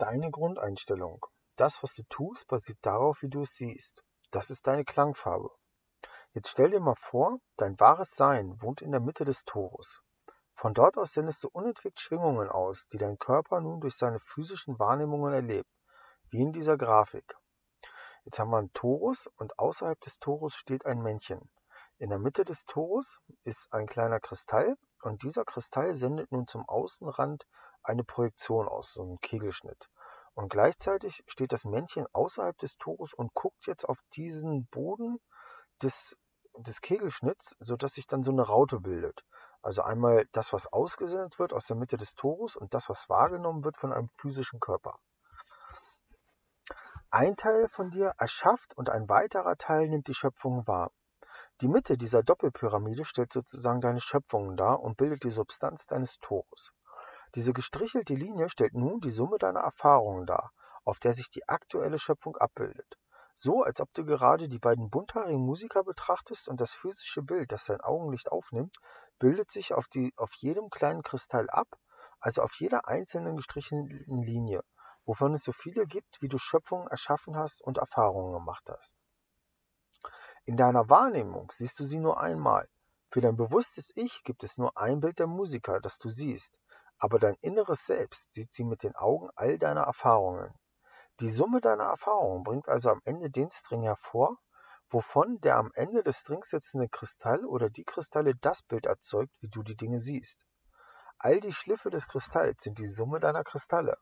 Deine 0.00 0.30
Grundeinstellung. 0.30 1.26
Das, 1.56 1.82
was 1.82 1.94
du 1.94 2.02
tust, 2.04 2.46
basiert 2.48 2.78
darauf, 2.80 3.20
wie 3.20 3.28
du 3.28 3.42
es 3.42 3.52
siehst. 3.52 4.02
Das 4.30 4.48
ist 4.48 4.66
deine 4.66 4.86
Klangfarbe. 4.86 5.50
Jetzt 6.32 6.48
stell 6.48 6.70
dir 6.70 6.80
mal 6.80 6.94
vor, 6.94 7.38
dein 7.58 7.78
wahres 7.78 8.14
Sein 8.14 8.62
wohnt 8.62 8.80
in 8.80 8.92
der 8.92 9.02
Mitte 9.02 9.26
des 9.26 9.44
Torus. 9.44 10.00
Von 10.54 10.72
dort 10.72 10.96
aus 10.96 11.12
sendest 11.12 11.44
du 11.44 11.50
unentwegt 11.52 12.00
Schwingungen 12.00 12.48
aus, 12.48 12.86
die 12.86 12.96
dein 12.96 13.18
Körper 13.18 13.60
nun 13.60 13.82
durch 13.82 13.94
seine 13.94 14.20
physischen 14.20 14.78
Wahrnehmungen 14.78 15.34
erlebt, 15.34 15.68
wie 16.30 16.40
in 16.40 16.52
dieser 16.54 16.78
Grafik. 16.78 17.36
Jetzt 18.24 18.38
haben 18.38 18.52
wir 18.52 18.56
einen 18.56 18.72
Torus 18.72 19.26
und 19.36 19.58
außerhalb 19.58 20.00
des 20.00 20.18
Torus 20.18 20.54
steht 20.54 20.86
ein 20.86 21.02
Männchen. 21.02 21.50
In 21.98 22.08
der 22.08 22.18
Mitte 22.18 22.46
des 22.46 22.64
Torus 22.64 23.20
ist 23.44 23.70
ein 23.74 23.86
kleiner 23.86 24.18
Kristall 24.18 24.78
und 25.02 25.22
dieser 25.24 25.44
Kristall 25.44 25.94
sendet 25.94 26.32
nun 26.32 26.46
zum 26.46 26.66
Außenrand 26.66 27.46
eine 27.82 28.04
Projektion 28.04 28.68
aus, 28.68 28.92
so 28.92 29.02
einen 29.02 29.20
Kegelschnitt. 29.20 29.88
Und 30.34 30.48
gleichzeitig 30.48 31.22
steht 31.26 31.52
das 31.52 31.64
Männchen 31.64 32.06
außerhalb 32.12 32.56
des 32.58 32.76
Tores 32.78 33.12
und 33.12 33.34
guckt 33.34 33.66
jetzt 33.66 33.88
auf 33.88 33.98
diesen 34.14 34.66
Boden 34.66 35.18
des, 35.82 36.16
des 36.56 36.80
Kegelschnitts, 36.80 37.56
sodass 37.58 37.94
sich 37.94 38.06
dann 38.06 38.22
so 38.22 38.30
eine 38.30 38.42
Raute 38.42 38.80
bildet. 38.80 39.24
Also 39.62 39.82
einmal 39.82 40.26
das, 40.32 40.52
was 40.52 40.72
ausgesendet 40.72 41.38
wird 41.38 41.52
aus 41.52 41.66
der 41.66 41.76
Mitte 41.76 41.96
des 41.96 42.14
Tores 42.14 42.56
und 42.56 42.72
das, 42.72 42.88
was 42.88 43.08
wahrgenommen 43.08 43.64
wird 43.64 43.76
von 43.76 43.92
einem 43.92 44.08
physischen 44.08 44.60
Körper. 44.60 44.98
Ein 47.10 47.36
Teil 47.36 47.68
von 47.68 47.90
dir 47.90 48.14
erschafft 48.18 48.76
und 48.76 48.88
ein 48.88 49.08
weiterer 49.08 49.56
Teil 49.56 49.88
nimmt 49.88 50.06
die 50.06 50.14
Schöpfung 50.14 50.66
wahr. 50.66 50.92
Die 51.60 51.68
Mitte 51.68 51.98
dieser 51.98 52.22
Doppelpyramide 52.22 53.04
stellt 53.04 53.32
sozusagen 53.32 53.80
deine 53.80 54.00
Schöpfungen 54.00 54.56
dar 54.56 54.80
und 54.80 54.96
bildet 54.96 55.24
die 55.24 55.30
Substanz 55.30 55.86
deines 55.86 56.18
Tores. 56.18 56.72
Diese 57.34 57.52
gestrichelte 57.52 58.14
Linie 58.14 58.48
stellt 58.48 58.74
nun 58.74 59.00
die 59.00 59.10
Summe 59.10 59.38
deiner 59.38 59.60
Erfahrungen 59.60 60.26
dar, 60.26 60.52
auf 60.84 60.98
der 60.98 61.12
sich 61.12 61.30
die 61.30 61.48
aktuelle 61.48 61.98
Schöpfung 61.98 62.36
abbildet. 62.36 62.98
So, 63.34 63.62
als 63.62 63.80
ob 63.80 63.92
du 63.94 64.04
gerade 64.04 64.48
die 64.48 64.58
beiden 64.58 64.90
bunthaarigen 64.90 65.40
Musiker 65.40 65.84
betrachtest 65.84 66.48
und 66.48 66.60
das 66.60 66.72
physische 66.72 67.22
Bild, 67.22 67.52
das 67.52 67.66
dein 67.66 67.80
Augenlicht 67.80 68.32
aufnimmt, 68.32 68.76
bildet 69.18 69.50
sich 69.50 69.72
auf, 69.72 69.86
die, 69.86 70.12
auf 70.16 70.32
jedem 70.34 70.70
kleinen 70.70 71.02
Kristall 71.02 71.48
ab, 71.48 71.68
also 72.18 72.42
auf 72.42 72.54
jeder 72.58 72.88
einzelnen 72.88 73.36
gestrichelten 73.36 74.22
Linie, 74.22 74.62
wovon 75.04 75.32
es 75.32 75.44
so 75.44 75.52
viele 75.52 75.86
gibt, 75.86 76.20
wie 76.20 76.28
du 76.28 76.36
Schöpfungen 76.36 76.88
erschaffen 76.88 77.36
hast 77.36 77.62
und 77.62 77.78
Erfahrungen 77.78 78.32
gemacht 78.32 78.68
hast. 78.68 78.96
In 80.44 80.56
deiner 80.56 80.88
Wahrnehmung 80.88 81.52
siehst 81.52 81.78
du 81.78 81.84
sie 81.84 81.98
nur 81.98 82.20
einmal. 82.20 82.68
Für 83.10 83.20
dein 83.20 83.36
bewusstes 83.36 83.92
Ich 83.94 84.22
gibt 84.24 84.42
es 84.44 84.58
nur 84.58 84.76
ein 84.76 85.00
Bild 85.00 85.18
der 85.18 85.26
Musiker, 85.26 85.80
das 85.80 85.98
du 85.98 86.08
siehst, 86.08 86.58
aber 87.00 87.18
dein 87.18 87.34
inneres 87.40 87.86
Selbst 87.86 88.32
sieht 88.32 88.52
sie 88.52 88.62
mit 88.62 88.82
den 88.82 88.94
Augen 88.94 89.30
all 89.34 89.58
deiner 89.58 89.82
Erfahrungen. 89.82 90.52
Die 91.18 91.30
Summe 91.30 91.62
deiner 91.62 91.84
Erfahrungen 91.84 92.44
bringt 92.44 92.68
also 92.68 92.90
am 92.90 93.00
Ende 93.04 93.30
den 93.30 93.50
String 93.50 93.82
hervor, 93.82 94.36
wovon 94.90 95.40
der 95.40 95.56
am 95.56 95.70
Ende 95.74 96.02
des 96.02 96.18
Strings 96.18 96.50
sitzende 96.50 96.88
Kristall 96.88 97.44
oder 97.46 97.70
die 97.70 97.84
Kristalle 97.84 98.34
das 98.34 98.62
Bild 98.62 98.84
erzeugt, 98.84 99.32
wie 99.40 99.48
du 99.48 99.62
die 99.62 99.76
Dinge 99.76 99.98
siehst. 99.98 100.44
All 101.18 101.40
die 101.40 101.52
Schliffe 101.52 101.88
des 101.88 102.06
Kristalls 102.06 102.62
sind 102.62 102.78
die 102.78 102.86
Summe 102.86 103.18
deiner 103.18 103.44
Kristalle. 103.44 103.96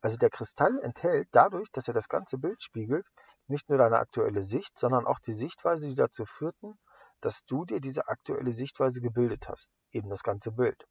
Also 0.00 0.16
der 0.16 0.30
Kristall 0.30 0.78
enthält 0.80 1.28
dadurch, 1.30 1.70
dass 1.72 1.86
er 1.86 1.94
das 1.94 2.08
ganze 2.08 2.38
Bild 2.38 2.62
spiegelt, 2.62 3.06
nicht 3.46 3.68
nur 3.68 3.78
deine 3.78 3.98
aktuelle 3.98 4.42
Sicht, 4.42 4.76
sondern 4.76 5.06
auch 5.06 5.20
die 5.20 5.32
Sichtweise, 5.34 5.88
die 5.88 5.94
dazu 5.94 6.24
führten, 6.24 6.78
dass 7.20 7.44
du 7.44 7.64
dir 7.64 7.80
diese 7.80 8.08
aktuelle 8.08 8.52
Sichtweise 8.52 9.00
gebildet 9.00 9.48
hast, 9.48 9.70
eben 9.92 10.08
das 10.08 10.22
ganze 10.22 10.52
Bild 10.52 10.84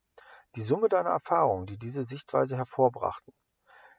die 0.55 0.61
Summe 0.61 0.89
deiner 0.89 1.09
Erfahrungen, 1.09 1.65
die 1.65 1.77
diese 1.77 2.03
Sichtweise 2.03 2.57
hervorbrachten. 2.57 3.33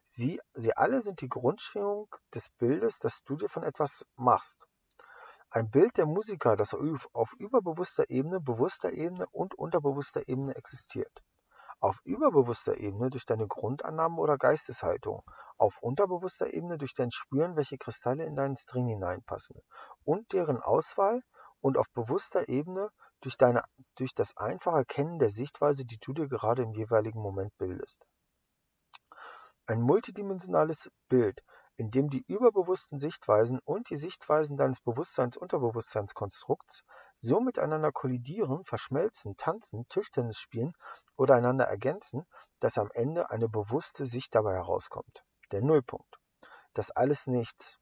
Sie, 0.04 0.40
sie 0.54 0.74
alle 0.76 1.00
sind 1.00 1.20
die 1.20 1.28
Grundschwingung 1.28 2.08
des 2.34 2.48
Bildes, 2.50 2.98
das 2.98 3.22
du 3.24 3.36
dir 3.36 3.48
von 3.48 3.62
etwas 3.62 4.06
machst. 4.16 4.66
Ein 5.50 5.70
Bild 5.70 5.96
der 5.96 6.06
Musiker, 6.06 6.56
das 6.56 6.74
auf 6.74 7.32
überbewusster 7.38 8.10
Ebene, 8.10 8.40
bewusster 8.40 8.92
Ebene 8.92 9.26
und 9.30 9.54
unterbewusster 9.54 10.28
Ebene 10.28 10.54
existiert. 10.56 11.22
Auf 11.80 12.00
überbewusster 12.04 12.76
Ebene 12.76 13.10
durch 13.10 13.24
deine 13.24 13.46
Grundannahmen 13.46 14.18
oder 14.18 14.36
Geisteshaltung, 14.36 15.22
auf 15.58 15.78
unterbewusster 15.82 16.52
Ebene 16.52 16.76
durch 16.76 16.94
dein 16.94 17.10
Spüren, 17.10 17.56
welche 17.56 17.78
Kristalle 17.78 18.24
in 18.24 18.34
deinen 18.34 18.56
String 18.56 18.86
hineinpassen 18.88 19.60
und 20.04 20.32
deren 20.32 20.60
Auswahl 20.60 21.22
und 21.60 21.78
auf 21.78 21.88
bewusster 21.90 22.48
Ebene 22.48 22.90
durch, 23.20 23.36
deine, 23.36 23.62
durch 23.96 24.14
das 24.14 24.36
einfache 24.36 24.84
Kennen 24.84 25.18
der 25.18 25.30
Sichtweise, 25.30 25.84
die 25.84 25.98
du 25.98 26.12
dir 26.12 26.28
gerade 26.28 26.62
im 26.62 26.72
jeweiligen 26.72 27.20
Moment 27.20 27.56
bildest. 27.58 28.06
Ein 29.66 29.82
multidimensionales 29.82 30.90
Bild, 31.08 31.42
in 31.76 31.90
dem 31.90 32.10
die 32.10 32.24
überbewussten 32.26 32.98
Sichtweisen 32.98 33.60
und 33.64 33.90
die 33.90 33.96
Sichtweisen 33.96 34.56
deines 34.56 34.80
Bewusstseins-Unterbewusstseinskonstrukts 34.80 36.84
so 37.16 37.40
miteinander 37.40 37.92
kollidieren, 37.92 38.64
verschmelzen, 38.64 39.36
tanzen, 39.36 39.86
Tischtennis 39.88 40.38
spielen 40.38 40.72
oder 41.16 41.36
einander 41.36 41.66
ergänzen, 41.66 42.26
dass 42.60 42.78
am 42.78 42.90
Ende 42.94 43.30
eine 43.30 43.48
bewusste 43.48 44.06
Sicht 44.06 44.34
dabei 44.34 44.54
herauskommt. 44.54 45.24
Der 45.52 45.62
Nullpunkt. 45.62 46.18
Das 46.74 46.90
alles 46.90 47.26
nichts. 47.26 47.78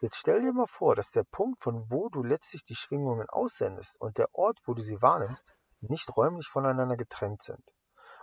Jetzt 0.00 0.16
stell 0.16 0.42
dir 0.42 0.52
mal 0.52 0.66
vor, 0.66 0.94
dass 0.94 1.10
der 1.10 1.24
Punkt, 1.24 1.62
von 1.62 1.90
wo 1.90 2.10
du 2.10 2.22
letztlich 2.22 2.64
die 2.64 2.74
Schwingungen 2.74 3.30
aussendest 3.30 3.98
und 3.98 4.18
der 4.18 4.34
Ort, 4.34 4.60
wo 4.66 4.74
du 4.74 4.82
sie 4.82 5.00
wahrnimmst, 5.00 5.46
nicht 5.80 6.14
räumlich 6.16 6.48
voneinander 6.48 6.96
getrennt 6.96 7.42
sind. 7.42 7.72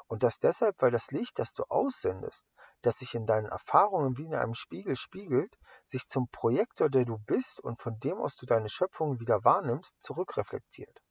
Und 0.07 0.21
dass 0.21 0.39
deshalb, 0.39 0.79
weil 0.81 0.91
das 0.91 1.09
Licht, 1.09 1.39
das 1.39 1.53
du 1.53 1.63
aussendest, 1.63 2.45
das 2.83 2.97
sich 2.99 3.15
in 3.15 3.25
deinen 3.25 3.47
Erfahrungen 3.47 4.17
wie 4.17 4.25
in 4.25 4.35
einem 4.35 4.53
Spiegel 4.53 4.95
spiegelt, 4.95 5.57
sich 5.83 6.07
zum 6.07 6.27
Projektor, 6.29 6.89
der 6.89 7.05
du 7.05 7.17
bist 7.17 7.59
und 7.59 7.81
von 7.81 7.99
dem 7.99 8.19
aus 8.19 8.35
du 8.35 8.45
deine 8.45 8.69
Schöpfungen 8.69 9.19
wieder 9.19 9.43
wahrnimmst, 9.43 9.99
zurückreflektiert. 9.99 11.01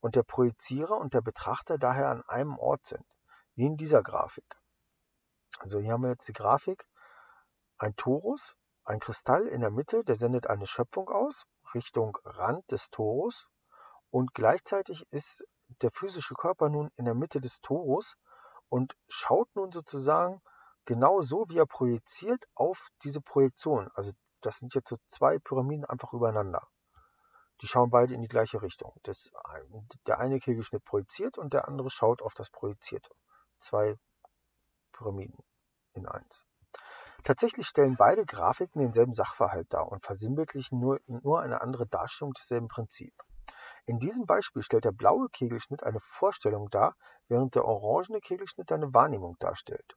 Und 0.00 0.16
der 0.16 0.22
Projizierer 0.22 0.96
und 0.96 1.12
der 1.12 1.20
Betrachter 1.20 1.76
daher 1.76 2.08
an 2.08 2.22
einem 2.26 2.58
Ort 2.58 2.86
sind, 2.86 3.04
wie 3.54 3.66
in 3.66 3.76
dieser 3.76 4.02
Grafik. 4.02 4.56
Also 5.58 5.78
hier 5.78 5.92
haben 5.92 6.04
wir 6.04 6.10
jetzt 6.10 6.28
die 6.28 6.32
Grafik, 6.32 6.86
ein 7.76 7.94
Torus 7.96 8.56
ein 8.84 9.00
Kristall 9.00 9.46
in 9.46 9.60
der 9.60 9.70
Mitte, 9.70 10.04
der 10.04 10.16
sendet 10.16 10.46
eine 10.46 10.66
Schöpfung 10.66 11.08
aus, 11.08 11.46
Richtung 11.74 12.16
Rand 12.24 12.70
des 12.70 12.90
Torus. 12.90 13.48
Und 14.10 14.34
gleichzeitig 14.34 15.06
ist 15.10 15.46
der 15.82 15.90
physische 15.92 16.34
Körper 16.34 16.68
nun 16.68 16.90
in 16.96 17.04
der 17.04 17.14
Mitte 17.14 17.40
des 17.40 17.60
Torus 17.60 18.16
und 18.68 18.96
schaut 19.08 19.48
nun 19.54 19.70
sozusagen 19.70 20.42
genau 20.84 21.20
so, 21.20 21.44
wie 21.48 21.58
er 21.58 21.66
projiziert 21.66 22.44
auf 22.54 22.88
diese 23.04 23.20
Projektion. 23.20 23.90
Also 23.94 24.12
das 24.40 24.58
sind 24.58 24.74
jetzt 24.74 24.88
so 24.88 24.96
zwei 25.06 25.38
Pyramiden 25.38 25.84
einfach 25.84 26.12
übereinander. 26.12 26.66
Die 27.60 27.66
schauen 27.66 27.90
beide 27.90 28.14
in 28.14 28.22
die 28.22 28.28
gleiche 28.28 28.62
Richtung. 28.62 28.94
Das, 29.02 29.30
der 30.06 30.18
eine 30.18 30.40
Kegelschnitt 30.40 30.84
projiziert 30.84 31.36
und 31.36 31.52
der 31.52 31.68
andere 31.68 31.90
schaut 31.90 32.22
auf 32.22 32.34
das 32.34 32.50
Projizierte. 32.50 33.10
Zwei 33.58 33.96
Pyramiden 34.92 35.44
in 35.92 36.06
eins. 36.06 36.44
Tatsächlich 37.22 37.66
stellen 37.66 37.96
beide 37.96 38.24
Grafiken 38.24 38.80
denselben 38.80 39.12
Sachverhalt 39.12 39.72
dar 39.72 39.90
und 39.90 40.04
versinnbildlichen 40.04 40.80
nur, 40.80 41.00
nur 41.06 41.40
eine 41.40 41.60
andere 41.60 41.86
Darstellung 41.86 42.32
desselben 42.32 42.68
Prinzip. 42.68 43.14
In 43.86 43.98
diesem 43.98 44.26
Beispiel 44.26 44.62
stellt 44.62 44.84
der 44.84 44.92
blaue 44.92 45.28
Kegelschnitt 45.28 45.82
eine 45.82 46.00
Vorstellung 46.00 46.70
dar, 46.70 46.94
während 47.28 47.54
der 47.54 47.64
orangene 47.64 48.20
Kegelschnitt 48.20 48.70
eine 48.72 48.92
Wahrnehmung 48.94 49.36
darstellt. 49.38 49.96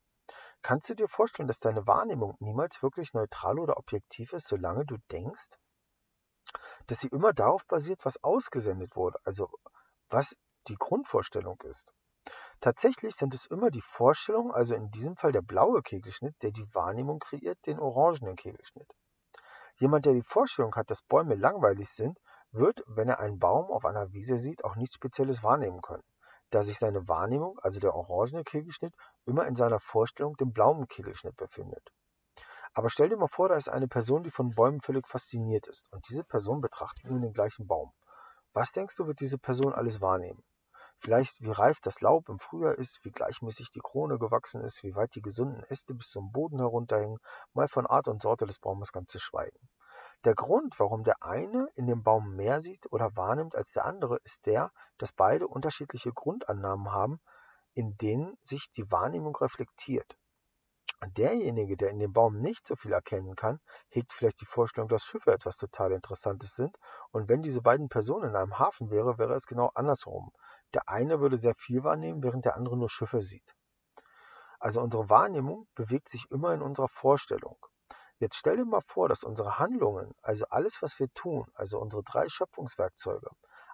Kannst 0.61 0.89
du 0.89 0.95
dir 0.95 1.07
vorstellen, 1.07 1.47
dass 1.47 1.59
deine 1.59 1.85
Wahrnehmung 1.87 2.35
niemals 2.39 2.81
wirklich 2.81 3.13
neutral 3.13 3.59
oder 3.59 3.77
objektiv 3.77 4.33
ist, 4.33 4.47
solange 4.47 4.85
du 4.85 4.97
denkst, 5.11 5.49
dass 6.87 6.99
sie 6.99 7.09
immer 7.09 7.33
darauf 7.33 7.65
basiert, 7.67 8.05
was 8.05 8.23
ausgesendet 8.23 8.95
wurde, 8.95 9.19
also 9.23 9.49
was 10.09 10.37
die 10.67 10.75
Grundvorstellung 10.75 11.59
ist? 11.61 11.93
Tatsächlich 12.63 13.13
sind 13.17 13.33
es 13.33 13.45
immer 13.45 13.71
die 13.71 13.81
Vorstellungen, 13.81 14.53
also 14.53 14.73
in 14.73 14.89
diesem 14.89 15.17
Fall 15.17 15.33
der 15.33 15.41
blaue 15.41 15.81
Kegelschnitt, 15.81 16.41
der 16.41 16.51
die 16.51 16.65
Wahrnehmung 16.73 17.19
kreiert, 17.19 17.57
den 17.65 17.77
orangenen 17.77 18.37
Kegelschnitt. 18.37 18.87
Jemand, 19.75 20.05
der 20.05 20.13
die 20.13 20.21
Vorstellung 20.21 20.73
hat, 20.75 20.89
dass 20.89 21.01
Bäume 21.01 21.35
langweilig 21.35 21.89
sind, 21.89 22.17
wird, 22.53 22.81
wenn 22.87 23.09
er 23.09 23.19
einen 23.19 23.37
Baum 23.37 23.69
auf 23.69 23.83
einer 23.83 24.13
Wiese 24.13 24.37
sieht, 24.37 24.63
auch 24.63 24.77
nichts 24.77 24.95
Spezielles 24.95 25.43
wahrnehmen 25.43 25.81
können, 25.81 26.05
da 26.51 26.63
sich 26.63 26.79
seine 26.79 27.05
Wahrnehmung, 27.09 27.59
also 27.61 27.81
der 27.81 27.93
orangene 27.93 28.45
Kegelschnitt, 28.45 28.95
immer 29.25 29.45
in 29.45 29.55
seiner 29.55 29.81
Vorstellung, 29.81 30.37
dem 30.37 30.53
blauen 30.53 30.87
Kegelschnitt, 30.87 31.35
befindet. 31.35 31.85
Aber 32.73 32.89
stell 32.89 33.09
dir 33.09 33.17
mal 33.17 33.27
vor, 33.27 33.49
da 33.49 33.55
ist 33.55 33.67
eine 33.67 33.89
Person, 33.89 34.23
die 34.23 34.31
von 34.31 34.51
Bäumen 34.51 34.79
völlig 34.79 35.05
fasziniert 35.09 35.67
ist, 35.67 35.91
und 35.91 36.07
diese 36.07 36.23
Person 36.23 36.61
betrachtet 36.61 37.11
nun 37.11 37.23
den 37.23 37.33
gleichen 37.33 37.67
Baum. 37.67 37.91
Was 38.53 38.71
denkst 38.71 38.95
du, 38.95 39.05
wird 39.05 39.19
diese 39.19 39.37
Person 39.37 39.73
alles 39.73 39.99
wahrnehmen? 39.99 40.41
Vielleicht 41.03 41.41
wie 41.41 41.51
reif 41.51 41.81
das 41.81 41.99
Laub 41.99 42.29
im 42.29 42.39
Frühjahr 42.39 42.77
ist, 42.77 43.03
wie 43.03 43.11
gleichmäßig 43.11 43.69
die 43.71 43.81
Krone 43.81 44.17
gewachsen 44.19 44.61
ist, 44.63 44.83
wie 44.83 44.95
weit 44.95 45.13
die 45.15 45.21
gesunden 45.21 45.61
Äste 45.63 45.93
bis 45.93 46.07
zum 46.07 46.31
Boden 46.31 46.59
herunterhängen, 46.59 47.17
mal 47.51 47.67
von 47.67 47.85
Art 47.85 48.07
und 48.07 48.21
Sorte 48.21 48.45
des 48.45 48.57
Baumes 48.57 48.93
ganz 48.93 49.11
zu 49.11 49.19
schweigen. 49.19 49.67
Der 50.23 50.33
Grund, 50.33 50.79
warum 50.79 51.03
der 51.03 51.21
eine 51.21 51.67
in 51.75 51.87
dem 51.87 52.03
Baum 52.03 52.37
mehr 52.37 52.61
sieht 52.61 52.89
oder 52.89 53.17
wahrnimmt 53.17 53.53
als 53.53 53.71
der 53.71 53.83
andere, 53.83 54.17
ist 54.23 54.45
der, 54.45 54.71
dass 54.97 55.11
beide 55.11 55.45
unterschiedliche 55.45 56.13
Grundannahmen 56.13 56.93
haben, 56.93 57.19
in 57.73 57.97
denen 57.97 58.37
sich 58.39 58.71
die 58.71 58.89
Wahrnehmung 58.89 59.35
reflektiert. 59.35 60.15
Derjenige, 61.11 61.75
der 61.75 61.89
in 61.89 61.99
dem 61.99 62.13
Baum 62.13 62.39
nicht 62.39 62.65
so 62.67 62.75
viel 62.75 62.93
erkennen 62.93 63.35
kann, 63.35 63.59
hegt 63.89 64.13
vielleicht 64.13 64.41
die 64.41 64.45
Vorstellung, 64.45 64.89
dass 64.89 65.03
Schiffe 65.03 65.31
etwas 65.31 65.57
total 65.57 65.91
Interessantes 65.91 66.55
sind. 66.55 66.77
Und 67.11 67.29
wenn 67.29 67.41
diese 67.41 67.61
beiden 67.61 67.89
Personen 67.89 68.29
in 68.29 68.35
einem 68.35 68.59
Hafen 68.59 68.89
wäre, 68.89 69.17
wäre 69.17 69.33
es 69.33 69.47
genau 69.47 69.71
andersrum. 69.73 70.31
Der 70.73 70.87
eine 70.87 71.19
würde 71.19 71.37
sehr 71.37 71.55
viel 71.55 71.83
wahrnehmen, 71.83 72.23
während 72.23 72.45
der 72.45 72.55
andere 72.55 72.77
nur 72.77 72.89
Schiffe 72.89 73.21
sieht. 73.21 73.55
Also 74.59 74.81
unsere 74.81 75.09
Wahrnehmung 75.09 75.67
bewegt 75.75 76.07
sich 76.09 76.25
immer 76.31 76.53
in 76.53 76.61
unserer 76.61 76.87
Vorstellung. 76.87 77.57
Jetzt 78.19 78.37
stell 78.37 78.55
dir 78.55 78.65
mal 78.65 78.81
vor, 78.87 79.09
dass 79.09 79.23
unsere 79.23 79.59
Handlungen, 79.59 80.13
also 80.21 80.45
alles, 80.49 80.81
was 80.81 80.97
wir 80.99 81.09
tun, 81.13 81.45
also 81.53 81.79
unsere 81.79 82.03
drei 82.03 82.29
Schöpfungswerkzeuge, 82.29 83.29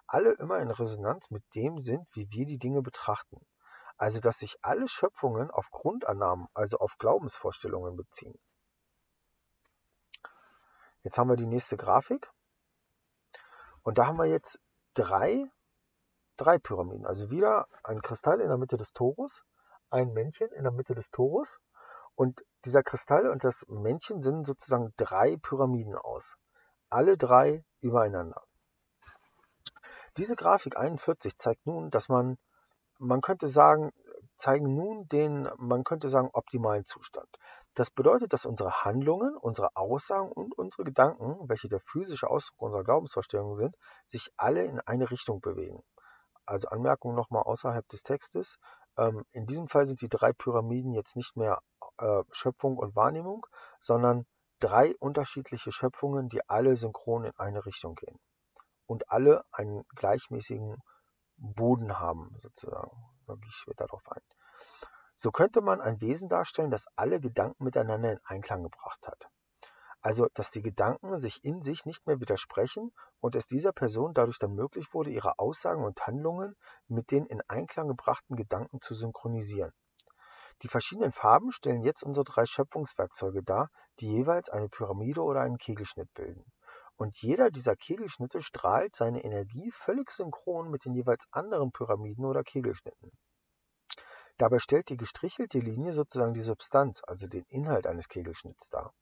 alle 0.08 0.32
immer 0.32 0.58
in 0.58 0.70
Resonanz 0.70 1.30
mit 1.30 1.44
dem 1.54 1.78
sind, 1.78 2.08
wie 2.16 2.28
wir 2.32 2.44
die 2.44 2.58
Dinge 2.58 2.82
betrachten. 2.82 3.46
Also 4.00 4.18
dass 4.20 4.38
sich 4.38 4.56
alle 4.62 4.88
Schöpfungen 4.88 5.50
auf 5.50 5.70
Grundannahmen, 5.70 6.48
also 6.54 6.78
auf 6.78 6.96
Glaubensvorstellungen 6.96 7.96
beziehen. 7.96 8.34
Jetzt 11.02 11.18
haben 11.18 11.28
wir 11.28 11.36
die 11.36 11.44
nächste 11.44 11.76
Grafik. 11.76 12.30
Und 13.82 13.98
da 13.98 14.06
haben 14.06 14.16
wir 14.16 14.24
jetzt 14.24 14.58
drei, 14.94 15.44
drei 16.38 16.56
Pyramiden. 16.56 17.04
Also 17.04 17.30
wieder 17.30 17.66
ein 17.84 18.00
Kristall 18.00 18.40
in 18.40 18.48
der 18.48 18.56
Mitte 18.56 18.78
des 18.78 18.90
Torus, 18.94 19.44
ein 19.90 20.14
Männchen 20.14 20.48
in 20.52 20.62
der 20.62 20.72
Mitte 20.72 20.94
des 20.94 21.10
Torus 21.10 21.60
und 22.14 22.42
dieser 22.64 22.82
Kristall 22.82 23.28
und 23.28 23.44
das 23.44 23.66
Männchen 23.68 24.22
sind 24.22 24.46
sozusagen 24.46 24.94
drei 24.96 25.36
Pyramiden 25.36 25.94
aus. 25.94 26.38
Alle 26.88 27.18
drei 27.18 27.66
übereinander. 27.80 28.42
Diese 30.16 30.36
Grafik 30.36 30.78
41 30.78 31.36
zeigt 31.36 31.66
nun, 31.66 31.90
dass 31.90 32.08
man, 32.08 32.38
man 33.00 33.20
könnte 33.22 33.48
sagen, 33.48 33.92
zeigen 34.36 34.74
nun 34.74 35.08
den, 35.08 35.48
man 35.58 35.84
könnte 35.84 36.08
sagen, 36.08 36.30
optimalen 36.32 36.84
Zustand. 36.84 37.28
Das 37.74 37.90
bedeutet, 37.90 38.32
dass 38.32 38.46
unsere 38.46 38.84
Handlungen, 38.84 39.36
unsere 39.36 39.76
Aussagen 39.76 40.30
und 40.30 40.56
unsere 40.58 40.84
Gedanken, 40.84 41.48
welche 41.48 41.68
der 41.68 41.80
physische 41.80 42.28
Ausdruck 42.28 42.60
unserer 42.62 42.84
Glaubensvorstellungen 42.84 43.54
sind, 43.54 43.76
sich 44.06 44.30
alle 44.36 44.64
in 44.64 44.80
eine 44.80 45.10
Richtung 45.10 45.40
bewegen. 45.40 45.82
Also 46.46 46.68
Anmerkung 46.68 47.14
nochmal 47.14 47.42
außerhalb 47.42 47.88
des 47.88 48.02
Textes. 48.02 48.58
Ähm, 48.98 49.24
in 49.32 49.46
diesem 49.46 49.68
Fall 49.68 49.84
sind 49.84 50.00
die 50.00 50.08
drei 50.08 50.32
Pyramiden 50.32 50.92
jetzt 50.92 51.16
nicht 51.16 51.36
mehr 51.36 51.60
äh, 51.98 52.22
Schöpfung 52.32 52.76
und 52.76 52.96
Wahrnehmung, 52.96 53.46
sondern 53.80 54.26
drei 54.58 54.94
unterschiedliche 54.98 55.72
Schöpfungen, 55.72 56.28
die 56.28 56.46
alle 56.48 56.76
synchron 56.76 57.24
in 57.24 57.32
eine 57.38 57.64
Richtung 57.64 57.94
gehen 57.94 58.18
und 58.86 59.10
alle 59.10 59.44
einen 59.52 59.84
gleichmäßigen 59.94 60.76
Boden 61.40 61.98
haben, 61.98 62.36
sozusagen. 62.38 62.90
Da 63.26 63.34
gehe 63.34 63.48
ich 63.48 63.54
später 63.54 63.86
darauf 63.86 64.06
ein. 64.10 64.22
So 65.16 65.30
könnte 65.30 65.60
man 65.60 65.80
ein 65.80 66.00
Wesen 66.00 66.28
darstellen, 66.28 66.70
das 66.70 66.86
alle 66.96 67.20
Gedanken 67.20 67.64
miteinander 67.64 68.12
in 68.12 68.20
Einklang 68.24 68.62
gebracht 68.62 69.06
hat. 69.06 69.28
Also, 70.02 70.28
dass 70.32 70.50
die 70.50 70.62
Gedanken 70.62 71.18
sich 71.18 71.44
in 71.44 71.60
sich 71.60 71.84
nicht 71.84 72.06
mehr 72.06 72.20
widersprechen 72.20 72.90
und 73.20 73.36
es 73.36 73.46
dieser 73.46 73.72
Person 73.72 74.14
dadurch 74.14 74.38
dann 74.38 74.54
möglich 74.54 74.94
wurde, 74.94 75.10
ihre 75.10 75.38
Aussagen 75.38 75.84
und 75.84 76.06
Handlungen 76.06 76.56
mit 76.88 77.10
den 77.10 77.26
in 77.26 77.42
Einklang 77.48 77.88
gebrachten 77.88 78.34
Gedanken 78.36 78.80
zu 78.80 78.94
synchronisieren. 78.94 79.72
Die 80.62 80.68
verschiedenen 80.68 81.12
Farben 81.12 81.52
stellen 81.52 81.82
jetzt 81.82 82.02
unsere 82.02 82.24
drei 82.24 82.46
Schöpfungswerkzeuge 82.46 83.42
dar, 83.42 83.68
die 83.98 84.10
jeweils 84.10 84.48
eine 84.48 84.68
Pyramide 84.68 85.22
oder 85.22 85.40
einen 85.40 85.58
Kegelschnitt 85.58 86.12
bilden. 86.14 86.44
Und 87.00 87.22
jeder 87.22 87.50
dieser 87.50 87.76
Kegelschnitte 87.76 88.42
strahlt 88.42 88.94
seine 88.94 89.24
Energie 89.24 89.70
völlig 89.70 90.10
synchron 90.10 90.70
mit 90.70 90.84
den 90.84 90.92
jeweils 90.92 91.24
anderen 91.30 91.72
Pyramiden 91.72 92.26
oder 92.26 92.44
Kegelschnitten. 92.44 93.10
Dabei 94.36 94.58
stellt 94.58 94.90
die 94.90 94.98
gestrichelte 94.98 95.60
Linie 95.60 95.92
sozusagen 95.92 96.34
die 96.34 96.42
Substanz, 96.42 97.00
also 97.06 97.26
den 97.26 97.46
Inhalt 97.48 97.86
eines 97.86 98.08
Kegelschnitts 98.08 98.68
dar. 98.68 98.92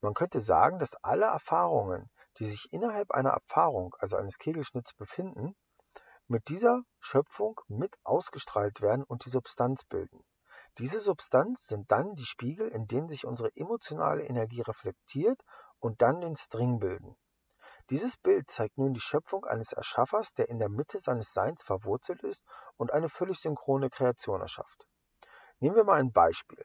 Man 0.00 0.14
könnte 0.14 0.38
sagen, 0.38 0.78
dass 0.78 0.94
alle 1.02 1.26
Erfahrungen, 1.26 2.12
die 2.38 2.44
sich 2.44 2.72
innerhalb 2.72 3.10
einer 3.10 3.30
Erfahrung, 3.30 3.96
also 3.98 4.16
eines 4.16 4.38
Kegelschnitts 4.38 4.94
befinden, 4.94 5.56
mit 6.28 6.46
dieser 6.46 6.82
Schöpfung 7.00 7.60
mit 7.66 7.96
ausgestrahlt 8.04 8.82
werden 8.82 9.02
und 9.02 9.24
die 9.24 9.30
Substanz 9.30 9.84
bilden. 9.84 10.24
Diese 10.78 11.00
Substanz 11.00 11.66
sind 11.66 11.90
dann 11.90 12.14
die 12.14 12.24
Spiegel, 12.24 12.68
in 12.68 12.86
denen 12.86 13.08
sich 13.08 13.26
unsere 13.26 13.50
emotionale 13.56 14.22
Energie 14.22 14.60
reflektiert 14.60 15.42
und 15.86 16.02
dann 16.02 16.20
den 16.20 16.36
String 16.36 16.80
bilden. 16.80 17.16
Dieses 17.90 18.16
Bild 18.16 18.50
zeigt 18.50 18.76
nun 18.76 18.92
die 18.92 19.00
Schöpfung 19.00 19.44
eines 19.44 19.72
Erschaffers, 19.72 20.34
der 20.34 20.48
in 20.48 20.58
der 20.58 20.68
Mitte 20.68 20.98
seines 20.98 21.32
Seins 21.32 21.62
verwurzelt 21.62 22.24
ist 22.24 22.44
und 22.76 22.92
eine 22.92 23.08
völlig 23.08 23.38
synchrone 23.38 23.88
Kreation 23.88 24.40
erschafft. 24.40 24.88
Nehmen 25.60 25.76
wir 25.76 25.84
mal 25.84 26.00
ein 26.00 26.12
Beispiel. 26.12 26.64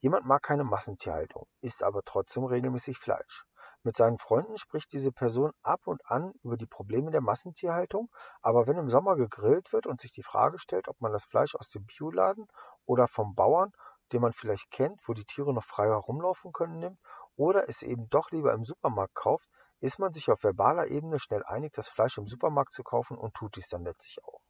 Jemand 0.00 0.26
mag 0.26 0.42
keine 0.42 0.64
Massentierhaltung, 0.64 1.46
isst 1.62 1.82
aber 1.82 2.02
trotzdem 2.04 2.44
regelmäßig 2.44 2.98
Fleisch. 2.98 3.46
Mit 3.84 3.96
seinen 3.96 4.18
Freunden 4.18 4.58
spricht 4.58 4.92
diese 4.92 5.12
Person 5.12 5.52
ab 5.62 5.86
und 5.86 6.04
an 6.04 6.32
über 6.42 6.58
die 6.58 6.66
Probleme 6.66 7.10
der 7.10 7.22
Massentierhaltung, 7.22 8.10
aber 8.42 8.66
wenn 8.66 8.76
im 8.76 8.90
Sommer 8.90 9.16
gegrillt 9.16 9.72
wird 9.72 9.86
und 9.86 10.00
sich 10.00 10.12
die 10.12 10.22
Frage 10.22 10.58
stellt, 10.58 10.88
ob 10.88 11.00
man 11.00 11.12
das 11.12 11.24
Fleisch 11.24 11.54
aus 11.54 11.70
dem 11.70 11.86
Bioladen 11.86 12.46
oder 12.84 13.08
vom 13.08 13.34
Bauern, 13.34 13.72
den 14.12 14.20
man 14.20 14.32
vielleicht 14.32 14.70
kennt, 14.70 15.00
wo 15.08 15.14
die 15.14 15.24
Tiere 15.24 15.54
noch 15.54 15.64
frei 15.64 15.86
herumlaufen 15.86 16.52
können, 16.52 16.78
nimmt, 16.78 17.00
oder 17.42 17.68
es 17.68 17.82
eben 17.82 18.08
doch 18.08 18.30
lieber 18.30 18.52
im 18.52 18.64
Supermarkt 18.64 19.16
kauft, 19.16 19.48
ist 19.80 19.98
man 19.98 20.12
sich 20.12 20.30
auf 20.30 20.44
verbaler 20.44 20.86
Ebene 20.86 21.18
schnell 21.18 21.42
einig, 21.44 21.72
das 21.72 21.88
Fleisch 21.88 22.16
im 22.16 22.28
Supermarkt 22.28 22.72
zu 22.72 22.84
kaufen 22.84 23.18
und 23.18 23.34
tut 23.34 23.56
dies 23.56 23.66
dann 23.66 23.82
letztlich 23.82 24.22
auch. 24.22 24.40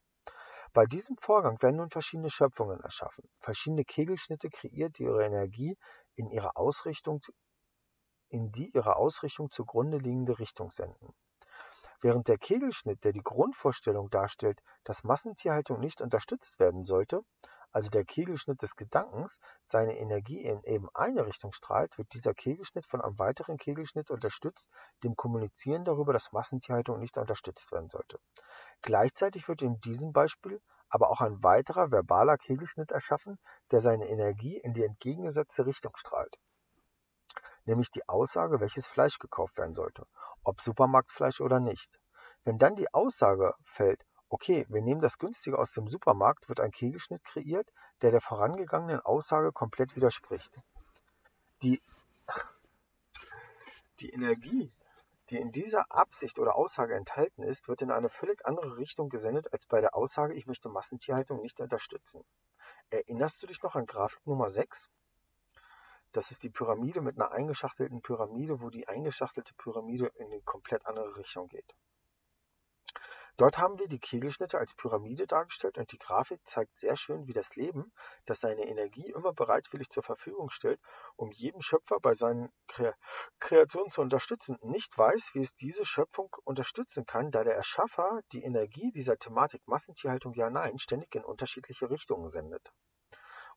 Bei 0.74 0.84
diesem 0.84 1.16
Vorgang 1.16 1.60
werden 1.62 1.76
nun 1.76 1.88
verschiedene 1.88 2.28
Schöpfungen 2.28 2.80
erschaffen, 2.80 3.24
verschiedene 3.38 3.86
Kegelschnitte 3.86 4.50
kreiert, 4.50 4.98
die 4.98 5.04
ihre 5.04 5.24
Energie 5.24 5.78
in 6.16 6.30
ihrer 6.30 6.58
Ausrichtung 6.58 7.20
in 8.28 8.52
die 8.52 8.70
ihrer 8.70 8.98
Ausrichtung 8.98 9.50
zugrunde 9.50 9.96
liegende 9.96 10.38
Richtung 10.38 10.70
senden. 10.70 11.14
Während 12.02 12.28
der 12.28 12.36
Kegelschnitt, 12.36 13.04
der 13.04 13.12
die 13.12 13.22
Grundvorstellung 13.22 14.10
darstellt, 14.10 14.60
dass 14.84 15.02
Massentierhaltung 15.02 15.80
nicht 15.80 16.02
unterstützt 16.02 16.58
werden 16.58 16.84
sollte, 16.84 17.22
also 17.72 17.90
der 17.90 18.04
Kegelschnitt 18.04 18.62
des 18.62 18.76
Gedankens, 18.76 19.40
seine 19.64 19.98
Energie 19.98 20.40
in 20.40 20.62
eben 20.64 20.88
eine 20.94 21.26
Richtung 21.26 21.52
strahlt, 21.52 21.98
wird 21.98 22.12
dieser 22.12 22.34
Kegelschnitt 22.34 22.86
von 22.86 23.00
einem 23.00 23.18
weiteren 23.18 23.56
Kegelschnitt 23.56 24.10
unterstützt, 24.10 24.70
dem 25.02 25.16
Kommunizieren 25.16 25.84
darüber, 25.84 26.12
dass 26.12 26.32
Massentierhaltung 26.32 26.98
nicht 27.00 27.18
unterstützt 27.18 27.72
werden 27.72 27.88
sollte. 27.88 28.20
Gleichzeitig 28.82 29.48
wird 29.48 29.62
in 29.62 29.80
diesem 29.80 30.12
Beispiel 30.12 30.60
aber 30.88 31.10
auch 31.10 31.22
ein 31.22 31.42
weiterer 31.42 31.90
verbaler 31.90 32.36
Kegelschnitt 32.36 32.90
erschaffen, 32.90 33.38
der 33.70 33.80
seine 33.80 34.08
Energie 34.08 34.58
in 34.58 34.74
die 34.74 34.84
entgegengesetzte 34.84 35.64
Richtung 35.66 35.96
strahlt 35.96 36.38
nämlich 37.64 37.90
die 37.90 38.08
Aussage, 38.08 38.60
welches 38.60 38.86
Fleisch 38.86 39.18
gekauft 39.18 39.58
werden 39.58 39.74
sollte, 39.74 40.06
ob 40.42 40.60
Supermarktfleisch 40.60 41.40
oder 41.40 41.60
nicht. 41.60 42.00
Wenn 42.44 42.58
dann 42.58 42.74
die 42.74 42.92
Aussage 42.92 43.54
fällt, 43.62 44.04
okay, 44.32 44.64
wir 44.70 44.80
nehmen 44.80 45.02
das 45.02 45.18
günstige 45.18 45.58
aus 45.58 45.72
dem 45.72 45.88
Supermarkt, 45.88 46.48
wird 46.48 46.58
ein 46.58 46.70
Kegelschnitt 46.70 47.22
kreiert, 47.22 47.70
der 48.00 48.10
der 48.10 48.22
vorangegangenen 48.22 49.00
Aussage 49.00 49.52
komplett 49.52 49.94
widerspricht. 49.94 50.58
Die, 51.62 51.82
die 54.00 54.08
Energie, 54.08 54.72
die 55.28 55.36
in 55.36 55.52
dieser 55.52 55.84
Absicht 55.92 56.38
oder 56.38 56.56
Aussage 56.56 56.94
enthalten 56.94 57.42
ist, 57.42 57.68
wird 57.68 57.82
in 57.82 57.90
eine 57.90 58.08
völlig 58.08 58.44
andere 58.46 58.78
Richtung 58.78 59.10
gesendet 59.10 59.52
als 59.52 59.66
bei 59.66 59.82
der 59.82 59.94
Aussage, 59.94 60.34
ich 60.34 60.46
möchte 60.46 60.70
Massentierhaltung 60.70 61.42
nicht 61.42 61.60
unterstützen. 61.60 62.24
Erinnerst 62.88 63.42
du 63.42 63.46
dich 63.46 63.62
noch 63.62 63.76
an 63.76 63.84
Grafik 63.84 64.26
Nummer 64.26 64.48
6? 64.48 64.88
Das 66.12 66.30
ist 66.30 66.42
die 66.42 66.50
Pyramide 66.50 67.02
mit 67.02 67.16
einer 67.16 67.32
eingeschachtelten 67.32 68.00
Pyramide, 68.00 68.62
wo 68.62 68.70
die 68.70 68.88
eingeschachtelte 68.88 69.52
Pyramide 69.54 70.10
in 70.14 70.26
eine 70.26 70.40
komplett 70.40 70.86
andere 70.86 71.18
Richtung 71.18 71.48
geht. 71.48 71.74
Dort 73.36 73.58
haben 73.58 73.78
wir 73.78 73.88
die 73.88 73.98
Kegelschnitte 73.98 74.58
als 74.58 74.74
Pyramide 74.74 75.26
dargestellt 75.26 75.78
und 75.78 75.90
die 75.90 75.98
Grafik 75.98 76.40
zeigt 76.44 76.76
sehr 76.76 76.96
schön, 76.96 77.26
wie 77.26 77.32
das 77.32 77.56
Leben, 77.56 77.92
das 78.26 78.40
seine 78.40 78.66
Energie 78.66 79.10
immer 79.10 79.32
bereitwillig 79.32 79.88
zur 79.88 80.02
Verfügung 80.02 80.50
stellt, 80.50 80.80
um 81.16 81.30
jeden 81.32 81.62
Schöpfer 81.62 81.98
bei 82.00 82.14
seinen 82.14 82.52
Kreationen 83.38 83.90
zu 83.90 84.02
unterstützen, 84.02 84.58
nicht 84.62 84.96
weiß, 84.96 85.30
wie 85.34 85.40
es 85.40 85.54
diese 85.54 85.84
Schöpfung 85.84 86.34
unterstützen 86.44 87.06
kann, 87.06 87.30
da 87.30 87.42
der 87.42 87.54
Erschaffer 87.54 88.20
die 88.32 88.42
Energie 88.42 88.92
dieser 88.92 89.16
Thematik 89.16 89.66
Massentierhaltung 89.66 90.34
ja 90.34 90.50
nein 90.50 90.78
ständig 90.78 91.14
in 91.14 91.24
unterschiedliche 91.24 91.90
Richtungen 91.90 92.28
sendet. 92.28 92.70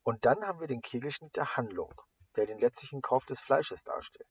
Und 0.04 0.26
dann 0.26 0.46
haben 0.46 0.60
wir 0.60 0.68
den 0.68 0.82
Kegelschnitt 0.82 1.36
der 1.36 1.58
Handlung 1.58 1.94
der 2.36 2.46
den 2.46 2.60
letztlichen 2.60 3.02
Kauf 3.02 3.26
des 3.26 3.40
Fleisches 3.40 3.84
darstellt. 3.84 4.28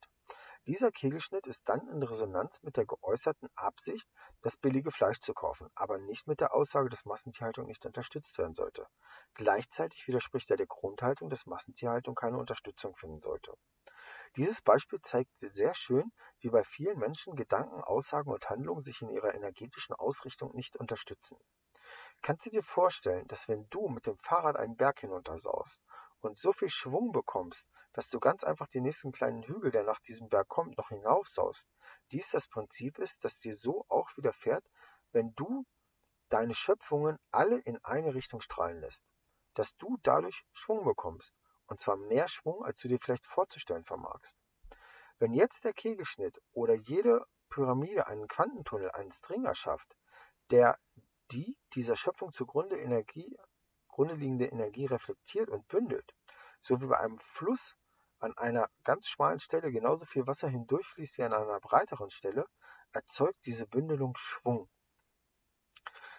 Dieser 0.66 0.90
Kegelschnitt 0.90 1.47
ist 1.47 1.68
dann 1.68 1.87
in 1.88 2.02
Resonanz 2.02 2.62
mit 2.62 2.78
der 2.78 2.87
geäußerten 2.87 3.50
Absicht, 3.54 4.09
das 4.40 4.56
billige 4.56 4.90
Fleisch 4.90 5.21
zu 5.21 5.35
kaufen, 5.35 5.68
aber 5.75 5.99
nicht 5.99 6.26
mit 6.26 6.40
der 6.40 6.54
Aussage, 6.54 6.88
dass 6.88 7.04
Massentierhaltung 7.04 7.66
nicht 7.66 7.85
unterstützt 7.85 8.38
werden 8.38 8.54
sollte. 8.54 8.87
Gleichzeitig 9.35 10.09
widerspricht 10.09 10.50
er 10.50 10.56
der 10.56 10.66
Grundhaltung, 10.66 11.28
dass 11.28 11.44
Massentierhaltung 11.44 12.14
keine 12.14 12.38
Unterstützung 12.38 12.97
finden 12.97 13.21
sollte. 13.21 13.52
Dieses 14.37 14.62
Beispiel 14.62 15.02
zeigt 15.02 15.30
sehr 15.40 15.75
schön, 15.75 16.11
wie 16.40 16.49
bei 16.49 16.64
vielen 16.64 16.99
Menschen 16.99 17.37
Gedanken, 17.37 17.83
Aussagen 17.83 18.33
und 18.33 18.49
Handlungen 18.49 18.80
sich 18.80 19.02
in 19.02 19.11
ihrer 19.11 19.35
energetischen 19.35 19.94
Ausrichtung 19.94 20.54
nicht 20.54 20.78
unterstützen. 20.78 21.37
Kannst 22.23 22.47
du 22.47 22.50
dir 22.50 22.62
vorstellen, 22.62 23.28
dass 23.28 23.49
wenn 23.49 23.68
du 23.68 23.88
mit 23.88 24.06
dem 24.06 24.16
Fahrrad 24.16 24.56
einen 24.56 24.76
Berg 24.76 25.00
hinuntersaust 25.00 25.85
und 26.25 26.37
so 26.37 26.52
viel 26.52 26.69
Schwung 26.69 27.12
bekommst, 27.12 27.69
dass 27.93 28.09
du 28.09 28.19
ganz 28.19 28.45
einfach 28.45 28.69
den 28.69 28.83
nächsten 28.83 29.12
kleinen 29.12 29.43
Hügel, 29.43 29.71
der 29.71 29.85
nach 29.85 30.00
diesem 30.00 30.28
Berg 30.28 30.49
kommt, 30.49 30.76
noch 30.76 30.88
hinaufsaust. 30.88 31.69
Dies 32.11 32.31
das 32.31 32.49
Prinzip 32.49 32.99
ist, 32.99 33.25
dass 33.25 33.38
dir 33.38 33.54
so 33.54 33.85
auch 33.88 34.09
widerfährt, 34.16 34.64
wenn 35.12 35.35
du 35.35 35.64
deine 36.28 36.54
Schöpfungen 36.54 37.19
alle 37.31 37.59
in 37.59 37.78
eine 37.85 38.14
Richtung 38.14 38.40
strahlen 38.40 38.81
lässt, 38.81 39.04
dass 39.54 39.76
du 39.76 39.99
dadurch 40.02 40.45
Schwung 40.52 40.85
bekommst, 40.85 41.35
und 41.66 41.81
zwar 41.81 41.97
mehr 41.97 42.28
Schwung, 42.28 42.64
als 42.64 42.78
du 42.81 42.88
dir 42.88 42.99
vielleicht 42.99 43.26
vorzustellen 43.26 43.85
vermagst. 43.85 44.37
Wenn 45.19 45.33
jetzt 45.33 45.64
der 45.64 45.73
Kegelschnitt 45.73 46.40
oder 46.52 46.75
jede 46.75 47.25
Pyramide 47.49 48.09
einen 48.09 48.26
Quantentunnel, 48.26 48.90
einen 48.90 49.12
String 49.12 49.45
erschafft, 49.45 49.97
der 50.50 50.78
die 51.31 51.57
dieser 51.75 51.97
Schöpfung 51.97 52.33
zugrunde 52.33 52.78
Energie, 52.78 53.38
grunde 53.94 54.14
liegende 54.14 54.46
Energie 54.46 54.86
reflektiert 54.86 55.48
und 55.48 55.68
bündelt, 55.68 56.16
so 56.60 56.80
wie 56.80 56.86
bei 56.86 56.98
einem 56.98 57.20
Fluss 57.20 57.76
an 58.18 58.36
einer 58.36 58.68
ganz 58.82 59.06
schmalen 59.06 59.38
Stelle 59.38 59.70
genauso 59.70 60.04
viel 60.04 60.26
Wasser 60.26 60.48
hindurchfließt 60.48 61.18
wie 61.18 61.22
an 61.22 61.32
einer 61.32 61.60
breiteren 61.60 62.10
Stelle, 62.10 62.44
erzeugt 62.92 63.38
diese 63.46 63.68
Bündelung 63.68 64.16
Schwung. 64.16 64.68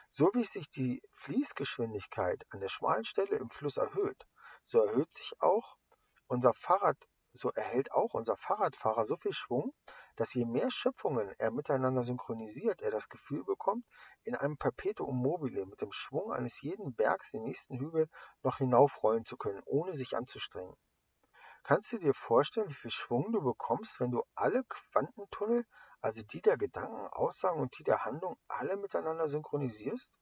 So 0.07 0.31
wie 0.33 0.45
sich 0.45 0.69
die 0.69 1.01
Fließgeschwindigkeit 1.15 2.45
an 2.49 2.61
der 2.61 2.69
schmalen 2.69 3.03
Stelle 3.03 3.35
im 3.35 3.49
Fluss 3.49 3.75
erhöht, 3.75 4.25
so 4.63 4.79
erhöht 4.79 5.13
sich 5.13 5.33
auch 5.41 5.75
unser 6.27 6.53
Fahrrad, 6.53 6.97
so 7.35 7.51
erhält 7.51 7.91
auch 7.91 8.13
unser 8.13 8.37
Fahrradfahrer 8.37 9.05
so 9.05 9.17
viel 9.17 9.33
Schwung, 9.33 9.73
dass 10.15 10.33
je 10.33 10.45
mehr 10.45 10.71
Schöpfungen 10.71 11.33
er 11.37 11.51
miteinander 11.51 12.03
synchronisiert, 12.03 12.81
er 12.81 12.91
das 12.91 13.09
Gefühl 13.09 13.43
bekommt, 13.43 13.85
in 14.23 14.35
einem 14.35 14.57
Perpetuum 14.57 15.21
mobile 15.21 15.65
mit 15.65 15.81
dem 15.81 15.91
Schwung 15.91 16.31
eines 16.31 16.61
jeden 16.61 16.95
Bergs 16.95 17.31
den 17.31 17.43
nächsten 17.43 17.77
Hügel 17.77 18.09
noch 18.41 18.57
hinaufrollen 18.57 19.25
zu 19.25 19.37
können, 19.37 19.61
ohne 19.65 19.93
sich 19.93 20.15
anzustrengen. 20.15 20.75
Kannst 21.63 21.91
du 21.93 21.97
dir 21.97 22.13
vorstellen, 22.13 22.69
wie 22.69 22.73
viel 22.73 22.91
Schwung 22.91 23.31
du 23.31 23.41
bekommst, 23.41 23.99
wenn 23.99 24.11
du 24.11 24.23
alle 24.35 24.63
Quantentunnel, 24.65 25.65
also 25.99 26.21
die 26.23 26.41
der 26.41 26.57
Gedanken, 26.57 27.07
Aussagen 27.07 27.59
und 27.59 27.77
die 27.79 27.83
der 27.83 28.05
Handlung, 28.05 28.37
alle 28.47 28.77
miteinander 28.77 29.27
synchronisierst? 29.27 30.17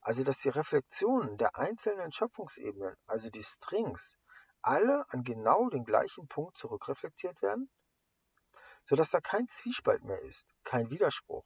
Also 0.00 0.22
dass 0.22 0.40
die 0.40 0.48
Reflexionen 0.50 1.38
der 1.38 1.56
einzelnen 1.56 2.12
Schöpfungsebenen, 2.12 2.96
also 3.06 3.30
die 3.30 3.42
Strings, 3.42 4.18
alle 4.66 5.06
an 5.10 5.22
genau 5.22 5.68
den 5.68 5.84
gleichen 5.84 6.28
Punkt 6.28 6.58
zurückreflektiert 6.58 7.40
werden? 7.42 7.70
sodass 8.86 9.10
da 9.10 9.20
kein 9.20 9.48
Zwiespalt 9.48 10.04
mehr 10.04 10.20
ist, 10.20 10.48
kein 10.62 10.90
Widerspruch. 10.90 11.44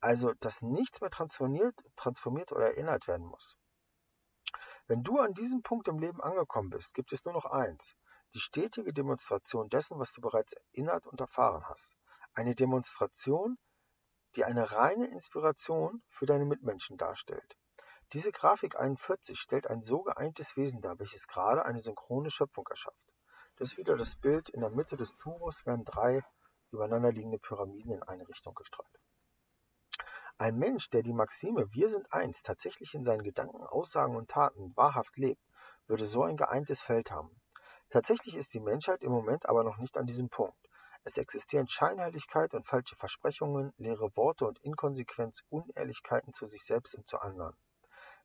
Also, 0.00 0.34
dass 0.34 0.62
nichts 0.62 1.00
mehr 1.00 1.10
transformiert, 1.10 1.74
transformiert 1.96 2.52
oder 2.52 2.66
erinnert 2.66 3.08
werden 3.08 3.26
muss. 3.26 3.56
Wenn 4.86 5.02
du 5.02 5.18
an 5.18 5.32
diesem 5.32 5.62
Punkt 5.62 5.88
im 5.88 5.98
Leben 5.98 6.20
angekommen 6.20 6.70
bist, 6.70 6.94
gibt 6.94 7.12
es 7.12 7.24
nur 7.24 7.34
noch 7.34 7.46
eins, 7.46 7.96
die 8.34 8.38
stetige 8.38 8.92
Demonstration 8.92 9.70
dessen, 9.70 9.98
was 9.98 10.12
du 10.12 10.20
bereits 10.20 10.52
erinnert 10.52 11.06
und 11.06 11.20
erfahren 11.20 11.64
hast. 11.68 11.96
Eine 12.34 12.54
Demonstration, 12.54 13.58
die 14.36 14.44
eine 14.44 14.70
reine 14.70 15.06
Inspiration 15.06 16.02
für 16.10 16.26
deine 16.26 16.44
Mitmenschen 16.44 16.98
darstellt. 16.98 17.56
Diese 18.14 18.32
Grafik 18.32 18.80
41 18.80 19.38
stellt 19.38 19.66
ein 19.66 19.82
so 19.82 20.00
geeintes 20.00 20.56
Wesen 20.56 20.80
dar, 20.80 20.98
welches 20.98 21.28
gerade 21.28 21.66
eine 21.66 21.78
synchrone 21.78 22.30
Schöpfung 22.30 22.66
erschafft. 22.68 22.96
Das 23.56 23.72
ist 23.72 23.76
wieder 23.76 23.98
das 23.98 24.16
Bild. 24.16 24.48
In 24.48 24.62
der 24.62 24.70
Mitte 24.70 24.96
des 24.96 25.14
Turus 25.18 25.66
werden 25.66 25.84
drei 25.84 26.24
übereinanderliegende 26.70 27.38
Pyramiden 27.38 27.92
in 27.92 28.02
eine 28.02 28.26
Richtung 28.26 28.54
gestrahlt. 28.54 28.98
Ein 30.38 30.56
Mensch, 30.56 30.88
der 30.88 31.02
die 31.02 31.12
Maxime 31.12 31.70
Wir 31.74 31.90
sind 31.90 32.10
eins 32.10 32.42
tatsächlich 32.42 32.94
in 32.94 33.04
seinen 33.04 33.24
Gedanken, 33.24 33.62
Aussagen 33.62 34.16
und 34.16 34.30
Taten 34.30 34.74
wahrhaft 34.74 35.18
lebt, 35.18 35.42
würde 35.86 36.06
so 36.06 36.22
ein 36.22 36.38
geeintes 36.38 36.80
Feld 36.80 37.10
haben. 37.10 37.38
Tatsächlich 37.90 38.36
ist 38.36 38.54
die 38.54 38.60
Menschheit 38.60 39.02
im 39.02 39.12
Moment 39.12 39.46
aber 39.46 39.64
noch 39.64 39.76
nicht 39.76 39.98
an 39.98 40.06
diesem 40.06 40.30
Punkt. 40.30 40.56
Es 41.04 41.18
existieren 41.18 41.68
Scheinheiligkeit 41.68 42.54
und 42.54 42.66
falsche 42.66 42.96
Versprechungen, 42.96 43.74
leere 43.76 44.16
Worte 44.16 44.46
und 44.46 44.58
Inkonsequenz, 44.60 45.42
Unehrlichkeiten 45.50 46.32
zu 46.32 46.46
sich 46.46 46.64
selbst 46.64 46.94
und 46.94 47.06
zu 47.06 47.18
anderen. 47.18 47.54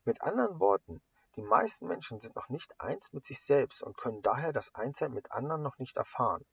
Mit 0.06 0.20
anderen 0.20 0.60
Worten, 0.60 1.00
die 1.36 1.42
meisten 1.42 1.86
Menschen 1.86 2.20
sind 2.20 2.36
noch 2.36 2.50
nicht 2.50 2.78
eins 2.78 3.14
mit 3.14 3.24
sich 3.24 3.42
selbst 3.42 3.82
und 3.82 3.96
können 3.96 4.20
daher 4.20 4.52
das 4.52 4.74
Einssein 4.74 5.12
mit 5.12 5.32
anderen 5.32 5.62
noch 5.62 5.78
nicht 5.78 5.96
erfahren. 5.96 6.44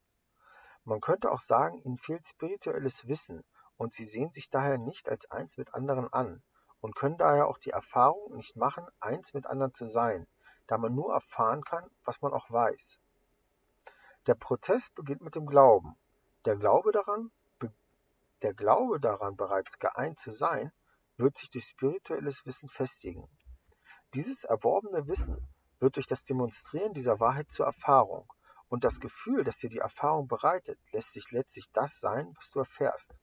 Man 0.86 1.02
könnte 1.02 1.30
auch 1.30 1.42
sagen, 1.42 1.82
ihnen 1.84 1.98
fehlt 1.98 2.26
spirituelles 2.26 3.08
Wissen 3.08 3.44
und 3.76 3.94
sie 3.94 4.06
sehen 4.06 4.32
sich 4.32 4.50
daher 4.50 4.78
nicht 4.78 5.10
als 5.10 5.30
eins 5.30 5.58
mit 5.58 5.74
anderen 5.74 6.12
an 6.14 6.42
und 6.80 6.96
können 6.96 7.18
daher 7.18 7.48
auch 7.48 7.58
die 7.58 7.72
Erfahrung 7.72 8.36
nicht 8.38 8.56
machen, 8.56 8.88
eins 9.02 9.34
mit 9.34 9.46
anderen 9.46 9.74
zu 9.74 9.86
sein, 9.86 10.28
da 10.68 10.78
man 10.78 10.96
nur 10.96 11.14
erfahren 11.14 11.66
kann, 11.66 11.90
was 12.06 12.22
man 12.22 12.32
auch 12.32 12.50
weiß. 12.50 13.00
Der 14.28 14.36
Prozess 14.36 14.90
beginnt 14.92 15.22
mit 15.22 15.36
dem 15.36 15.46
Glauben. 15.46 15.98
Der 16.46 16.56
Glaube 16.56 16.94
daran, 16.94 17.32
der 18.44 18.54
Glaube 18.54 19.02
daran, 19.02 19.36
bereits 19.36 19.78
geeint 19.78 20.20
zu 20.20 20.32
sein, 20.32 20.72
wird 21.18 21.38
sich 21.38 21.52
durch 21.52 21.66
spirituelles 21.66 22.46
Wissen 22.46 22.70
festigen. 22.70 23.30
Dieses 24.14 24.44
erworbene 24.44 25.08
Wissen 25.08 25.38
wird 25.80 25.96
durch 25.96 26.08
das 26.08 26.26
Demonstrieren 26.26 26.94
dieser 26.94 27.22
Wahrheit 27.22 27.50
zur 27.50 27.66
Erfahrung 27.66 28.28
und 28.68 28.84
das 28.84 29.00
Gefühl, 29.00 29.46
das 29.46 29.58
dir 29.60 29.70
die 29.70 29.78
Erfahrung 29.78 30.28
bereitet, 30.28 30.78
lässt 30.92 31.14
sich 31.14 31.32
letztlich 31.32 31.72
das 31.72 32.02
sein, 32.02 32.34
was 32.36 32.50
du 32.50 32.60
erfährst. 32.60 33.16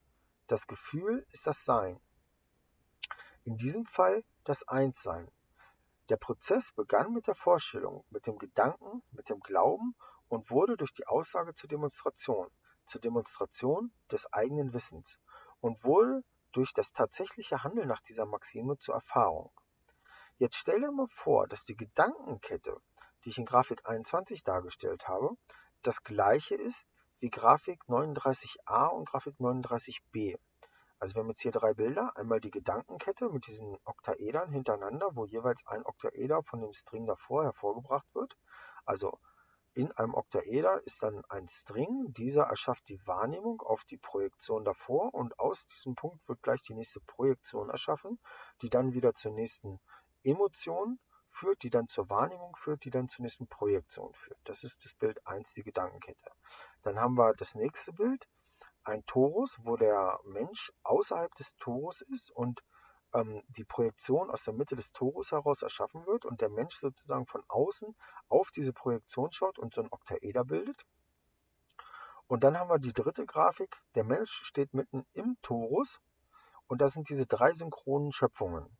Das 0.46 0.66
Gefühl 0.66 1.26
ist 1.30 1.46
das 1.46 1.64
Sein. 1.66 2.00
In 3.44 3.58
diesem 3.58 3.84
Fall 3.84 4.24
das 4.44 4.66
Einssein. 4.66 5.30
Der 6.08 6.16
Prozess 6.16 6.72
begann 6.72 7.12
mit 7.12 7.26
der 7.26 7.34
Vorstellung, 7.34 8.06
mit 8.08 8.26
dem 8.26 8.38
Gedanken, 8.38 9.02
mit 9.10 9.28
dem 9.28 9.40
Glauben 9.40 9.94
und 10.28 10.50
wurde 10.50 10.78
durch 10.78 10.94
die 10.94 11.06
Aussage 11.06 11.52
zur 11.52 11.68
Demonstration, 11.68 12.48
zur 12.86 13.02
Demonstration 13.02 13.92
des 14.10 14.32
eigenen 14.32 14.72
Wissens 14.72 15.18
und 15.60 15.84
wurde 15.84 16.24
durch 16.52 16.72
das 16.72 16.92
tatsächliche 16.92 17.62
Handeln 17.62 17.88
nach 17.88 18.00
dieser 18.00 18.24
Maxime 18.24 18.78
zur 18.78 18.94
Erfahrung. 18.94 19.52
Jetzt 20.40 20.54
stell 20.54 20.80
dir 20.80 20.92
mal 20.92 21.08
vor, 21.10 21.48
dass 21.48 21.64
die 21.64 21.76
Gedankenkette, 21.76 22.80
die 23.24 23.30
ich 23.30 23.38
in 23.38 23.44
Grafik 23.44 23.88
21 23.88 24.44
dargestellt 24.44 25.08
habe, 25.08 25.30
das 25.82 26.04
gleiche 26.04 26.54
ist 26.54 26.88
wie 27.18 27.28
Grafik 27.28 27.82
39a 27.88 28.86
und 28.86 29.08
Grafik 29.08 29.34
39b. 29.40 30.38
Also 31.00 31.16
wir 31.16 31.22
haben 31.22 31.28
jetzt 31.28 31.42
hier 31.42 31.50
drei 31.50 31.74
Bilder. 31.74 32.16
Einmal 32.16 32.38
die 32.38 32.52
Gedankenkette 32.52 33.30
mit 33.30 33.48
diesen 33.48 33.78
Oktaedern 33.84 34.52
hintereinander, 34.52 35.10
wo 35.14 35.24
jeweils 35.24 35.66
ein 35.66 35.84
Oktaeder 35.84 36.44
von 36.44 36.60
dem 36.60 36.72
String 36.72 37.04
davor 37.04 37.42
hervorgebracht 37.42 38.06
wird. 38.14 38.36
Also 38.84 39.18
in 39.74 39.90
einem 39.92 40.14
Oktaeder 40.14 40.84
ist 40.86 41.02
dann 41.02 41.24
ein 41.28 41.48
String, 41.48 42.12
dieser 42.14 42.44
erschafft 42.44 42.88
die 42.88 43.00
Wahrnehmung 43.06 43.60
auf 43.60 43.84
die 43.84 43.96
Projektion 43.96 44.64
davor 44.64 45.12
und 45.14 45.38
aus 45.40 45.66
diesem 45.66 45.96
Punkt 45.96 46.28
wird 46.28 46.42
gleich 46.42 46.62
die 46.62 46.74
nächste 46.74 47.00
Projektion 47.00 47.70
erschaffen, 47.70 48.20
die 48.62 48.70
dann 48.70 48.92
wieder 48.92 49.14
zur 49.14 49.32
nächsten 49.32 49.80
Emotion 50.28 50.98
führt, 51.30 51.62
die 51.62 51.70
dann 51.70 51.86
zur 51.86 52.10
Wahrnehmung 52.10 52.56
führt, 52.56 52.84
die 52.84 52.90
dann 52.90 53.08
zur 53.08 53.22
nächsten 53.22 53.46
Projektion 53.46 54.12
führt. 54.14 54.38
Das 54.44 54.64
ist 54.64 54.84
das 54.84 54.94
Bild 54.94 55.26
1, 55.26 55.54
die 55.54 55.62
Gedankenkette. 55.62 56.30
Dann 56.82 56.98
haben 56.98 57.14
wir 57.14 57.34
das 57.34 57.54
nächste 57.54 57.92
Bild, 57.92 58.26
ein 58.84 59.04
Torus, 59.06 59.58
wo 59.62 59.76
der 59.76 60.18
Mensch 60.24 60.72
außerhalb 60.82 61.34
des 61.34 61.54
Torus 61.56 62.00
ist 62.00 62.30
und 62.30 62.62
ähm, 63.12 63.42
die 63.48 63.64
Projektion 63.64 64.30
aus 64.30 64.44
der 64.44 64.54
Mitte 64.54 64.76
des 64.76 64.92
Torus 64.92 65.32
heraus 65.32 65.62
erschaffen 65.62 66.06
wird 66.06 66.24
und 66.24 66.40
der 66.40 66.48
Mensch 66.48 66.76
sozusagen 66.76 67.26
von 67.26 67.42
außen 67.48 67.94
auf 68.28 68.50
diese 68.50 68.72
Projektion 68.72 69.30
schaut 69.32 69.58
und 69.58 69.74
so 69.74 69.82
ein 69.82 69.92
Oktaeder 69.92 70.44
bildet. 70.44 70.86
Und 72.26 72.44
dann 72.44 72.58
haben 72.58 72.70
wir 72.70 72.78
die 72.78 72.92
dritte 72.92 73.26
Grafik, 73.26 73.80
der 73.94 74.04
Mensch 74.04 74.30
steht 74.44 74.74
mitten 74.74 75.06
im 75.12 75.36
Torus 75.42 76.00
und 76.66 76.80
das 76.80 76.92
sind 76.92 77.08
diese 77.08 77.26
drei 77.26 77.52
synchronen 77.52 78.12
Schöpfungen 78.12 78.77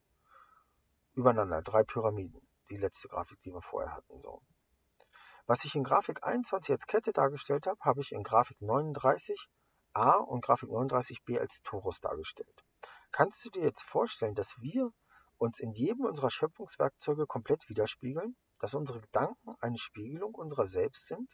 übereinander, 1.19 1.61
drei 1.63 1.83
Pyramiden 1.83 2.41
die 2.71 2.77
letzte 2.77 3.09
Grafik, 3.09 3.41
die 3.43 3.53
wir 3.53 3.63
vorher 3.63 3.95
hatten. 3.95 4.21
So. 4.21 4.43
Was 5.47 5.65
ich 5.65 5.75
in 5.75 5.85
Grafik 5.85 6.23
21 6.23 6.73
als 6.73 6.87
Kette 6.87 7.13
dargestellt 7.13 7.67
habe, 7.67 7.81
habe 7.81 8.01
ich 8.01 8.13
in 8.13 8.23
Grafik 8.23 8.59
39a 8.61 10.19
und 10.19 10.45
Grafik 10.45 10.69
39b 10.69 11.39
als 11.39 11.63
Torus 11.63 12.01
dargestellt. 12.01 12.65
Kannst 13.11 13.45
du 13.45 13.51
dir 13.51 13.63
jetzt 13.63 13.85
vorstellen, 13.85 14.35
dass 14.35 14.61
wir 14.61 14.93
uns 15.39 15.61
in 15.61 15.73
jedem 15.73 16.05
unserer 16.05 16.31
Schöpfungswerkzeuge 16.31 17.27
komplett 17.27 17.69
widerspiegeln, 17.69 18.37
dass 18.59 18.75
unsere 18.75 19.01
Gedanken 19.01 19.55
eine 19.61 19.79
Spiegelung 19.79 20.35
unserer 20.35 20.67
selbst 20.67 21.07
sind, 21.07 21.31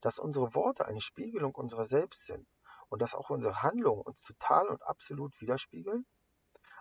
dass 0.00 0.18
unsere 0.18 0.54
Worte 0.54 0.86
eine 0.86 1.00
Spiegelung 1.00 1.54
unserer 1.54 1.84
selbst 1.84 2.24
sind 2.24 2.48
und 2.88 3.02
dass 3.02 3.14
auch 3.14 3.28
unsere 3.28 3.62
Handlungen 3.62 4.02
uns 4.02 4.22
total 4.22 4.68
und 4.68 4.82
absolut 4.82 5.38
widerspiegeln? 5.40 6.06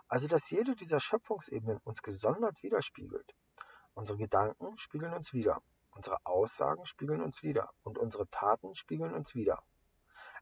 Also 0.09 0.27
dass 0.27 0.49
jede 0.49 0.75
dieser 0.75 0.99
Schöpfungsebenen 0.99 1.77
uns 1.83 2.01
gesondert 2.01 2.61
widerspiegelt. 2.63 3.33
Unsere 3.93 4.17
Gedanken 4.17 4.77
spiegeln 4.77 5.13
uns 5.13 5.33
wider, 5.33 5.61
unsere 5.91 6.17
Aussagen 6.25 6.85
spiegeln 6.85 7.21
uns 7.21 7.43
wider 7.43 7.69
und 7.83 7.97
unsere 7.97 8.27
Taten 8.29 8.73
spiegeln 8.73 9.13
uns 9.13 9.35
wider. 9.35 9.63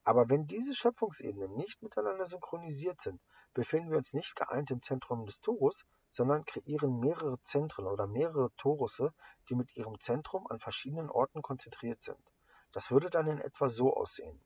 Aber 0.05 0.29
wenn 0.29 0.47
diese 0.47 0.73
Schöpfungsebenen 0.73 1.53
nicht 1.55 1.83
miteinander 1.83 2.25
synchronisiert 2.25 3.01
sind, 3.01 3.21
befinden 3.53 3.89
wir 3.89 3.97
uns 3.97 4.13
nicht 4.13 4.37
geeint 4.37 4.71
im 4.71 4.81
Zentrum 4.81 5.25
des 5.25 5.41
Torus, 5.41 5.85
sondern 6.11 6.45
kreieren 6.45 6.99
mehrere 6.99 7.41
Zentren 7.41 7.87
oder 7.87 8.07
mehrere 8.07 8.51
Torusse, 8.55 9.13
die 9.49 9.55
mit 9.55 9.75
ihrem 9.75 9.99
Zentrum 9.99 10.47
an 10.47 10.59
verschiedenen 10.59 11.09
Orten 11.09 11.41
konzentriert 11.41 12.01
sind. 12.01 12.23
Das 12.71 12.89
würde 12.89 13.09
dann 13.09 13.27
in 13.27 13.41
etwa 13.41 13.67
so 13.67 13.93
aussehen. 13.93 14.39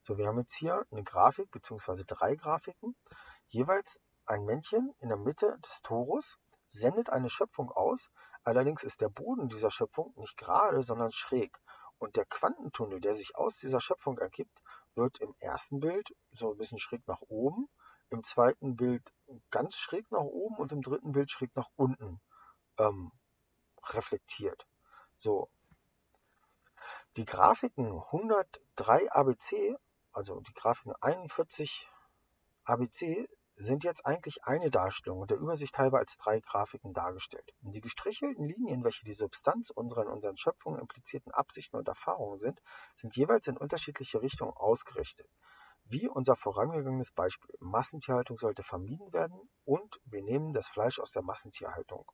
So, 0.00 0.16
wir 0.16 0.26
haben 0.26 0.38
jetzt 0.38 0.54
hier 0.54 0.86
eine 0.90 1.04
Grafik 1.04 1.50
bzw. 1.50 2.04
drei 2.06 2.34
Grafiken, 2.34 2.96
jeweils 3.50 4.00
ein 4.26 4.44
Männchen 4.44 4.94
in 5.00 5.08
der 5.08 5.18
Mitte 5.18 5.58
des 5.64 5.82
Torus 5.82 6.38
sendet 6.68 7.10
eine 7.10 7.28
Schöpfung 7.28 7.70
aus, 7.70 8.10
allerdings 8.44 8.84
ist 8.84 9.00
der 9.00 9.08
Boden 9.08 9.48
dieser 9.48 9.70
Schöpfung 9.70 10.12
nicht 10.16 10.36
gerade, 10.36 10.82
sondern 10.82 11.12
schräg. 11.12 11.60
Und 11.98 12.16
der 12.16 12.24
Quantentunnel, 12.24 13.00
der 13.00 13.14
sich 13.14 13.36
aus 13.36 13.56
dieser 13.56 13.80
Schöpfung 13.80 14.18
ergibt, 14.18 14.62
wird 14.94 15.18
im 15.20 15.34
ersten 15.38 15.80
Bild 15.80 16.14
so 16.32 16.52
ein 16.52 16.56
bisschen 16.56 16.78
schräg 16.78 17.06
nach 17.06 17.20
oben, 17.22 17.68
im 18.08 18.24
zweiten 18.24 18.76
Bild 18.76 19.02
ganz 19.50 19.76
schräg 19.76 20.10
nach 20.10 20.20
oben 20.20 20.56
und 20.56 20.72
im 20.72 20.82
dritten 20.82 21.12
Bild 21.12 21.30
schräg 21.30 21.54
nach 21.54 21.68
unten 21.76 22.20
ähm, 22.78 23.12
reflektiert. 23.84 24.66
So. 25.16 25.48
Die 27.16 27.24
Grafiken 27.24 27.86
103 27.86 29.12
ABC, 29.12 29.76
also 30.12 30.40
die 30.40 30.54
Grafiken 30.54 30.94
41 31.00 31.88
ABC, 32.64 33.28
sind 33.60 33.84
jetzt 33.84 34.06
eigentlich 34.06 34.42
eine 34.44 34.70
Darstellung 34.70 35.20
und 35.20 35.30
der 35.30 35.36
Übersicht 35.36 35.76
halber 35.76 35.98
als 35.98 36.16
drei 36.16 36.40
Grafiken 36.40 36.94
dargestellt. 36.94 37.52
Die 37.60 37.82
gestrichelten 37.82 38.46
Linien, 38.46 38.84
welche 38.84 39.04
die 39.04 39.12
Substanz 39.12 39.70
unserer 39.70 40.02
in 40.02 40.08
unseren 40.08 40.38
Schöpfungen 40.38 40.80
implizierten 40.80 41.30
Absichten 41.30 41.76
und 41.76 41.86
Erfahrungen 41.86 42.38
sind, 42.38 42.62
sind 42.96 43.16
jeweils 43.16 43.48
in 43.48 43.58
unterschiedliche 43.58 44.22
Richtungen 44.22 44.54
ausgerichtet. 44.54 45.28
Wie 45.84 46.08
unser 46.08 46.36
vorangegangenes 46.36 47.12
Beispiel. 47.12 47.54
Massentierhaltung 47.60 48.38
sollte 48.38 48.62
vermieden 48.62 49.12
werden 49.12 49.38
und 49.64 50.00
wir 50.04 50.22
nehmen 50.22 50.54
das 50.54 50.68
Fleisch 50.68 50.98
aus 50.98 51.12
der 51.12 51.22
Massentierhaltung. 51.22 52.10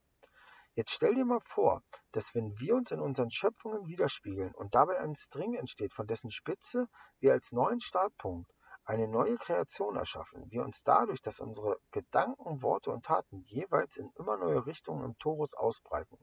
Jetzt 0.75 0.91
stell 0.91 1.15
dir 1.15 1.25
mal 1.25 1.41
vor, 1.45 1.83
dass 2.11 2.35
wenn 2.35 2.59
wir 2.59 2.75
uns 2.75 2.91
in 2.91 3.00
unseren 3.00 3.31
Schöpfungen 3.31 3.87
widerspiegeln 3.87 4.53
und 4.53 4.75
dabei 4.75 4.99
ein 4.99 5.15
String 5.15 5.55
entsteht, 5.55 5.95
von 5.95 6.09
dessen 6.09 6.31
Spitze 6.31 6.88
wir 7.21 7.33
als 7.33 7.53
neuen 7.53 7.81
Startpunkt 7.81 8.53
eine 8.87 9.09
neue 9.09 9.37
Kreation 9.37 9.97
erschaffen, 9.97 10.50
wir 10.50 10.62
uns 10.62 10.85
dadurch, 10.85 11.21
dass 11.21 11.40
unsere 11.40 11.78
Gedanken, 11.90 12.62
Worte 12.62 12.93
und 12.93 13.05
Taten 13.05 13.43
jeweils 13.43 13.97
in 13.97 14.11
immer 14.16 14.37
neue 14.37 14.64
Richtungen 14.64 15.05
im 15.05 15.19
Torus 15.19 15.55
ausbreiten. 15.55 16.16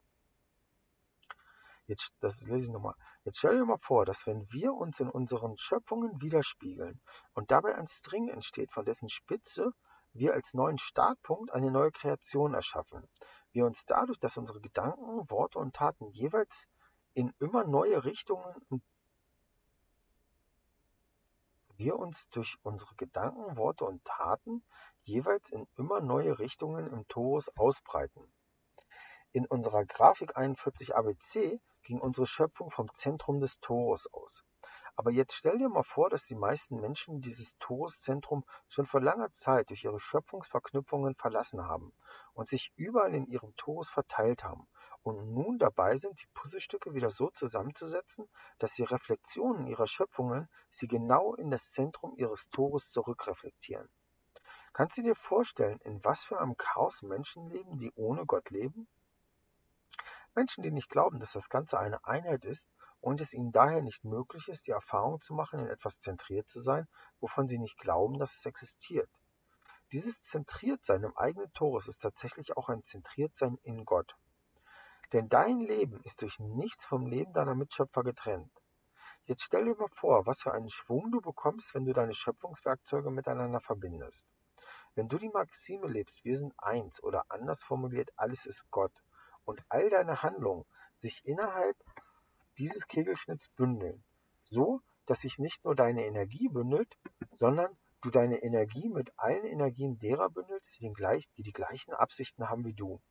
Jetzt, 1.88 2.14
das 2.22 2.42
lese 2.44 2.68
ich 2.68 2.72
nochmal. 2.72 2.96
Jetzt 3.26 3.40
stell 3.40 3.58
dir 3.58 3.66
mal 3.66 3.78
vor, 3.78 4.06
dass 4.06 4.26
wenn 4.26 4.50
wir 4.50 4.74
uns 4.74 5.02
in 5.02 5.10
unseren 5.10 5.58
Schöpfungen 5.58 6.22
widerspiegeln 6.22 7.02
und 7.34 7.52
dabei 7.52 7.76
ein 7.76 7.88
String 7.88 8.30
entsteht, 8.30 8.72
von 8.72 8.86
dessen 8.86 9.10
Spitze 9.10 9.74
wir 10.14 10.34
als 10.34 10.54
neuen 10.54 10.78
Startpunkt 10.78 11.52
eine 11.52 11.72
neue 11.72 11.92
Kreation 11.92 12.54
erschaffen, 12.54 13.10
wir 13.52 13.66
uns 13.66 13.84
dadurch, 13.86 14.20
dass 14.20 14.38
unsere 14.38 14.62
Gedanken, 14.62 15.30
Worte 15.30 15.60
und 15.60 15.76
Taten 15.76 16.10
jeweils 16.12 16.68
in 17.14 17.34
immer 17.40 17.66
neue 17.66 18.06
Richtungen 18.06 18.56
im 18.70 18.82
wir 21.78 21.98
uns 21.98 22.30
durch 22.30 22.58
unsere 22.64 22.96
Gedanken, 22.96 23.58
Worte 23.58 23.86
und 23.86 24.04
Taten 24.06 24.64
jeweils 25.04 25.50
in 25.50 25.68
immer 25.78 26.02
neue 26.02 26.40
Richtungen 26.40 26.88
im 26.92 27.08
Torus 27.08 27.50
ausbreiten. 27.58 28.32
In 29.32 29.46
unserer 29.46 29.86
Grafik 29.86 30.38
41 30.38 30.96
ABC 30.96 31.60
ging 31.84 32.00
unsere 32.00 32.28
Schöpfung 32.28 32.72
vom 32.72 32.94
Zentrum 32.94 33.40
des 33.40 33.60
Torus 33.60 34.08
aus. 34.14 34.44
Aber 34.96 35.12
jetzt 35.12 35.34
stell 35.34 35.58
dir 35.58 35.70
mal 35.70 35.84
vor, 35.84 36.10
dass 36.10 36.26
die 36.26 36.36
meisten 36.36 36.80
Menschen 36.80 37.22
dieses 37.22 37.58
Toruszentrum 37.58 38.46
schon 38.68 38.86
vor 38.86 39.02
langer 39.02 39.32
Zeit 39.32 39.70
durch 39.70 39.84
ihre 39.84 40.00
Schöpfungsverknüpfungen 40.00 41.16
verlassen 41.16 41.64
haben 41.64 41.94
und 42.34 42.48
sich 42.48 42.72
überall 42.76 43.16
in 43.16 43.26
ihrem 43.26 43.56
Torus 43.56 43.90
verteilt 43.90 44.44
haben 44.44 44.68
und 45.04 45.34
nun 45.34 45.60
dabei 45.60 45.98
sind, 45.98 46.22
die 46.22 46.28
Puzzlestücke 46.34 46.94
wieder 46.94 47.10
so 47.10 47.30
zusammenzusetzen, 47.30 48.28
dass 48.58 48.74
die 48.74 48.84
Reflexionen 48.84 49.68
ihrer 49.68 49.86
Schöpfungen 49.86 50.50
sie 50.70 50.88
genau 50.88 51.36
in 51.36 51.52
das 51.52 51.72
Zentrum 51.72 52.16
ihres 52.16 52.50
Tores 52.50 52.90
zurückreflektieren. 52.90 53.90
Kannst 54.72 54.98
du 54.98 55.04
dir 55.04 55.16
vorstellen, 55.16 55.80
in 55.82 56.04
was 56.04 56.24
für 56.24 56.40
einem 56.40 56.58
Chaos 56.58 57.04
Menschen 57.04 57.50
leben, 57.50 57.78
die 57.78 57.92
ohne 57.96 58.26
Gott 58.26 58.50
leben? 58.50 58.88
Menschen, 60.36 60.64
die 60.64 60.72
nicht 60.72 60.90
glauben, 60.90 61.20
dass 61.20 61.34
das 61.34 61.50
Ganze 61.50 61.78
eine 61.78 62.04
Einheit 62.06 62.46
ist 62.46 62.72
und 63.02 63.22
es 63.22 63.34
ihnen 63.34 63.52
daher 63.52 63.82
nicht 63.82 64.04
möglich 64.04 64.48
ist, 64.48 64.66
die 64.66 64.72
Erfahrung 64.72 65.22
zu 65.22 65.34
machen, 65.34 65.60
in 65.60 65.68
etwas 65.68 66.00
zentriert 66.00 66.50
zu 66.50 66.60
sein, 66.60 66.88
wovon 67.20 67.48
sie 67.48 67.60
nicht 67.60 67.78
glauben, 67.78 68.18
dass 68.18 68.36
es 68.36 68.46
existiert. 68.46 69.10
Dieses 69.92 70.22
Zentriertsein 70.22 71.04
im 71.04 71.16
eigenen 71.16 71.54
Torus 71.54 71.88
ist 71.88 72.02
tatsächlich 72.02 72.58
auch 72.58 72.70
ein 72.70 72.84
Zentriertsein 72.84 73.60
in 73.62 73.86
Gott. 73.86 74.16
Denn 75.12 75.30
dein 75.30 75.60
Leben 75.60 76.02
ist 76.04 76.22
durch 76.22 76.40
nichts 76.40 76.86
vom 76.86 77.06
Leben 77.06 77.34
deiner 77.34 77.56
Mitschöpfer 77.56 78.04
getrennt. 78.04 78.52
Jetzt 79.26 79.44
stell 79.44 79.66
dir 79.66 79.76
mal 79.76 79.90
vor, 79.94 80.26
was 80.26 80.42
für 80.42 80.54
einen 80.54 80.70
Schwung 80.70 81.12
du 81.12 81.22
bekommst, 81.22 81.74
wenn 81.76 81.86
du 81.86 81.94
deine 81.94 82.14
Schöpfungswerkzeuge 82.14 83.10
miteinander 83.10 83.60
verbindest. 83.60 84.28
Wenn 84.96 85.10
du 85.10 85.18
die 85.18 85.30
Maxime 85.30 85.88
lebst, 85.88 86.24
wir 86.24 86.38
sind 86.38 86.54
eins 86.58 87.02
oder 87.02 87.26
anders 87.30 87.64
formuliert, 87.64 88.10
alles 88.16 88.46
ist 88.46 88.70
Gott 88.70 88.92
und 89.46 89.62
all 89.70 89.90
deine 89.90 90.22
Handlungen 90.24 90.66
sich 90.96 91.26
innerhalb 91.26 91.76
dieses 92.58 92.88
Kegelschnitts 92.88 93.50
bündeln, 93.50 94.04
so 94.44 94.82
dass 95.06 95.22
sich 95.22 95.40
nicht 95.40 95.66
nur 95.66 95.76
deine 95.76 96.06
Energie 96.06 96.48
bündelt, 96.50 96.98
sondern 97.32 97.76
du 98.02 98.10
deine 98.10 98.44
Energie 98.44 98.90
mit 98.90 99.12
allen 99.18 99.46
Energien 99.46 99.98
derer 100.00 100.30
bündelst, 100.30 100.80
die, 100.80 100.92
gleich, 100.92 101.30
die 101.38 101.44
die 101.44 101.54
gleichen 101.54 101.94
Absichten 101.94 102.50
haben 102.50 102.66
wie 102.66 102.74
du. 102.74 103.02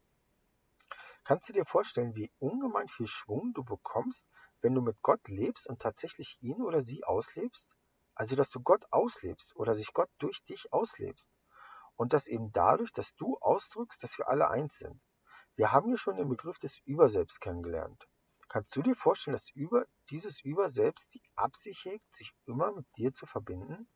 Kannst 1.25 1.49
du 1.49 1.53
dir 1.53 1.65
vorstellen, 1.65 2.17
wie 2.17 2.33
ungemein 2.41 2.89
viel 2.89 3.07
Schwung 3.07 3.53
du 3.55 3.63
bekommst, 3.63 4.29
wenn 4.61 4.75
du 4.75 4.81
mit 4.81 5.01
Gott 5.03 5.29
lebst 5.29 5.69
und 5.69 5.81
tatsächlich 5.81 6.39
ihn 6.41 6.63
oder 6.63 6.81
sie 6.81 7.05
auslebst? 7.05 7.69
Also, 8.15 8.35
dass 8.37 8.51
du 8.51 8.61
Gott 8.61 8.85
auslebst 8.91 9.55
oder 9.57 9.75
sich 9.75 9.93
Gott 9.93 10.11
durch 10.19 10.43
dich 10.45 10.73
auslebst. 10.73 11.31
Und 11.97 12.13
das 12.13 12.27
eben 12.27 12.53
dadurch, 12.53 12.93
dass 12.93 13.15
du 13.15 13.39
ausdrückst, 13.39 14.03
dass 14.03 14.19
wir 14.19 14.29
alle 14.29 14.51
eins 14.51 14.79
sind. 14.79 15.01
Wir 15.55 15.71
haben 15.71 15.89
hier 15.89 15.99
schon 15.99 16.17
den 16.17 16.29
Begriff 16.29 16.59
des 16.59 16.79
Überselbst 16.87 17.41
kennengelernt. 17.41 18.09
Kannst 18.49 18.75
du 18.77 18.83
dir 18.83 18.97
vorstellen, 18.97 19.33
dass 19.33 19.51
über, 19.51 19.87
dieses 20.11 20.43
Überselbst 20.43 21.15
die 21.15 21.23
Absicht 21.37 21.85
hegt, 21.85 22.15
sich 22.15 22.35
immer 22.47 22.73
mit 22.73 22.87
dir 22.97 23.13
zu 23.13 23.27
verbinden? 23.27 23.89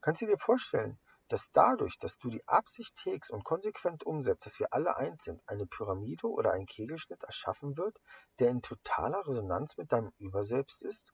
Kannst 0.00 0.20
du 0.20 0.26
dir 0.26 0.36
vorstellen, 0.38 0.98
dass 1.34 1.50
dadurch, 1.50 1.98
dass 1.98 2.16
du 2.16 2.30
die 2.30 2.46
Absicht 2.46 2.96
hegst 3.04 3.32
und 3.32 3.42
konsequent 3.42 4.04
umsetzt, 4.04 4.46
dass 4.46 4.60
wir 4.60 4.72
alle 4.72 4.96
eins 4.96 5.24
sind, 5.24 5.42
eine 5.48 5.66
Pyramide 5.66 6.28
oder 6.28 6.52
ein 6.52 6.64
Kegelschnitt 6.64 7.24
erschaffen 7.24 7.76
wird, 7.76 8.00
der 8.38 8.50
in 8.50 8.62
totaler 8.62 9.26
Resonanz 9.26 9.76
mit 9.76 9.90
deinem 9.90 10.12
Überselbst 10.18 10.80
ist? 10.82 11.12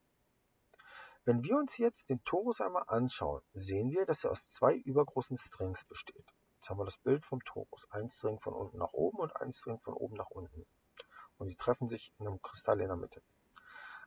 Wenn 1.24 1.42
wir 1.42 1.56
uns 1.56 1.78
jetzt 1.78 2.10
den 2.10 2.22
Torus 2.24 2.60
einmal 2.60 2.84
anschauen, 2.86 3.40
sehen 3.54 3.92
wir, 3.92 4.04
dass 4.04 4.24
er 4.24 4.32
aus 4.32 4.46
zwei 4.50 4.74
übergroßen 4.74 5.38
Strings 5.38 5.86
besteht. 5.86 6.26
Jetzt 6.56 6.68
haben 6.68 6.78
wir 6.78 6.84
das 6.84 6.98
Bild 6.98 7.24
vom 7.24 7.42
Torus. 7.42 7.90
Ein 7.90 8.10
String 8.10 8.40
von 8.40 8.52
unten 8.52 8.76
nach 8.76 8.92
oben 8.92 9.20
und 9.20 9.34
ein 9.36 9.52
String 9.52 9.80
von 9.80 9.94
oben 9.94 10.16
nach 10.16 10.28
unten. 10.28 10.66
Und 11.38 11.48
die 11.48 11.56
treffen 11.56 11.88
sich 11.88 12.12
in 12.18 12.26
einem 12.26 12.42
Kristall 12.42 12.82
in 12.82 12.88
der 12.88 12.96
Mitte. 12.98 13.22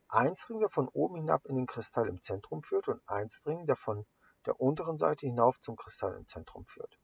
Ein 0.09 0.35
String, 0.35 0.59
der 0.59 0.69
von 0.69 0.89
oben 0.89 1.15
hinab 1.15 1.47
in 1.47 1.55
den 1.55 1.65
Kristall 1.65 2.07
im 2.07 2.21
Zentrum 2.21 2.61
führt 2.61 2.87
und 2.87 3.01
ein 3.07 3.31
String, 3.31 3.65
der 3.65 3.77
von 3.77 4.05
der 4.43 4.59
unteren 4.59 4.97
Seite 4.97 5.25
hinauf 5.25 5.59
zum 5.59 5.75
Kristall 5.75 6.15
im 6.15 6.27
Zentrum 6.27 6.65
führt. 6.65 6.99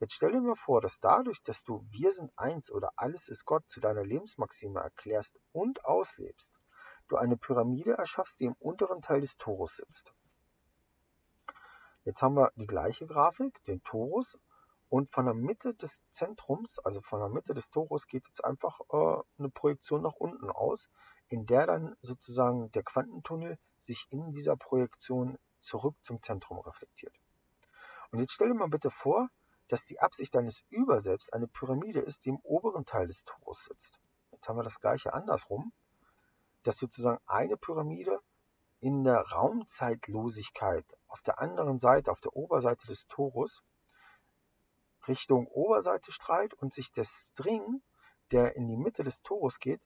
Jetzt 0.00 0.14
stell 0.14 0.32
dir 0.32 0.40
mal 0.40 0.56
vor, 0.56 0.80
dass 0.80 1.00
dadurch, 1.00 1.42
dass 1.42 1.62
du 1.62 1.82
Wir 1.90 2.12
sind 2.12 2.32
eins 2.36 2.70
oder 2.70 2.92
alles 2.96 3.28
ist 3.28 3.44
Gott 3.44 3.68
zu 3.68 3.80
deiner 3.80 4.04
Lebensmaxime 4.04 4.80
erklärst 4.80 5.38
und 5.52 5.84
auslebst, 5.84 6.54
du 7.08 7.16
eine 7.16 7.36
Pyramide 7.36 7.92
erschaffst, 7.92 8.40
die 8.40 8.46
im 8.46 8.54
unteren 8.58 9.02
Teil 9.02 9.20
des 9.20 9.36
Torus 9.36 9.76
sitzt. 9.76 10.12
Jetzt 12.04 12.22
haben 12.22 12.36
wir 12.36 12.50
die 12.56 12.66
gleiche 12.66 13.06
Grafik, 13.06 13.62
den 13.64 13.82
Torus, 13.82 14.38
und 14.88 15.12
von 15.12 15.26
der 15.26 15.34
Mitte 15.34 15.74
des 15.74 16.02
Zentrums, 16.10 16.78
also 16.80 17.00
von 17.00 17.20
der 17.20 17.28
Mitte 17.28 17.54
des 17.54 17.70
Torus, 17.70 18.08
geht 18.08 18.26
jetzt 18.26 18.44
einfach 18.44 18.80
äh, 18.90 19.22
eine 19.38 19.48
Projektion 19.48 20.02
nach 20.02 20.14
unten 20.14 20.50
aus, 20.50 20.88
in 21.28 21.46
der 21.46 21.66
dann 21.66 21.96
sozusagen 22.02 22.72
der 22.72 22.82
Quantentunnel 22.82 23.58
sich 23.78 24.08
in 24.10 24.32
dieser 24.32 24.56
Projektion 24.56 25.38
zurück 25.60 25.96
zum 26.02 26.22
Zentrum 26.22 26.58
reflektiert. 26.58 27.14
Und 28.10 28.20
jetzt 28.20 28.32
stell 28.32 28.48
dir 28.48 28.54
mal 28.54 28.68
bitte 28.68 28.90
vor, 28.90 29.28
dass 29.68 29.84
die 29.84 30.00
Absicht 30.00 30.34
deines 30.34 30.64
Überselbst 30.68 31.32
eine 31.32 31.46
Pyramide 31.46 32.00
ist, 32.00 32.24
die 32.24 32.30
im 32.30 32.40
oberen 32.40 32.84
Teil 32.84 33.06
des 33.06 33.24
Torus 33.24 33.64
sitzt. 33.64 34.00
Jetzt 34.32 34.48
haben 34.48 34.56
wir 34.56 34.64
das 34.64 34.80
gleiche 34.80 35.12
andersrum, 35.12 35.72
dass 36.64 36.76
sozusagen 36.76 37.20
eine 37.26 37.56
Pyramide 37.56 38.20
in 38.80 39.04
der 39.04 39.20
Raumzeitlosigkeit 39.20 40.84
auf 41.06 41.22
der 41.22 41.38
anderen 41.38 41.78
Seite, 41.78 42.10
auf 42.10 42.20
der 42.20 42.34
Oberseite 42.34 42.86
des 42.86 43.06
Torus, 43.06 43.62
Richtung 45.06 45.46
Oberseite 45.46 46.12
strahlt 46.12 46.54
und 46.54 46.74
sich 46.74 46.92
der 46.92 47.04
String, 47.04 47.82
der 48.32 48.56
in 48.56 48.66
die 48.66 48.76
Mitte 48.76 49.04
des 49.04 49.22
Torus 49.22 49.58
geht, 49.58 49.80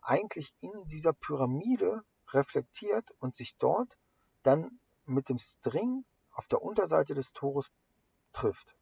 eigentlich 0.00 0.54
in 0.60 0.70
dieser 0.86 1.12
Pyramide 1.12 2.02
reflektiert 2.28 3.10
und 3.20 3.34
sich 3.34 3.56
dort 3.56 3.96
dann 4.42 4.80
mit 5.06 5.28
dem 5.28 5.38
String 5.38 6.04
auf 6.32 6.46
der 6.48 6.62
Unterseite 6.62 7.14
des 7.14 7.32
Tores 7.32 7.70
trifft. 8.32 8.76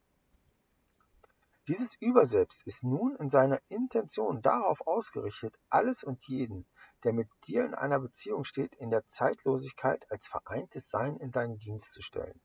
Dieses 1.68 1.94
Überselbst 2.00 2.66
ist 2.66 2.82
nun 2.82 3.14
in 3.16 3.30
seiner 3.30 3.61
Intention 3.68 4.42
darauf 4.42 4.85
ausgerichtet, 4.85 5.56
alles 5.68 6.02
und 6.02 6.24
jeden, 6.26 6.66
der 7.04 7.12
mit 7.12 7.28
dir 7.46 7.64
in 7.64 7.74
einer 7.74 8.00
Beziehung 8.00 8.42
steht, 8.42 8.74
in 8.74 8.90
der 8.90 9.06
Zeitlosigkeit 9.06 10.04
als 10.11 10.26
vereintes 10.26 10.90
Sein 10.90 11.16
in 11.18 11.30
deinen 11.30 11.58
Dienst 11.58 11.92
zu 11.92 12.02
stellen. 12.02 12.40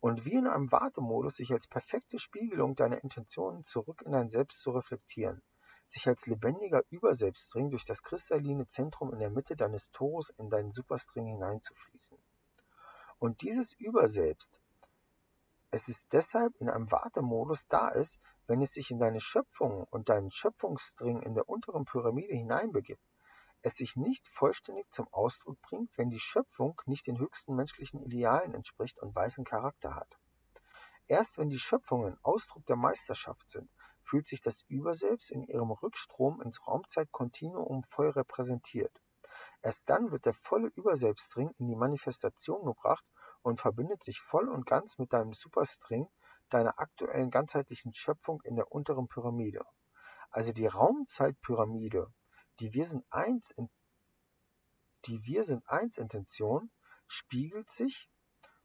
Und 0.00 0.24
wie 0.24 0.34
in 0.34 0.48
einem 0.48 0.72
Wartemodus 0.72 1.36
sich 1.36 1.52
als 1.52 1.68
perfekte 1.68 2.18
Spiegelung 2.18 2.74
deiner 2.74 3.02
Intentionen 3.04 3.64
zurück 3.64 4.02
in 4.04 4.10
dein 4.10 4.28
Selbst 4.28 4.60
zu 4.60 4.72
reflektieren, 4.72 5.40
sich 5.86 6.08
als 6.08 6.26
lebendiger 6.26 6.82
Überselbstring 6.90 7.70
durch 7.70 7.84
das 7.84 8.02
kristalline 8.02 8.66
Zentrum 8.66 9.12
in 9.12 9.20
der 9.20 9.30
Mitte 9.30 9.54
deines 9.54 9.92
Tores 9.92 10.30
in 10.30 10.50
deinen 10.50 10.72
Superstring 10.72 11.26
hineinzufließen. 11.26 12.18
Und 13.22 13.42
dieses 13.42 13.72
Überselbst 13.74 14.60
es 15.70 15.88
ist 15.88 16.12
deshalb 16.12 16.56
in 16.56 16.68
einem 16.68 16.90
Wartemodus 16.90 17.68
da 17.68 17.88
ist, 17.88 18.20
wenn 18.48 18.60
es 18.60 18.72
sich 18.72 18.90
in 18.90 18.98
deine 18.98 19.20
Schöpfung 19.20 19.86
und 19.90 20.08
deinen 20.08 20.32
Schöpfungsstring 20.32 21.22
in 21.22 21.34
der 21.34 21.48
unteren 21.48 21.84
Pyramide 21.84 22.34
hineinbegibt, 22.34 23.00
es 23.62 23.76
sich 23.76 23.94
nicht 23.94 24.26
vollständig 24.26 24.90
zum 24.90 25.06
Ausdruck 25.12 25.62
bringt, 25.62 25.96
wenn 25.96 26.10
die 26.10 26.18
Schöpfung 26.18 26.82
nicht 26.86 27.06
den 27.06 27.20
höchsten 27.20 27.54
menschlichen 27.54 28.02
Idealen 28.02 28.54
entspricht 28.54 28.98
und 28.98 29.14
weißen 29.14 29.44
Charakter 29.44 29.94
hat. 29.94 30.18
Erst 31.06 31.38
wenn 31.38 31.48
die 31.48 31.60
Schöpfungen 31.60 32.18
Ausdruck 32.24 32.66
der 32.66 32.74
Meisterschaft 32.74 33.48
sind, 33.48 33.70
fühlt 34.02 34.26
sich 34.26 34.40
das 34.40 34.62
Überselbst 34.66 35.30
in 35.30 35.44
ihrem 35.44 35.70
Rückstrom 35.70 36.42
ins 36.42 36.66
Raumzeitkontinuum 36.66 37.84
voll 37.84 38.10
repräsentiert. 38.10 39.00
Erst 39.62 39.88
dann 39.88 40.10
wird 40.10 40.26
der 40.26 40.34
volle 40.34 40.68
Überselbstring 40.74 41.50
in 41.58 41.68
die 41.68 41.76
Manifestation 41.76 42.64
gebracht 42.64 43.04
und 43.42 43.60
verbindet 43.60 44.02
sich 44.02 44.20
voll 44.20 44.48
und 44.48 44.66
ganz 44.66 44.98
mit 44.98 45.12
deinem 45.12 45.32
Superstring 45.32 46.08
deiner 46.50 46.78
aktuellen 46.78 47.30
ganzheitlichen 47.30 47.94
Schöpfung 47.94 48.42
in 48.42 48.56
der 48.56 48.70
unteren 48.72 49.08
Pyramide. 49.08 49.64
Also 50.30 50.52
die 50.52 50.66
Raumzeitpyramide, 50.66 52.12
die 52.60 52.74
Wir 52.74 52.84
sind 52.84 53.04
eins 53.10 53.50
in, 53.52 53.70
die 55.06 55.24
Wir 55.24 55.44
sind 55.44 55.66
eins 55.68 55.98
Intention 55.98 56.70
spiegelt 57.06 57.70
sich, 57.70 58.08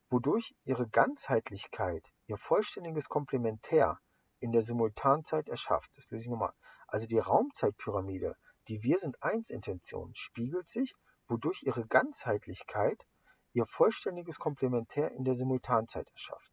wodurch 0.09 0.55
ihre 0.63 0.87
Ganzheitlichkeit, 0.87 2.13
ihr 2.27 2.37
vollständiges 2.37 3.09
Komplementär 3.09 3.99
in 4.39 4.51
der 4.51 4.61
Simultanzeit 4.61 5.49
erschafft. 5.49 5.91
Das 5.95 6.09
lese 6.09 6.23
ich 6.23 6.29
nochmal. 6.29 6.53
Also 6.87 7.07
die 7.07 7.19
Raumzeitpyramide, 7.19 8.37
die 8.67 8.83
Wir 8.83 8.97
sind 8.97 9.21
eins 9.23 9.49
Intention 9.49 10.13
spiegelt 10.13 10.69
sich, 10.69 10.95
wodurch 11.27 11.63
ihre 11.63 11.85
Ganzheitlichkeit 11.85 13.05
ihr 13.53 13.65
vollständiges 13.65 14.39
Komplementär 14.39 15.11
in 15.11 15.23
der 15.23 15.35
Simultanzeit 15.35 16.09
erschafft 16.11 16.51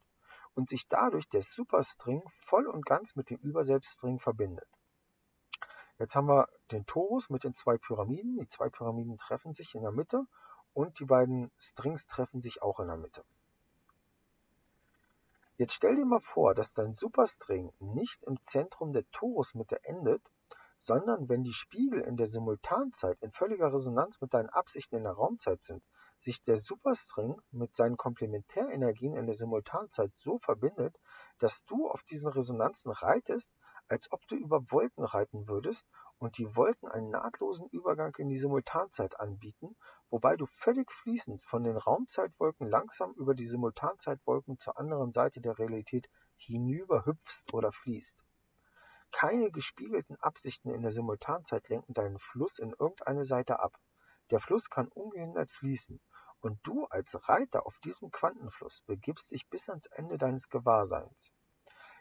und 0.55 0.69
sich 0.69 0.89
dadurch 0.89 1.29
der 1.29 1.43
Superstring 1.43 2.23
voll 2.47 2.67
und 2.67 2.87
ganz 2.87 3.17
mit 3.17 3.31
dem 3.31 3.39
Überselbststring 3.39 4.19
verbindet. 4.19 4.69
Jetzt 5.99 6.17
haben 6.17 6.29
wir 6.29 6.49
den 6.73 6.87
Torus 6.87 7.31
mit 7.31 7.45
den 7.45 7.55
zwei 7.55 7.79
Pyramiden. 7.79 8.37
Die 8.37 8.49
zwei 8.49 8.69
Pyramiden 8.69 9.17
treffen 9.17 9.53
sich 9.53 9.75
in 9.75 9.83
der 9.83 9.93
Mitte 9.93 10.25
und 10.73 10.99
die 10.99 11.05
beiden 11.05 11.53
Strings 11.57 12.07
treffen 12.07 12.41
sich 12.41 12.63
auch 12.63 12.81
in 12.81 12.89
der 12.89 12.97
Mitte. 12.97 13.25
Jetzt 15.57 15.75
stell 15.75 15.95
dir 15.95 16.05
mal 16.05 16.21
vor, 16.21 16.55
dass 16.55 16.73
dein 16.73 16.95
Superstring 16.95 17.73
nicht 17.79 18.25
im 18.25 18.43
Zentrum 18.43 18.93
der 18.93 19.09
Torusmitte 19.13 19.85
endet, 19.85 20.21
sondern 20.87 21.31
wenn 21.31 21.43
die 21.43 21.55
Spiegel 21.55 22.03
in 22.03 22.19
der 22.19 22.27
Simultanzeit 22.27 23.17
in 23.23 23.33
völliger 23.33 23.73
Resonanz 23.73 24.21
mit 24.21 24.35
deinen 24.35 24.51
Absichten 24.51 24.97
in 24.97 25.05
der 25.05 25.15
Raumzeit 25.15 25.63
sind, 25.63 25.83
sich 26.21 26.45
der 26.45 26.59
Superstring 26.59 27.41
mit 27.51 27.75
seinen 27.75 27.97
Komplementärenergien 27.97 29.17
in 29.17 29.25
der 29.25 29.35
Simultanzeit 29.35 30.15
so 30.15 30.39
verbindet, 30.39 30.95
dass 31.39 31.65
du 31.65 31.89
auf 31.89 32.03
diesen 32.03 32.29
Resonanzen 32.29 32.93
reitest, 32.93 33.51
als 33.89 34.13
ob 34.13 34.27
du 34.27 34.37
über 34.37 34.71
Wolken 34.71 35.05
reiten 35.05 35.49
würdest 35.49 35.89
und 36.19 36.37
die 36.37 36.55
Wolken 36.55 36.91
einen 36.91 37.09
nahtlosen 37.09 37.67
Übergang 37.71 38.15
in 38.19 38.29
die 38.29 38.39
Simultanzeit 38.39 39.19
anbieten, 39.19 39.77
wobei 40.11 40.37
du 40.37 40.45
völlig 40.45 40.93
fließend 40.93 41.43
von 41.43 41.65
den 41.65 41.79
Raumzeitwolken 41.79 42.69
langsam 42.69 43.15
über 43.15 43.35
die 43.35 43.45
Simultanzeitwolken 43.45 44.59
zur 44.59 44.79
anderen 44.79 45.13
Seite 45.13 45.41
der 45.41 45.59
Realität 45.59 46.11
hinüber 46.37 47.07
hüpfst 47.07 47.55
oder 47.55 47.73
fließt. 47.73 48.24
Keine 49.17 49.53
gespiegelten 49.53 50.17
Absichten 50.17 50.71
in 50.71 50.83
der 50.83 50.91
Simultanzeit 50.91 51.69
lenken 51.69 51.95
deinen 51.95 52.19
Fluss 52.19 52.59
in 52.59 52.71
irgendeine 52.73 53.23
Seite 53.23 53.61
ab. 53.61 53.79
Der 54.33 54.41
Fluss 54.41 54.71
kann 54.71 54.89
ungehindert 54.89 55.53
fließen 55.53 56.01
und 56.41 56.59
du 56.65 56.87
als 56.87 57.29
Reiter 57.29 57.65
auf 57.65 57.79
diesem 57.79 58.11
Quantenfluss 58.11 58.83
begibst 58.83 59.31
dich 59.31 59.49
bis 59.49 59.69
ans 59.69 59.87
Ende 59.87 60.19
deines 60.19 60.49
Gewahrseins. 60.49 61.31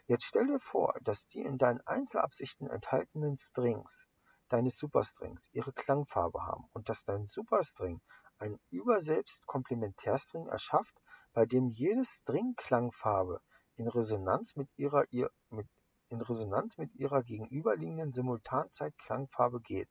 Jetzt 0.06 0.24
stell 0.24 0.48
dir 0.48 0.58
vor, 0.58 0.98
dass 1.02 1.28
die 1.28 1.42
in 1.42 1.56
deinen 1.56 1.80
Einzelabsichten 1.82 2.68
enthaltenen 2.68 3.36
Strings, 3.36 4.08
deines 4.48 4.76
Superstrings, 4.76 5.48
ihre 5.52 5.72
Klangfarbe 5.72 6.42
haben 6.42 6.68
und 6.72 6.88
dass 6.88 7.04
dein 7.04 7.26
Superstring 7.26 8.02
ein 8.38 8.58
überselbst 8.70 9.46
Komplementärstring 9.46 10.48
erschafft, 10.48 11.00
bei 11.32 11.46
dem 11.46 11.68
jede 11.70 12.04
String-Klangfarbe 12.04 13.40
in 13.76 13.86
Resonanz 13.86 14.56
mit 14.56 14.68
ihrer, 14.76 15.04
ihr, 15.10 15.30
mit, 15.48 15.68
in 16.14 16.22
Resonanz 16.22 16.78
mit 16.78 16.94
ihrer 16.94 17.22
gegenüberliegenden 17.22 18.12
Simultanzeit-Klangfarbe 18.12 19.60
geht. 19.60 19.90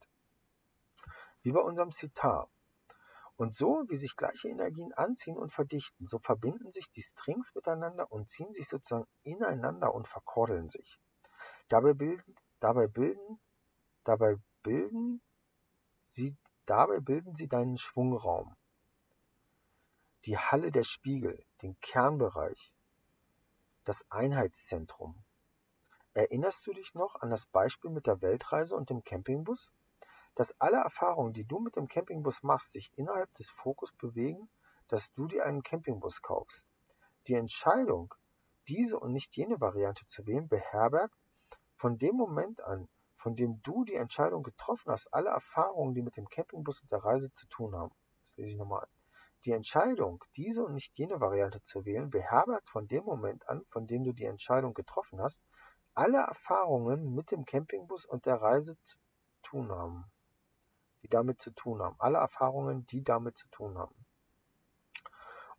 Wie 1.41 1.51
bei 1.51 1.59
unserem 1.59 1.91
Sitar. 1.91 2.49
Und 3.35 3.55
so, 3.55 3.83
wie 3.89 3.95
sich 3.95 4.15
gleiche 4.15 4.47
Energien 4.47 4.93
anziehen 4.93 5.37
und 5.37 5.51
verdichten, 5.51 6.07
so 6.07 6.19
verbinden 6.19 6.71
sich 6.71 6.89
die 6.91 7.01
Strings 7.01 7.53
miteinander 7.55 8.11
und 8.11 8.29
ziehen 8.29 8.53
sich 8.53 8.67
sozusagen 8.67 9.07
ineinander 9.23 9.93
und 9.93 10.07
verkordeln 10.07 10.69
sich. 10.69 10.99
Dabei 11.67 11.93
bilden, 11.93 12.35
dabei 12.59 12.87
bilden, 12.87 13.39
dabei 14.03 14.35
bilden 14.61 15.21
sie, 16.03 16.37
dabei 16.65 16.99
bilden 16.99 17.35
sie 17.35 17.47
deinen 17.47 17.77
Schwungraum, 17.77 18.55
die 20.25 20.37
Halle 20.37 20.71
der 20.71 20.83
Spiegel, 20.83 21.43
den 21.61 21.77
Kernbereich, 21.81 22.71
das 23.83 24.05
Einheitszentrum. 24.09 25.23
Erinnerst 26.13 26.65
du 26.67 26.73
dich 26.73 26.93
noch 26.93 27.15
an 27.21 27.29
das 27.29 27.45
Beispiel 27.45 27.89
mit 27.89 28.07
der 28.07 28.21
Weltreise 28.21 28.75
und 28.75 28.89
dem 28.89 29.03
Campingbus? 29.03 29.71
dass 30.35 30.59
alle 30.59 30.77
Erfahrungen, 30.77 31.33
die 31.33 31.45
du 31.45 31.59
mit 31.59 31.75
dem 31.75 31.87
Campingbus 31.87 32.43
machst, 32.43 32.71
sich 32.71 32.91
innerhalb 32.97 33.33
des 33.35 33.49
Fokus 33.49 33.93
bewegen, 33.93 34.49
dass 34.87 35.13
du 35.13 35.27
dir 35.27 35.45
einen 35.45 35.63
Campingbus 35.63 36.21
kaufst. 36.21 36.67
Die 37.27 37.35
Entscheidung, 37.35 38.13
diese 38.67 38.99
und 38.99 39.11
nicht 39.11 39.35
jene 39.37 39.61
Variante 39.61 40.05
zu 40.05 40.25
wählen, 40.25 40.47
beherbergt 40.47 41.15
von 41.75 41.99
dem 41.99 42.15
Moment 42.15 42.61
an, 42.61 42.87
von 43.17 43.35
dem 43.35 43.61
du 43.61 43.83
die 43.85 43.95
Entscheidung 43.95 44.43
getroffen 44.43 44.91
hast, 44.91 45.13
alle 45.13 45.29
Erfahrungen, 45.29 45.93
die 45.93 46.01
mit 46.01 46.17
dem 46.17 46.27
Campingbus 46.27 46.81
und 46.81 46.91
der 46.91 47.03
Reise 47.03 47.31
zu 47.33 47.47
tun 47.47 47.75
haben. 47.75 47.93
Das 48.21 48.35
lese 48.37 48.51
ich 48.51 48.57
nochmal. 48.57 48.87
Die 49.45 49.51
Entscheidung, 49.51 50.23
diese 50.35 50.63
und 50.63 50.73
nicht 50.73 50.97
jene 50.97 51.19
Variante 51.19 51.61
zu 51.61 51.85
wählen, 51.85 52.09
beherbergt 52.09 52.69
von 52.69 52.87
dem 52.87 53.03
Moment 53.03 53.47
an, 53.49 53.65
von 53.69 53.87
dem 53.87 54.03
du 54.03 54.13
die 54.13 54.25
Entscheidung 54.25 54.73
getroffen 54.73 55.21
hast, 55.21 55.43
alle 55.95 56.19
Erfahrungen 56.19 57.13
mit 57.13 57.31
dem 57.31 57.45
Campingbus 57.45 58.05
und 58.05 58.25
der 58.25 58.35
Reise 58.35 58.77
zu 58.83 58.97
tun 59.43 59.71
haben 59.71 60.05
die 61.03 61.09
damit 61.09 61.41
zu 61.41 61.51
tun 61.51 61.81
haben. 61.81 61.95
Alle 61.99 62.17
Erfahrungen, 62.17 62.87
die 62.87 63.03
damit 63.03 63.37
zu 63.37 63.47
tun 63.49 63.77
haben. 63.77 64.05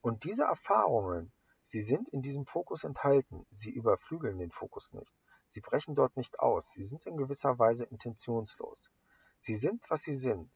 Und 0.00 0.24
diese 0.24 0.44
Erfahrungen, 0.44 1.32
sie 1.62 1.82
sind 1.82 2.08
in 2.08 2.22
diesem 2.22 2.46
Fokus 2.46 2.84
enthalten. 2.84 3.46
Sie 3.50 3.70
überflügeln 3.70 4.38
den 4.38 4.50
Fokus 4.50 4.92
nicht. 4.92 5.14
Sie 5.46 5.60
brechen 5.60 5.94
dort 5.94 6.16
nicht 6.16 6.40
aus. 6.40 6.70
Sie 6.72 6.84
sind 6.84 7.06
in 7.06 7.16
gewisser 7.16 7.58
Weise 7.58 7.84
intentionslos. 7.84 8.90
Sie 9.38 9.54
sind, 9.54 9.88
was 9.90 10.02
sie 10.02 10.14
sind. 10.14 10.50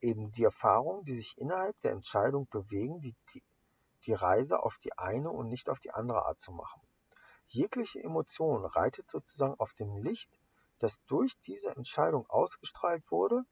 Eben 0.00 0.30
die 0.30 0.44
Erfahrungen, 0.44 1.04
die 1.04 1.16
sich 1.16 1.36
innerhalb 1.38 1.78
der 1.80 1.90
Entscheidung 1.90 2.46
bewegen, 2.48 3.00
die, 3.00 3.16
die, 3.34 3.42
die 4.04 4.12
Reise 4.12 4.62
auf 4.62 4.78
die 4.78 4.96
eine 4.96 5.30
und 5.30 5.48
nicht 5.48 5.68
auf 5.68 5.80
die 5.80 5.90
andere 5.90 6.24
Art 6.26 6.40
zu 6.40 6.52
machen. 6.52 6.80
Jegliche 7.48 8.02
Emotion 8.02 8.64
reitet 8.64 9.10
sozusagen 9.10 9.54
auf 9.58 9.72
dem 9.74 9.96
Licht, 9.96 10.30
das 10.78 11.02
durch 11.06 11.38
diese 11.40 11.70
Entscheidung 11.70 12.26
ausgestrahlt 12.28 13.10
wurde 13.10 13.44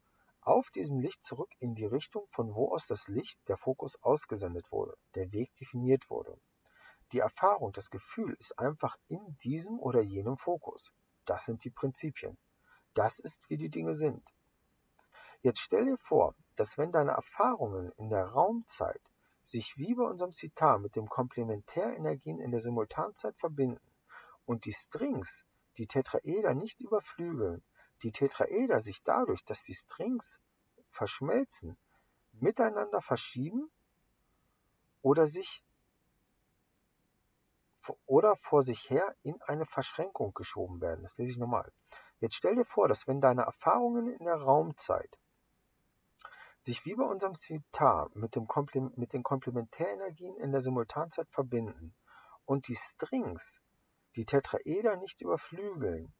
auf 0.42 0.70
diesem 0.70 1.00
Licht 1.00 1.24
zurück 1.24 1.50
in 1.58 1.74
die 1.74 1.86
Richtung, 1.86 2.28
von 2.30 2.54
wo 2.54 2.72
aus 2.72 2.86
das 2.86 3.08
Licht, 3.08 3.40
der 3.48 3.56
Fokus, 3.56 4.00
ausgesendet 4.02 4.70
wurde, 4.70 4.96
der 5.16 5.32
Weg 5.32 5.52
definiert 5.56 6.08
wurde. 6.08 6.38
Die 7.10 7.18
Erfahrung, 7.18 7.72
das 7.72 7.90
Gefühl 7.90 8.36
ist 8.38 8.56
einfach 8.58 8.96
in 9.08 9.36
diesem 9.42 9.80
oder 9.80 10.02
jenem 10.02 10.36
Fokus. 10.36 10.92
Das 11.24 11.46
sind 11.46 11.64
die 11.64 11.70
Prinzipien. 11.70 12.38
Das 12.94 13.18
ist, 13.18 13.50
wie 13.50 13.56
die 13.56 13.70
Dinge 13.70 13.94
sind. 13.94 14.22
Jetzt 15.42 15.60
stell 15.60 15.86
dir 15.86 15.98
vor, 15.98 16.36
dass 16.54 16.78
wenn 16.78 16.92
deine 16.92 17.12
Erfahrungen 17.12 17.90
in 17.96 18.08
der 18.08 18.26
Raumzeit 18.26 19.00
sich 19.46 19.78
wie 19.78 19.94
bei 19.94 20.02
unserem 20.02 20.32
Zitat 20.32 20.80
mit 20.80 20.96
den 20.96 21.08
Komplementärenergien 21.08 22.40
in 22.40 22.50
der 22.50 22.60
Simultanzeit 22.60 23.36
verbinden 23.38 23.80
und 24.44 24.64
die 24.64 24.72
Strings, 24.72 25.44
die 25.78 25.86
Tetraeder 25.86 26.54
nicht 26.54 26.80
überflügeln, 26.80 27.62
die 28.02 28.10
Tetraeder 28.10 28.80
sich 28.80 29.04
dadurch, 29.04 29.44
dass 29.44 29.62
die 29.62 29.74
Strings 29.74 30.40
verschmelzen, 30.90 31.76
miteinander 32.32 33.00
verschieben 33.00 33.70
oder 35.00 35.26
sich 35.26 35.62
oder 38.06 38.34
vor 38.36 38.64
sich 38.64 38.90
her 38.90 39.14
in 39.22 39.40
eine 39.42 39.64
Verschränkung 39.64 40.34
geschoben 40.34 40.80
werden. 40.80 41.02
Das 41.02 41.18
lese 41.18 41.32
ich 41.32 41.38
nochmal. 41.38 41.72
Jetzt 42.18 42.34
stell 42.34 42.56
dir 42.56 42.64
vor, 42.64 42.88
dass 42.88 43.06
wenn 43.06 43.20
deine 43.20 43.42
Erfahrungen 43.42 44.08
in 44.08 44.24
der 44.24 44.42
Raumzeit 44.42 45.16
sich 46.66 46.84
wie 46.84 46.96
bei 46.96 47.04
unserem 47.04 47.36
Zitat 47.36 48.16
mit, 48.16 48.34
dem 48.34 48.48
mit 48.96 49.12
den 49.12 49.22
Komplementärenergien 49.22 50.36
in 50.36 50.50
der 50.50 50.60
Simultanzeit 50.60 51.28
verbinden 51.30 51.94
und 52.44 52.66
die 52.66 52.74
Strings 52.74 53.62
die 54.16 54.24
Tetraeder 54.24 54.96
nicht 54.96 55.20
überflügeln. 55.20 56.12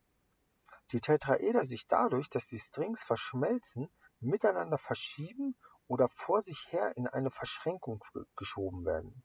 Die 0.93 1.01
Tetraeder 1.01 1.65
sich 1.65 1.89
dadurch, 1.89 2.31
dass 2.31 2.47
die 2.47 2.61
Strings 2.61 3.03
verschmelzen, 3.03 3.91
miteinander 4.21 4.79
verschieben 4.79 5.57
oder 5.89 6.09
vor 6.09 6.41
sich 6.43 6.69
her 6.71 6.97
in 6.97 7.09
eine 7.09 7.33
Verschränkung 7.33 8.05
geschoben 8.37 8.85
werden. 8.85 9.25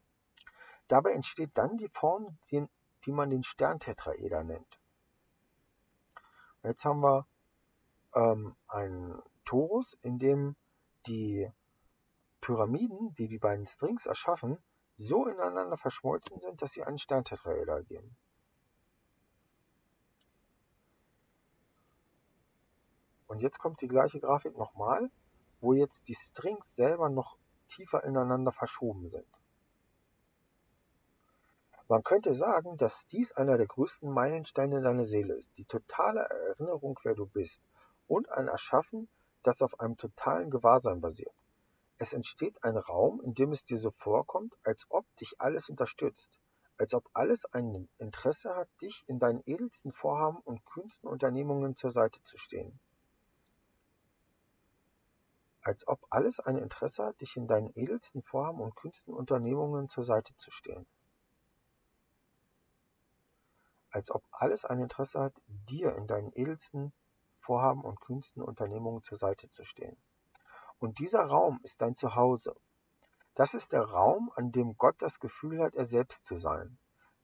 Dabei 0.87 1.11
entsteht 1.11 1.51
dann 1.53 1.77
die 1.77 1.89
Form, 1.89 2.39
die, 2.49 2.65
die 3.05 3.11
man 3.11 3.29
den 3.29 3.43
Sterntetraeder 3.43 4.43
nennt. 4.43 4.79
Jetzt 6.63 6.83
haben 6.83 7.01
wir 7.01 7.27
ähm, 8.15 8.55
einen 8.67 9.21
Torus, 9.45 9.95
in 10.01 10.17
dem 10.17 10.55
die 11.07 11.51
Pyramiden, 12.41 13.13
die 13.15 13.27
die 13.27 13.39
beiden 13.39 13.65
Strings 13.65 14.05
erschaffen, 14.05 14.57
so 14.97 15.27
ineinander 15.27 15.77
verschmolzen 15.77 16.39
sind, 16.39 16.61
dass 16.61 16.71
sie 16.71 16.83
einen 16.83 16.97
Sterntetraeder 16.97 17.83
geben. 17.83 18.15
Und 23.27 23.41
jetzt 23.41 23.59
kommt 23.59 23.81
die 23.81 23.87
gleiche 23.87 24.19
Grafik 24.19 24.57
nochmal, 24.57 25.09
wo 25.61 25.73
jetzt 25.73 26.07
die 26.09 26.15
Strings 26.15 26.75
selber 26.75 27.09
noch 27.09 27.37
tiefer 27.69 28.03
ineinander 28.03 28.51
verschoben 28.51 29.09
sind. 29.09 29.27
Man 31.87 32.03
könnte 32.03 32.33
sagen, 32.33 32.77
dass 32.77 33.05
dies 33.05 33.31
einer 33.31 33.57
der 33.57 33.67
größten 33.67 34.09
Meilensteine 34.09 34.81
deiner 34.81 35.05
Seele 35.05 35.33
ist, 35.33 35.57
die 35.57 35.65
totale 35.65 36.21
Erinnerung, 36.21 36.99
wer 37.03 37.15
du 37.15 37.25
bist, 37.25 37.63
und 38.07 38.29
ein 38.29 38.47
Erschaffen, 38.47 39.07
das 39.43 39.61
auf 39.61 39.79
einem 39.79 39.97
totalen 39.97 40.49
Gewahrsein 40.49 41.01
basiert. 41.01 41.33
Es 41.97 42.13
entsteht 42.13 42.63
ein 42.63 42.77
Raum, 42.77 43.21
in 43.21 43.33
dem 43.33 43.51
es 43.51 43.65
dir 43.65 43.77
so 43.77 43.91
vorkommt, 43.91 44.53
als 44.63 44.85
ob 44.89 45.05
dich 45.17 45.39
alles 45.39 45.69
unterstützt, 45.69 46.39
als 46.77 46.93
ob 46.93 47.09
alles 47.13 47.45
ein 47.45 47.89
Interesse 47.97 48.55
hat, 48.55 48.69
dich 48.81 49.03
in 49.07 49.19
deinen 49.19 49.41
edelsten 49.45 49.91
Vorhaben 49.91 50.39
und 50.39 50.65
kühnsten 50.65 51.07
Unternehmungen 51.07 51.75
zur 51.75 51.91
Seite 51.91 52.23
zu 52.23 52.37
stehen 52.37 52.79
als 55.61 55.87
ob 55.87 55.99
alles 56.09 56.39
ein 56.39 56.57
Interesse 56.57 57.05
hat, 57.05 57.21
dich 57.21 57.37
in 57.37 57.47
deinen 57.47 57.71
edelsten 57.75 58.23
Vorhaben 58.23 58.61
und 58.61 58.75
kühnsten 58.75 59.13
Unternehmungen 59.13 59.89
zur 59.89 60.03
Seite 60.03 60.35
zu 60.37 60.51
stehen. 60.51 60.85
Als 63.91 64.09
ob 64.09 64.23
alles 64.31 64.65
ein 64.65 64.79
Interesse 64.79 65.19
hat, 65.19 65.33
dir 65.47 65.95
in 65.95 66.07
deinen 66.07 66.31
edelsten 66.33 66.93
Vorhaben 67.51 67.83
und 67.83 67.99
kühnsten 67.99 68.41
Unternehmungen 68.41 69.03
zur 69.03 69.17
Seite 69.17 69.49
zu 69.49 69.65
stehen. 69.65 69.97
Und 70.79 70.99
dieser 70.99 71.25
Raum 71.25 71.59
ist 71.63 71.81
dein 71.81 71.97
Zuhause. 71.97 72.55
Das 73.35 73.53
ist 73.53 73.73
der 73.73 73.83
Raum, 73.83 74.31
an 74.37 74.53
dem 74.53 74.77
Gott 74.77 74.95
das 74.99 75.19
Gefühl 75.19 75.61
hat, 75.61 75.75
er 75.75 75.83
selbst 75.83 76.23
zu 76.23 76.37
sein. 76.37 76.77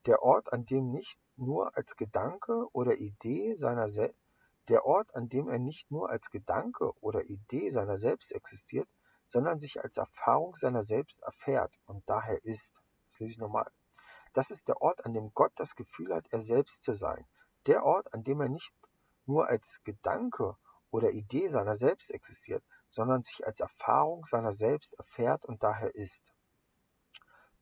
Der 0.05 0.23
Ort, 0.23 0.51
an 0.51 0.65
dem 0.65 0.91
nicht 0.91 1.17
nur 1.37 1.77
als 1.77 1.95
Gedanke 1.95 2.67
oder 2.73 2.97
Idee 2.97 3.55
seiner 3.55 3.87
selbst 3.87 4.19
der 4.67 4.85
Ort, 4.85 5.15
an 5.15 5.29
dem 5.29 5.47
er 5.47 5.59
nicht 5.59 5.89
nur 5.91 6.09
als 6.09 6.29
Gedanke 6.29 6.91
oder 6.99 7.23
Idee 7.23 7.69
seiner 7.69 7.97
selbst 7.97 8.33
existiert, 8.33 8.89
sondern 9.25 9.59
sich 9.59 9.81
als 9.81 9.95
Erfahrung 9.95 10.55
seiner 10.55 10.83
selbst 10.83 11.21
erfährt 11.21 11.71
und 11.85 12.03
daher 12.09 12.43
ist. 12.43 12.81
Das 13.05 13.19
lese 13.21 13.31
ich 13.31 13.37
nochmal. 13.37 13.71
Das 14.33 14.51
ist 14.51 14.67
der 14.67 14.81
Ort, 14.81 15.05
an 15.05 15.13
dem 15.13 15.31
Gott 15.33 15.53
das 15.55 15.77
Gefühl 15.77 16.13
hat, 16.13 16.25
er 16.31 16.41
selbst 16.41 16.83
zu 16.83 16.95
sein. 16.95 17.25
Der 17.65 17.85
Ort, 17.85 18.13
an 18.13 18.25
dem 18.25 18.41
er 18.41 18.49
nicht 18.49 18.73
nur 19.27 19.47
als 19.47 19.81
Gedanke 19.83 20.55
oder 20.91 21.11
Idee 21.11 21.47
seiner 21.47 21.75
selbst 21.75 22.11
existiert, 22.11 22.63
sondern 22.87 23.23
sich 23.23 23.45
als 23.45 23.59
Erfahrung 23.59 24.25
seiner 24.25 24.53
selbst 24.53 24.93
erfährt 24.93 25.45
und 25.45 25.61
daher 25.63 25.93
ist. 25.95 26.33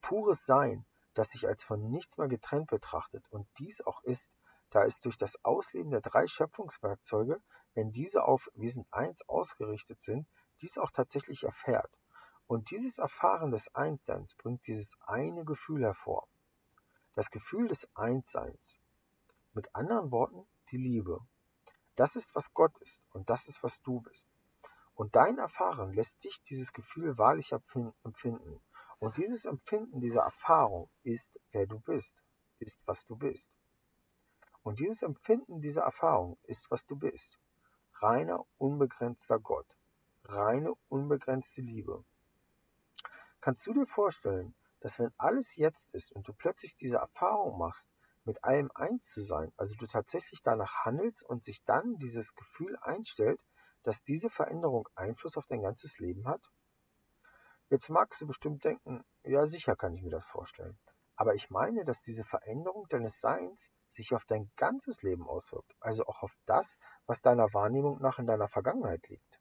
Pures 0.01 0.45
Sein, 0.45 0.85
das 1.15 1.29
sich 1.29 1.47
als 1.47 1.63
von 1.63 1.89
nichts 1.89 2.17
mehr 2.17 2.27
getrennt 2.27 2.67
betrachtet 2.67 3.25
und 3.31 3.47
dies 3.57 3.81
auch 3.81 4.03
ist, 4.03 4.31
da 4.69 4.83
es 4.83 4.99
durch 4.99 5.17
das 5.17 5.43
Ausleben 5.43 5.91
der 5.91 6.01
drei 6.01 6.27
Schöpfungswerkzeuge, 6.27 7.41
wenn 7.73 7.91
diese 7.91 8.23
auf 8.23 8.49
Wesen 8.53 8.85
1 8.91 9.27
ausgerichtet 9.29 10.01
sind, 10.01 10.27
dies 10.61 10.77
auch 10.77 10.91
tatsächlich 10.91 11.43
erfährt. 11.43 11.89
Und 12.47 12.69
dieses 12.71 12.99
Erfahren 12.99 13.51
des 13.51 13.73
Einsseins 13.73 14.35
bringt 14.35 14.67
dieses 14.67 14.97
eine 15.07 15.45
Gefühl 15.45 15.83
hervor. 15.83 16.27
Das 17.15 17.31
Gefühl 17.31 17.67
des 17.67 17.89
Einsseins. 17.95 18.77
Mit 19.53 19.73
anderen 19.73 20.11
Worten, 20.11 20.45
die 20.69 20.77
Liebe. 20.77 21.25
Das 21.95 22.15
ist, 22.15 22.35
was 22.35 22.53
Gott 22.53 22.77
ist 22.79 23.01
und 23.11 23.29
das 23.29 23.47
ist, 23.47 23.63
was 23.63 23.81
du 23.81 24.01
bist. 24.01 24.29
Und 24.95 25.15
dein 25.15 25.37
Erfahren 25.37 25.93
lässt 25.93 26.23
dich 26.23 26.41
dieses 26.43 26.73
Gefühl 26.73 27.17
wahrlich 27.17 27.51
empfinden. 27.51 28.61
Und 28.99 29.17
dieses 29.17 29.45
Empfinden 29.45 29.99
dieser 29.99 30.21
Erfahrung 30.21 30.89
ist, 31.03 31.37
wer 31.51 31.67
du 31.67 31.79
bist, 31.79 32.15
ist, 32.59 32.79
was 32.85 33.05
du 33.05 33.15
bist. 33.15 33.51
Und 34.63 34.79
dieses 34.79 35.03
Empfinden 35.03 35.61
dieser 35.61 35.83
Erfahrung 35.83 36.37
ist, 36.43 36.71
was 36.71 36.85
du 36.85 36.95
bist. 36.95 37.39
Reiner, 37.95 38.45
unbegrenzter 38.57 39.39
Gott. 39.39 39.67
Reine, 40.23 40.73
unbegrenzte 40.89 41.61
Liebe. 41.61 42.03
Kannst 43.41 43.67
du 43.67 43.73
dir 43.73 43.85
vorstellen, 43.85 44.55
dass 44.79 44.97
wenn 44.97 45.13
alles 45.17 45.55
jetzt 45.55 45.93
ist 45.93 46.11
und 46.11 46.27
du 46.27 46.33
plötzlich 46.33 46.75
diese 46.75 46.97
Erfahrung 46.97 47.59
machst, 47.59 47.89
mit 48.25 48.43
allem 48.43 48.71
eins 48.73 49.09
zu 49.09 49.21
sein, 49.21 49.53
also 49.55 49.75
du 49.77 49.85
tatsächlich 49.85 50.41
danach 50.43 50.83
handelst 50.83 51.23
und 51.23 51.43
sich 51.43 51.63
dann 51.63 51.97
dieses 51.97 52.33
Gefühl 52.35 52.75
einstellt, 52.81 53.39
dass 53.83 54.03
diese 54.03 54.29
Veränderung 54.29 54.89
Einfluss 54.95 55.37
auf 55.37 55.45
dein 55.45 55.61
ganzes 55.61 55.99
Leben 55.99 56.27
hat? 56.27 56.41
Jetzt 57.69 57.89
magst 57.89 58.21
du 58.21 58.27
bestimmt 58.27 58.63
denken, 58.63 59.03
ja 59.23 59.45
sicher 59.45 59.75
kann 59.75 59.93
ich 59.93 60.01
mir 60.01 60.11
das 60.11 60.25
vorstellen. 60.25 60.77
Aber 61.15 61.33
ich 61.35 61.49
meine, 61.49 61.85
dass 61.85 62.01
diese 62.01 62.23
Veränderung 62.23 62.87
deines 62.89 63.21
Seins 63.21 63.71
sich 63.89 64.13
auf 64.13 64.25
dein 64.25 64.51
ganzes 64.57 65.01
Leben 65.01 65.27
auswirkt, 65.27 65.73
also 65.79 66.05
auch 66.05 66.23
auf 66.23 66.35
das, 66.45 66.77
was 67.05 67.21
deiner 67.21 67.53
Wahrnehmung 67.53 68.01
nach 68.01 68.19
in 68.19 68.25
deiner 68.25 68.49
Vergangenheit 68.49 69.07
liegt. 69.07 69.39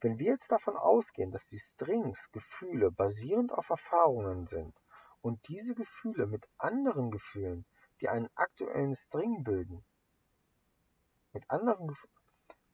Wenn 0.00 0.18
wir 0.18 0.32
jetzt 0.32 0.50
davon 0.50 0.76
ausgehen, 0.76 1.30
dass 1.30 1.46
die 1.46 1.58
Strings 1.58 2.30
Gefühle 2.32 2.90
basierend 2.90 3.52
auf 3.52 3.70
Erfahrungen 3.70 4.46
sind 4.46 4.74
und 5.26 5.48
diese 5.48 5.74
Gefühle 5.74 6.28
mit 6.28 6.48
anderen 6.56 7.10
Gefühlen, 7.10 7.66
die 8.00 8.08
einen 8.08 8.28
aktuellen 8.36 8.94
String 8.94 9.42
bilden, 9.42 9.84
mit 11.32 11.50
anderen 11.50 11.96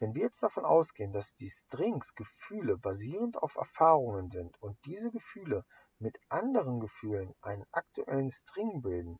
wenn 0.00 0.14
wir 0.14 0.20
jetzt 0.24 0.42
davon 0.42 0.66
ausgehen, 0.66 1.14
dass 1.14 1.34
die 1.34 1.48
Strings 1.48 2.14
Gefühle 2.14 2.76
basierend 2.76 3.42
auf 3.42 3.56
Erfahrungen 3.56 4.28
sind 4.28 4.60
und 4.60 4.76
diese 4.84 5.10
Gefühle 5.10 5.64
mit 5.98 6.18
anderen 6.28 6.78
Gefühlen 6.78 7.34
einen 7.40 7.64
aktuellen 7.72 8.30
String 8.30 8.82
bilden, 8.82 9.18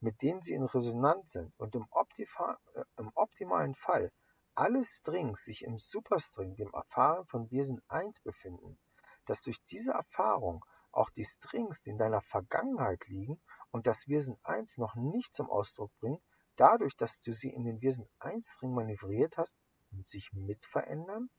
mit 0.00 0.22
denen 0.22 0.40
sie 0.40 0.54
in 0.54 0.62
Resonanz 0.62 1.32
sind 1.32 1.52
und 1.58 1.74
im, 1.74 1.86
äh, 1.92 2.84
im 2.96 3.10
optimalen 3.14 3.74
Fall 3.74 4.10
alle 4.54 4.84
Strings 4.84 5.44
sich 5.44 5.64
im 5.64 5.76
Superstring, 5.76 6.56
dem 6.56 6.72
Erfahren 6.72 7.26
von 7.26 7.50
Wesen 7.50 7.82
1 7.88 8.20
befinden, 8.20 8.78
dass 9.26 9.42
durch 9.42 9.62
diese 9.66 9.92
Erfahrung 9.92 10.64
auch 10.92 11.10
die 11.10 11.24
Strings, 11.24 11.82
die 11.82 11.90
in 11.90 11.98
deiner 11.98 12.22
Vergangenheit 12.22 13.06
liegen 13.06 13.40
und 13.70 13.86
das 13.86 14.08
Wesen 14.08 14.36
1 14.42 14.78
noch 14.78 14.94
nicht 14.94 15.34
zum 15.34 15.50
Ausdruck 15.50 15.90
bringen, 16.00 16.20
dadurch, 16.56 16.96
dass 16.96 17.20
du 17.22 17.32
sie 17.32 17.50
in 17.50 17.64
den 17.64 17.80
Wesen 17.80 18.08
1 18.18 18.48
String 18.48 18.74
manövriert 18.74 19.36
hast, 19.36 19.56
sich 20.04 20.32
mitverändern? 20.32 21.30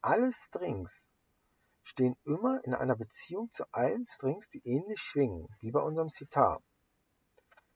Alle 0.00 0.30
Strings 0.30 1.10
stehen 1.82 2.16
immer 2.24 2.64
in 2.64 2.74
einer 2.74 2.96
Beziehung 2.96 3.50
zu 3.52 3.64
allen 3.72 4.04
Strings, 4.06 4.50
die 4.50 4.66
ähnlich 4.66 5.00
schwingen, 5.00 5.48
wie 5.60 5.70
bei 5.70 5.80
unserem 5.80 6.08
Sitar. 6.08 6.62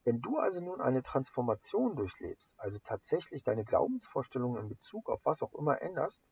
Wenn 0.03 0.21
du 0.21 0.37
also 0.37 0.61
nun 0.61 0.81
eine 0.81 1.03
Transformation 1.03 1.95
durchlebst, 1.95 2.53
also 2.57 2.79
tatsächlich 2.79 3.43
deine 3.43 3.63
Glaubensvorstellungen 3.63 4.63
in 4.63 4.69
Bezug 4.69 5.09
auf 5.09 5.21
was 5.23 5.43
auch 5.43 5.53
immer 5.53 5.81
änderst, 5.81 6.25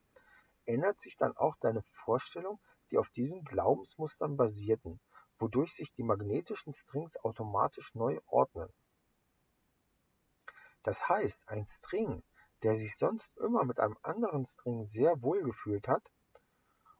ändert 0.65 0.99
sich 1.01 1.17
dann 1.17 1.37
auch 1.37 1.55
deine 1.57 1.83
Vorstellung, 2.03 2.59
die 2.91 2.97
auf 2.97 3.09
diesen 3.09 3.43
Glaubensmustern 3.43 4.37
basierten, 4.37 4.99
wodurch 5.37 5.73
sich 5.73 5.93
die 5.93 6.03
magnetischen 6.03 6.73
Strings 6.73 7.17
automatisch 7.17 7.93
neu 7.95 8.19
ordnen. 8.27 8.69
Das 10.83 11.07
heißt, 11.07 11.47
ein 11.47 11.65
String, 11.65 12.23
der 12.63 12.75
sich 12.75 12.97
sonst 12.97 13.37
immer 13.37 13.63
mit 13.63 13.79
einem 13.79 13.97
anderen 14.01 14.45
String 14.45 14.83
sehr 14.83 15.21
wohl 15.21 15.43
gefühlt 15.43 15.87
hat, 15.87 16.03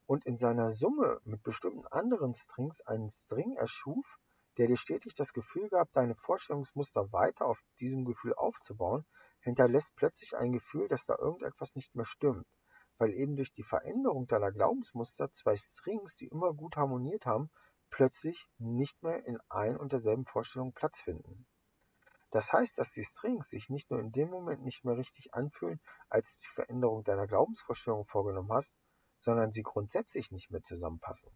und 0.06 0.26
in 0.26 0.40
seiner 0.40 0.72
Summe 0.72 1.22
mit 1.24 1.44
bestimmten 1.44 1.86
anderen 1.86 2.34
Strings 2.34 2.82
einen 2.82 3.12
String 3.12 3.56
erschuf, 3.56 4.18
der 4.58 4.66
dir 4.66 4.76
stetig 4.76 5.14
das 5.14 5.34
Gefühl 5.34 5.70
gab, 5.70 5.92
deine 5.94 6.16
Vorstellungsmuster 6.16 7.14
weiter 7.14 7.46
auf 7.46 7.62
diesem 7.80 8.06
Gefühl 8.06 8.34
aufzubauen, 8.34 9.06
hinterlässt 9.42 9.96
plötzlich 9.96 10.36
ein 10.36 10.52
Gefühl, 10.52 10.88
dass 10.88 11.06
da 11.06 11.16
irgendetwas 11.18 11.76
nicht 11.76 11.96
mehr 11.96 12.06
stimmt, 12.06 12.48
weil 13.00 13.14
eben 13.14 13.36
durch 13.36 13.52
die 13.52 13.64
Veränderung 13.64 14.28
deiner 14.28 14.52
Glaubensmuster 14.52 15.32
zwei 15.32 15.56
Strings, 15.56 16.16
die 16.16 16.28
immer 16.28 16.54
gut 16.54 16.76
harmoniert 16.76 17.26
haben, 17.26 17.50
plötzlich 17.90 18.48
nicht 18.60 19.02
mehr 19.02 19.26
in 19.26 19.40
ein 19.50 19.78
und 19.78 19.94
derselben 19.94 20.26
Vorstellung 20.26 20.74
Platz 20.74 21.02
finden. 21.02 21.48
Das 22.32 22.54
heißt, 22.54 22.78
dass 22.78 22.92
die 22.92 23.04
Strings 23.04 23.50
sich 23.50 23.70
nicht 23.70 23.90
nur 23.90 24.00
in 24.00 24.12
dem 24.12 24.30
Moment 24.30 24.64
nicht 24.64 24.86
mehr 24.86 24.98
richtig 24.98 25.34
anfühlen, 25.34 25.80
als 26.10 26.40
die 26.40 26.48
Veränderung 26.48 27.04
deiner 27.04 27.26
Glaubensvorstellung 27.26 28.06
vorgenommen 28.06 28.52
hast, 28.52 28.76
sondern 29.22 29.52
sie 29.52 29.64
grundsätzlich 29.64 30.32
nicht 30.32 30.52
mehr 30.52 30.62
zusammenpassen. 30.62 31.32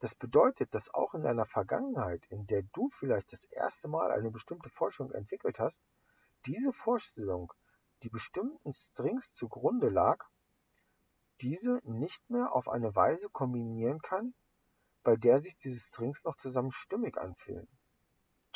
Das 0.00 0.14
bedeutet, 0.14 0.74
dass 0.74 0.92
auch 0.92 1.14
in 1.14 1.22
deiner 1.22 1.46
Vergangenheit, 1.46 2.26
in 2.26 2.46
der 2.46 2.62
du 2.74 2.90
vielleicht 2.90 3.32
das 3.32 3.44
erste 3.44 3.88
Mal 3.88 4.10
eine 4.10 4.30
bestimmte 4.30 4.68
Vorstellung 4.68 5.12
entwickelt 5.12 5.58
hast, 5.58 5.82
diese 6.44 6.72
Vorstellung, 6.72 7.52
die 8.02 8.10
bestimmten 8.10 8.72
Strings 8.72 9.32
zugrunde 9.32 9.88
lag, 9.88 10.26
diese 11.40 11.80
nicht 11.84 12.28
mehr 12.30 12.52
auf 12.52 12.68
eine 12.68 12.94
Weise 12.94 13.28
kombinieren 13.30 14.00
kann, 14.00 14.34
bei 15.02 15.16
der 15.16 15.38
sich 15.38 15.56
diese 15.56 15.78
Strings 15.78 16.24
noch 16.24 16.36
zusammen 16.36 16.72
stimmig 16.72 17.16
anfühlen. 17.16 17.68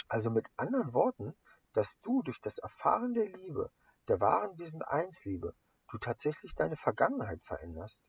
Also 0.09 0.31
mit 0.31 0.49
anderen 0.57 0.93
Worten, 0.93 1.37
dass 1.73 2.01
du 2.01 2.23
durch 2.23 2.41
das 2.41 2.59
Erfahren 2.59 3.15
der 3.15 3.27
Liebe, 3.27 3.71
der 4.09 4.21
wahren 4.21 4.59
Wesen 4.59 4.83
Einsliebe, 4.83 5.55
du 5.89 5.99
tatsächlich 5.99 6.55
deine 6.55 6.77
Vergangenheit 6.77 7.43
veränderst. 7.45 8.03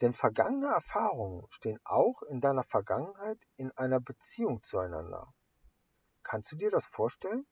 Denn 0.00 0.14
vergangene 0.14 0.68
Erfahrungen 0.68 1.46
stehen 1.50 1.78
auch 1.84 2.22
in 2.22 2.40
deiner 2.40 2.64
Vergangenheit 2.64 3.38
in 3.56 3.70
einer 3.72 4.00
Beziehung 4.00 4.62
zueinander. 4.62 5.32
Kannst 6.22 6.52
du 6.52 6.56
dir 6.56 6.70
das 6.70 6.86
vorstellen? 6.86 7.46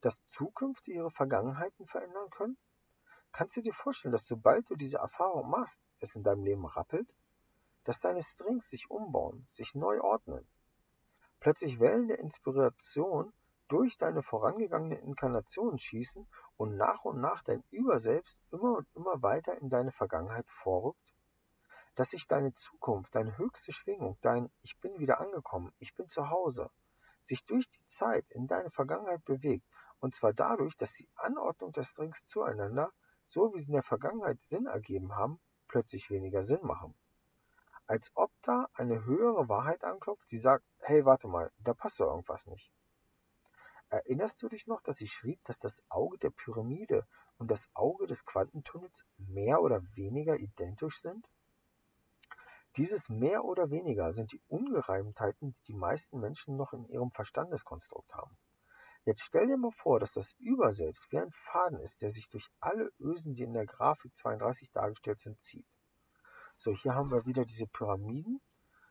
Dass 0.00 0.26
Zukünfte 0.28 0.90
ihre 0.90 1.10
Vergangenheiten 1.10 1.86
verändern 1.86 2.30
können? 2.30 2.56
Kannst 3.32 3.56
du 3.56 3.62
dir 3.62 3.74
vorstellen, 3.74 4.12
dass 4.12 4.26
sobald 4.26 4.68
du 4.70 4.76
diese 4.76 4.98
Erfahrung 4.98 5.48
machst, 5.48 5.80
es 6.00 6.16
in 6.16 6.22
deinem 6.22 6.44
Leben 6.44 6.66
rappelt? 6.66 7.08
Dass 7.84 8.00
deine 8.00 8.22
Strings 8.22 8.68
sich 8.68 8.90
umbauen, 8.90 9.46
sich 9.50 9.74
neu 9.74 10.00
ordnen? 10.00 10.46
Plötzlich 11.40 11.78
Wellen 11.80 12.08
der 12.08 12.18
Inspiration 12.18 13.32
durch 13.68 13.96
deine 13.96 14.22
vorangegangenen 14.22 14.98
Inkarnationen 14.98 15.78
schießen 15.78 16.26
und 16.56 16.76
nach 16.76 17.04
und 17.04 17.20
nach 17.20 17.42
dein 17.44 17.62
Überselbst 17.70 18.38
immer 18.50 18.78
und 18.78 18.88
immer 18.94 19.22
weiter 19.22 19.56
in 19.58 19.68
deine 19.68 19.92
Vergangenheit 19.92 20.48
vorrückt? 20.48 21.08
dass 21.98 22.10
sich 22.10 22.28
deine 22.28 22.54
Zukunft, 22.54 23.12
deine 23.16 23.36
höchste 23.38 23.72
Schwingung, 23.72 24.16
dein 24.20 24.52
Ich 24.62 24.78
bin 24.78 25.00
wieder 25.00 25.20
angekommen, 25.20 25.72
ich 25.80 25.96
bin 25.96 26.08
zu 26.08 26.30
Hause, 26.30 26.70
sich 27.20 27.44
durch 27.44 27.68
die 27.68 27.84
Zeit 27.86 28.24
in 28.28 28.46
deine 28.46 28.70
Vergangenheit 28.70 29.24
bewegt, 29.24 29.66
und 29.98 30.14
zwar 30.14 30.32
dadurch, 30.32 30.76
dass 30.76 30.92
die 30.92 31.08
Anordnung 31.16 31.72
der 31.72 31.82
Strings 31.82 32.24
zueinander, 32.24 32.92
so 33.28 33.52
wie 33.52 33.58
sie 33.58 33.66
in 33.66 33.74
der 33.74 33.82
Vergangenheit 33.82 34.40
Sinn 34.40 34.64
ergeben 34.64 35.14
haben, 35.14 35.38
plötzlich 35.68 36.08
weniger 36.10 36.42
Sinn 36.42 36.62
machen. 36.62 36.94
Als 37.86 38.10
ob 38.14 38.30
da 38.40 38.68
eine 38.74 39.04
höhere 39.04 39.50
Wahrheit 39.50 39.84
anklopft, 39.84 40.30
die 40.30 40.38
sagt, 40.38 40.64
hey, 40.78 41.04
warte 41.04 41.28
mal, 41.28 41.52
da 41.58 41.74
passt 41.74 42.00
doch 42.00 42.06
irgendwas 42.06 42.46
nicht. 42.46 42.72
Erinnerst 43.90 44.42
du 44.42 44.48
dich 44.48 44.66
noch, 44.66 44.80
dass 44.82 45.02
ich 45.02 45.12
schrieb, 45.12 45.44
dass 45.44 45.58
das 45.58 45.84
Auge 45.90 46.16
der 46.18 46.30
Pyramide 46.30 47.06
und 47.36 47.50
das 47.50 47.68
Auge 47.74 48.06
des 48.06 48.24
Quantentunnels 48.24 49.06
mehr 49.18 49.60
oder 49.60 49.82
weniger 49.94 50.38
identisch 50.38 51.00
sind? 51.02 51.28
Dieses 52.76 53.10
Mehr 53.10 53.44
oder 53.44 53.70
Weniger 53.70 54.12
sind 54.14 54.32
die 54.32 54.40
Ungereimtheiten, 54.48 55.52
die 55.52 55.72
die 55.72 55.78
meisten 55.78 56.18
Menschen 56.18 56.56
noch 56.56 56.72
in 56.72 56.86
ihrem 56.88 57.10
Verstandeskonstrukt 57.10 58.14
haben. 58.14 58.36
Jetzt 59.08 59.22
stell 59.22 59.46
dir 59.46 59.56
mal 59.56 59.70
vor, 59.70 59.98
dass 60.00 60.12
das 60.12 60.34
Überselbst 60.38 61.10
wie 61.10 61.18
ein 61.18 61.32
Faden 61.32 61.80
ist, 61.80 62.02
der 62.02 62.10
sich 62.10 62.28
durch 62.28 62.46
alle 62.60 62.92
Ösen, 63.00 63.32
die 63.32 63.44
in 63.44 63.54
der 63.54 63.64
Grafik 63.64 64.14
32 64.14 64.70
dargestellt 64.70 65.18
sind, 65.18 65.40
zieht. 65.40 65.66
So, 66.58 66.74
hier 66.74 66.94
haben 66.94 67.10
wir 67.10 67.24
wieder 67.24 67.46
diese 67.46 67.66
Pyramiden 67.66 68.42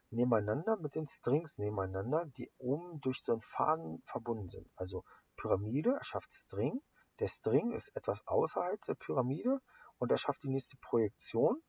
nebeneinander 0.09 0.75
mit 0.77 0.95
den 0.95 1.05
Strings 1.05 1.59
nebeneinander, 1.59 2.25
die 2.35 2.49
oben 2.57 2.99
durch 3.01 3.21
so 3.21 3.33
einen 3.33 3.43
Faden 3.43 4.01
verbunden 4.07 4.49
sind. 4.49 4.67
Also 4.75 5.03
Pyramide 5.35 5.91
erschafft 5.91 6.33
String, 6.33 6.81
der 7.19 7.27
String 7.27 7.71
ist 7.73 7.95
etwas 7.95 8.25
außerhalb 8.25 8.83
der 8.85 8.95
Pyramide 8.95 9.61
und 9.99 10.11
erschafft 10.11 10.41
die 10.41 10.49
nächste 10.49 10.77
Projektion 10.77 11.61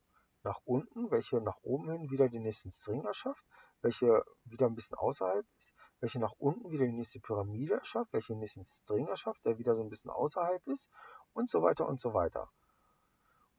nach 0.42 0.60
unten, 0.64 1.10
welche 1.10 1.42
nach 1.42 1.58
oben 1.60 1.90
hin 1.90 2.10
wieder 2.10 2.30
den 2.30 2.44
nächsten 2.44 2.70
String 2.70 3.04
erschafft, 3.04 3.44
welche 3.82 4.24
wieder 4.44 4.66
ein 4.66 4.74
bisschen 4.74 4.96
außerhalb 4.96 5.46
ist, 5.58 5.74
welche 6.00 6.18
nach 6.18 6.32
unten 6.38 6.70
wieder 6.70 6.86
die 6.86 6.92
nächste 6.92 7.20
Pyramide 7.20 7.74
erschafft, 7.74 8.12
welche 8.12 8.32
den 8.32 8.40
nächsten 8.40 8.64
String 8.64 9.06
erschafft, 9.06 9.44
der 9.44 9.58
wieder 9.58 9.74
so 9.74 9.82
ein 9.82 9.88
bisschen 9.88 10.10
außerhalb 10.10 10.66
ist 10.66 10.90
und 11.32 11.50
so 11.50 11.62
weiter 11.62 11.86
und 11.86 12.00
so 12.00 12.14
weiter. 12.14 12.50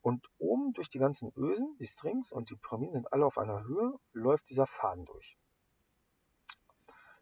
Und 0.01 0.27
oben 0.37 0.73
durch 0.73 0.89
die 0.89 0.99
ganzen 0.99 1.31
Ösen, 1.35 1.75
die 1.79 1.87
Strings 1.87 2.31
und 2.31 2.49
die 2.49 2.55
Pyramiden 2.55 2.93
sind 2.93 3.13
alle 3.13 3.25
auf 3.25 3.37
einer 3.37 3.63
Höhe, 3.63 3.99
läuft 4.13 4.49
dieser 4.49 4.67
Faden 4.67 5.05
durch. 5.05 5.37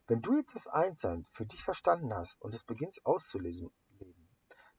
Wenn 0.07 0.21
du 0.21 0.37
jetzt 0.37 0.55
das 0.55 0.67
Einssein 0.67 1.25
für 1.31 1.45
dich 1.45 1.63
verstanden 1.63 2.13
hast 2.13 2.41
und 2.41 2.53
es 2.53 2.63
beginnst 2.63 3.05
auszulesen, 3.05 3.71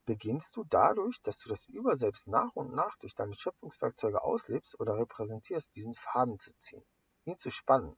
Beginnst 0.08 0.56
du 0.56 0.64
dadurch, 0.64 1.20
dass 1.20 1.36
du 1.36 1.50
das 1.50 1.66
Überselbst 1.66 2.28
nach 2.28 2.56
und 2.56 2.74
nach 2.74 2.96
durch 2.96 3.14
deine 3.14 3.34
Schöpfungswerkzeuge 3.34 4.24
auslebst 4.24 4.80
oder 4.80 4.96
repräsentierst, 4.96 5.76
diesen 5.76 5.94
Faden 5.94 6.38
zu 6.38 6.50
ziehen, 6.60 6.82
ihn 7.26 7.36
zu 7.36 7.50
spannen. 7.50 7.94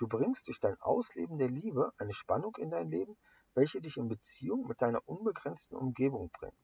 Du 0.00 0.08
bringst 0.08 0.48
durch 0.48 0.60
dein 0.60 0.80
Ausleben 0.80 1.36
der 1.36 1.50
Liebe 1.50 1.92
eine 1.98 2.14
Spannung 2.14 2.56
in 2.56 2.70
dein 2.70 2.88
Leben, 2.88 3.18
welche 3.52 3.82
dich 3.82 3.98
in 3.98 4.08
Beziehung 4.08 4.66
mit 4.66 4.80
deiner 4.80 5.06
unbegrenzten 5.06 5.76
Umgebung 5.76 6.30
bringt. 6.30 6.56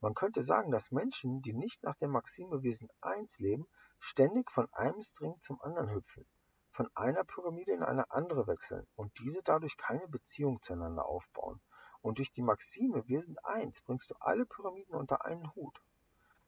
Man 0.00 0.14
könnte 0.14 0.40
sagen, 0.40 0.70
dass 0.70 0.90
Menschen, 0.90 1.42
die 1.42 1.52
nicht 1.52 1.82
nach 1.82 1.96
der 1.96 2.08
Maxime 2.08 2.62
Wesen 2.62 2.88
1 3.02 3.40
leben, 3.40 3.68
ständig 3.98 4.50
von 4.50 4.72
einem 4.72 5.02
String 5.02 5.34
zum 5.42 5.60
anderen 5.60 5.90
hüpfen, 5.90 6.24
von 6.70 6.88
einer 6.94 7.24
Pyramide 7.24 7.72
in 7.72 7.82
eine 7.82 8.10
andere 8.10 8.46
wechseln 8.46 8.86
und 8.96 9.18
diese 9.18 9.42
dadurch 9.42 9.76
keine 9.76 10.08
Beziehung 10.08 10.62
zueinander 10.62 11.04
aufbauen 11.04 11.60
und 12.00 12.16
durch 12.16 12.32
die 12.32 12.40
Maxime 12.40 13.04
sind 13.20 13.44
eins 13.44 13.82
bringst 13.82 14.08
du 14.08 14.14
alle 14.18 14.46
Pyramiden 14.46 14.94
unter 14.94 15.26
einen 15.26 15.54
Hut. 15.54 15.78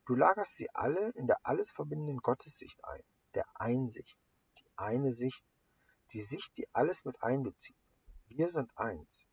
Du 0.06 0.14
lagerst 0.14 0.56
sie 0.56 0.70
alle 0.74 1.10
in 1.10 1.26
der 1.26 1.40
alles 1.42 1.70
verbindenden 1.70 2.22
Gottessicht 2.22 2.82
ein, 2.86 3.02
der 3.34 3.44
Einsicht, 3.60 4.18
die 4.58 4.64
eine 4.76 5.12
Sicht, 5.12 5.44
die 6.12 6.20
Sicht, 6.20 6.56
die 6.56 6.68
alles 6.72 7.04
mit 7.04 7.22
einbezieht. 7.22 7.76
Wir 8.26 8.48
sind 8.48 8.70
eins. 8.76 9.26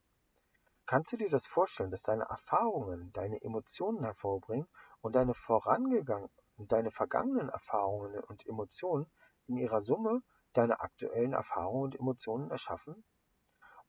Kannst 0.86 1.12
du 1.12 1.18
dir 1.18 1.30
das 1.30 1.46
vorstellen, 1.46 1.92
dass 1.92 2.02
deine 2.02 2.26
Erfahrungen 2.26 3.12
deine 3.14 3.42
Emotionen 3.42 4.04
hervorbringen 4.04 4.68
und 5.02 5.16
deine 5.16 5.34
vorangegangenen 5.34 6.32
deine 6.60 6.90
vergangenen 6.90 7.50
Erfahrungen 7.50 8.20
und 8.24 8.46
Emotionen 8.48 9.06
in 9.46 9.58
ihrer 9.58 9.82
Summe 9.82 10.24
deine 10.54 10.80
aktuellen 10.80 11.34
Erfahrungen 11.34 11.84
und 11.84 11.96
Emotionen 11.96 12.50
erschaffen? 12.50 13.04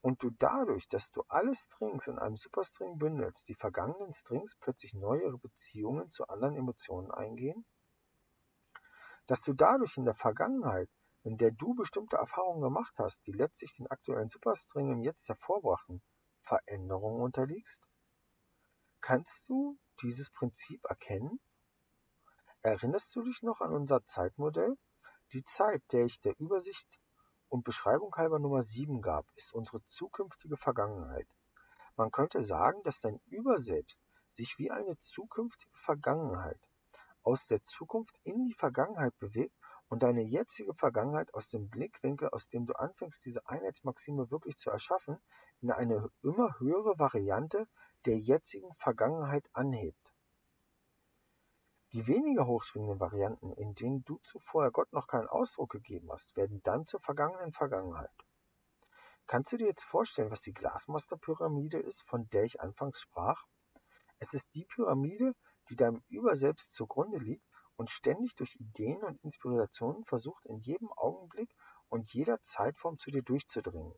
und 0.01 0.23
du 0.23 0.31
dadurch, 0.31 0.89
dass 0.89 1.11
du 1.11 1.23
alle 1.29 1.55
Strings 1.55 2.07
in 2.07 2.19
einem 2.19 2.37
Superstring 2.37 2.99
bündelst, 2.99 3.49
die 3.49 3.55
vergangenen 3.55 4.13
Strings 4.13 4.57
plötzlich 4.61 4.95
neue 4.95 5.37
Beziehungen 5.39 6.11
zu 6.11 6.27
anderen 6.29 6.55
Emotionen 6.55 7.11
eingehen? 7.11 7.67
Dass 9.27 9.43
du 9.43 9.53
dadurch 9.53 9.97
in 9.97 10.05
der 10.05 10.15
Vergangenheit, 10.15 10.89
in 11.23 11.37
der 11.37 11.51
du 11.51 11.75
bestimmte 11.75 12.17
Erfahrungen 12.17 12.63
gemacht 12.63 12.95
hast, 12.99 13.27
die 13.27 13.33
letztlich 13.33 13.75
den 13.77 13.87
aktuellen 13.89 14.29
Superstring 14.29 14.91
im 14.93 15.03
Jetzt 15.03 15.29
hervorbrachten, 15.29 16.03
Veränderungen 16.43 17.23
unterliegst? 17.23 17.83
Kannst 19.01 19.49
du 19.49 19.79
dieses 20.03 20.31
Prinzip 20.31 20.85
erkennen? 20.85 21.41
Erinnerst 22.63 23.15
du 23.15 23.23
dich 23.23 23.43
noch 23.43 23.61
an 23.61 23.73
unser 23.73 24.05
Zeitmodell? 24.05 24.77
Die 25.33 25.45
Zeit, 25.45 25.83
der 25.93 26.05
ich 26.07 26.21
der 26.21 26.39
Übersicht 26.39 26.99
und 27.49 27.65
Beschreibung 27.65 28.15
halber 28.15 28.39
Nummer 28.39 28.63
7 28.63 29.01
gab, 29.03 29.27
ist 29.35 29.53
unsere 29.53 29.85
zukünftige 29.87 30.57
Vergangenheit. 30.57 31.29
Man 31.97 32.11
könnte 32.11 32.43
sagen, 32.43 32.83
dass 32.85 33.01
dein 33.01 33.21
Überselbst 33.27 34.03
sich 34.31 34.59
wie 34.59 34.71
eine 34.71 34.97
zukünftige 34.99 35.77
Vergangenheit 35.77 36.61
aus 37.23 37.47
der 37.47 37.63
Zukunft 37.63 38.19
in 38.25 38.47
die 38.47 38.55
Vergangenheit 38.55 39.17
bewegt 39.19 39.58
und 39.89 40.03
deine 40.03 40.23
jetzige 40.23 40.75
Vergangenheit 40.75 41.33
aus 41.35 41.49
dem 41.49 41.69
Blickwinkel, 41.69 42.29
aus 42.29 42.49
dem 42.49 42.67
du 42.67 42.75
anfängst, 42.75 43.25
diese 43.25 43.47
Einheitsmaxime 43.49 44.31
wirklich 44.31 44.59
zu 44.59 44.71
erschaffen, 44.71 45.19
in 45.61 45.71
eine 45.71 46.11
immer 46.23 46.59
höhere 46.59 46.99
Variante 46.99 47.67
der 48.05 48.19
jetzigen 48.19 48.75
Vergangenheit 48.75 49.49
anhebt. 49.55 49.99
Die 51.95 52.07
weniger 52.07 52.47
hochschwingenden 52.47 53.01
Varianten, 53.01 53.51
in 53.53 53.75
denen 53.75 54.05
du 54.05 54.19
zuvor 54.19 54.71
Gott 54.71 54.93
noch 54.93 55.07
keinen 55.07 55.29
Ausdruck 55.29 55.71
gegeben 55.71 56.13
hast, 56.13 56.37
werden 56.37 56.61
dann 56.63 56.85
zur 56.85 57.01
vergangenen 57.01 57.53
Vergangenheit. 57.53 58.13
Kannst 59.27 59.53
du 59.53 59.57
dir 59.57 59.69
jetzt 59.69 59.85
vorstellen, 59.85 60.31
was 60.31 60.43
die 60.43 60.53
Glasmaster-Pyramide 60.53 61.79
ist, 61.79 62.03
von 62.03 62.29
der 62.29 62.45
ich 62.45 62.61
anfangs 62.61 63.01
sprach? 63.01 63.45
Es 64.19 64.35
ist 64.35 64.55
die 64.55 64.67
Pyramide, 64.67 65.35
die 65.71 65.77
deinem 65.77 66.03
Überselbst 66.09 66.73
zugrunde 66.73 67.19
liegt 67.19 67.48
und 67.79 67.91
ständig 67.91 68.35
durch 68.35 68.57
Ideen 68.57 69.03
und 69.05 69.23
Inspirationen 69.23 70.05
versucht, 70.05 70.45
in 70.47 70.59
jedem 70.59 70.93
Augenblick 70.95 71.55
und 71.89 72.13
jeder 72.13 72.43
Zeitform 72.43 72.99
zu 72.99 73.13
dir 73.13 73.23
durchzudringen. 73.23 73.95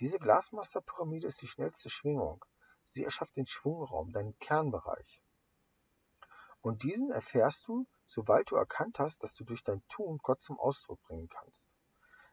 Diese 0.00 0.18
Glasmaster-Pyramide 0.18 1.26
ist 1.26 1.40
die 1.40 1.46
schnellste 1.46 1.88
Schwingung. 1.88 2.44
Sie 2.84 3.02
erschafft 3.02 3.36
den 3.36 3.46
Schwungraum, 3.46 4.12
deinen 4.12 4.38
Kernbereich. 4.38 5.22
Und 6.60 6.82
diesen 6.82 7.10
erfährst 7.10 7.66
du, 7.68 7.86
sobald 8.06 8.50
du 8.50 8.56
erkannt 8.56 8.98
hast, 8.98 9.22
dass 9.22 9.34
du 9.34 9.44
durch 9.44 9.64
dein 9.64 9.82
Tun 9.88 10.18
Gott 10.22 10.42
zum 10.42 10.58
Ausdruck 10.58 11.00
bringen 11.02 11.28
kannst. 11.30 11.70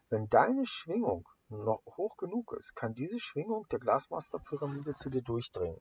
Wenn 0.09 0.28
deine 0.28 0.65
Schwingung 0.65 1.30
noch 1.47 1.82
hoch 1.86 2.18
genug 2.18 2.51
ist, 2.59 2.76
kann 2.76 2.93
diese 2.93 3.22
Schwingung 3.22 3.65
der 3.70 3.80
Glasmaster-Pyramide 3.80 4.95
zu 4.95 5.09
dir 5.09 5.22
durchdringen. 5.22 5.80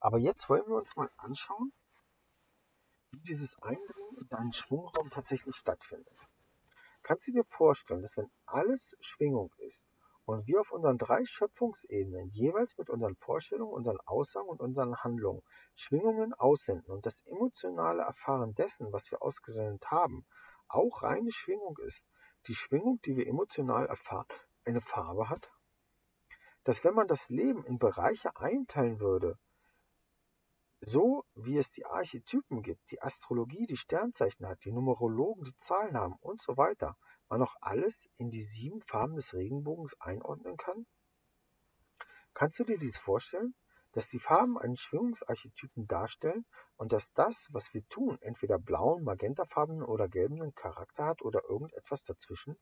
Aber 0.00 0.16
jetzt 0.16 0.48
wollen 0.48 0.66
wir 0.66 0.76
uns 0.76 0.96
mal 0.96 1.10
anschauen, 1.18 1.72
wie 3.10 3.20
dieses 3.20 3.60
Eindringen 3.62 4.16
in 4.18 4.28
deinen 4.28 4.52
Schwungraum 4.52 5.10
tatsächlich 5.10 5.56
stattfindet. 5.56 6.16
Kannst 7.02 7.26
du 7.26 7.32
dir 7.32 7.44
vorstellen, 7.44 8.02
dass 8.02 8.16
wenn 8.16 8.30
alles 8.44 8.96
Schwingung 9.00 9.52
ist 9.58 9.86
und 10.26 10.46
wir 10.46 10.60
auf 10.60 10.72
unseren 10.72 10.98
drei 10.98 11.24
Schöpfungsebenen 11.24 12.28
jeweils 12.32 12.76
mit 12.76 12.90
unseren 12.90 13.16
Vorstellungen, 13.16 13.72
unseren 13.72 13.98
Aussagen 14.04 14.48
und 14.48 14.60
unseren 14.60 14.94
Handlungen 14.96 15.42
Schwingungen 15.74 16.34
aussenden 16.34 16.92
und 16.92 17.06
das 17.06 17.22
emotionale 17.22 18.02
Erfahren 18.02 18.54
dessen, 18.54 18.92
was 18.92 19.10
wir 19.10 19.22
ausgesendet 19.22 19.90
haben, 19.90 20.26
auch 20.68 21.02
reine 21.02 21.32
Schwingung 21.32 21.78
ist, 21.78 22.04
die 22.46 22.54
Schwingung, 22.54 23.00
die 23.06 23.16
wir 23.16 23.26
emotional 23.26 23.86
erfahren, 23.86 24.26
eine 24.66 24.82
Farbe 24.82 25.30
hat? 25.30 25.50
Dass 26.64 26.84
wenn 26.84 26.94
man 26.94 27.08
das 27.08 27.30
Leben 27.30 27.64
in 27.64 27.78
Bereiche 27.78 28.36
einteilen 28.36 29.00
würde, 29.00 29.38
so 30.80 31.24
wie 31.34 31.56
es 31.56 31.70
die 31.70 31.86
Archetypen 31.86 32.62
gibt, 32.62 32.90
die 32.90 33.02
Astrologie 33.02 33.66
die 33.66 33.76
Sternzeichen 33.76 34.46
hat, 34.46 34.64
die 34.64 34.72
Numerologen 34.72 35.44
die 35.44 35.56
Zahlen 35.56 35.96
haben 35.96 36.14
und 36.20 36.40
so 36.40 36.56
weiter, 36.56 36.96
man 37.28 37.42
auch 37.42 37.56
alles 37.60 38.08
in 38.16 38.30
die 38.30 38.42
sieben 38.42 38.80
Farben 38.82 39.16
des 39.16 39.34
Regenbogens 39.34 40.00
einordnen 40.00 40.56
kann? 40.56 40.86
Kannst 42.32 42.58
du 42.60 42.64
dir 42.64 42.78
dies 42.78 42.96
vorstellen, 42.96 43.54
dass 43.92 44.08
die 44.08 44.20
Farben 44.20 44.58
einen 44.58 44.76
Schwingungsarchetypen 44.76 45.88
darstellen 45.88 46.46
und 46.76 46.92
dass 46.92 47.12
das, 47.12 47.48
was 47.50 47.74
wir 47.74 47.86
tun, 47.88 48.18
entweder 48.20 48.58
blauen, 48.58 49.02
magentafarbenen 49.02 49.82
oder 49.82 50.08
gelbenen 50.08 50.54
Charakter 50.54 51.06
hat 51.06 51.22
oder 51.22 51.42
irgendetwas 51.48 52.04
dazwischen? 52.04 52.56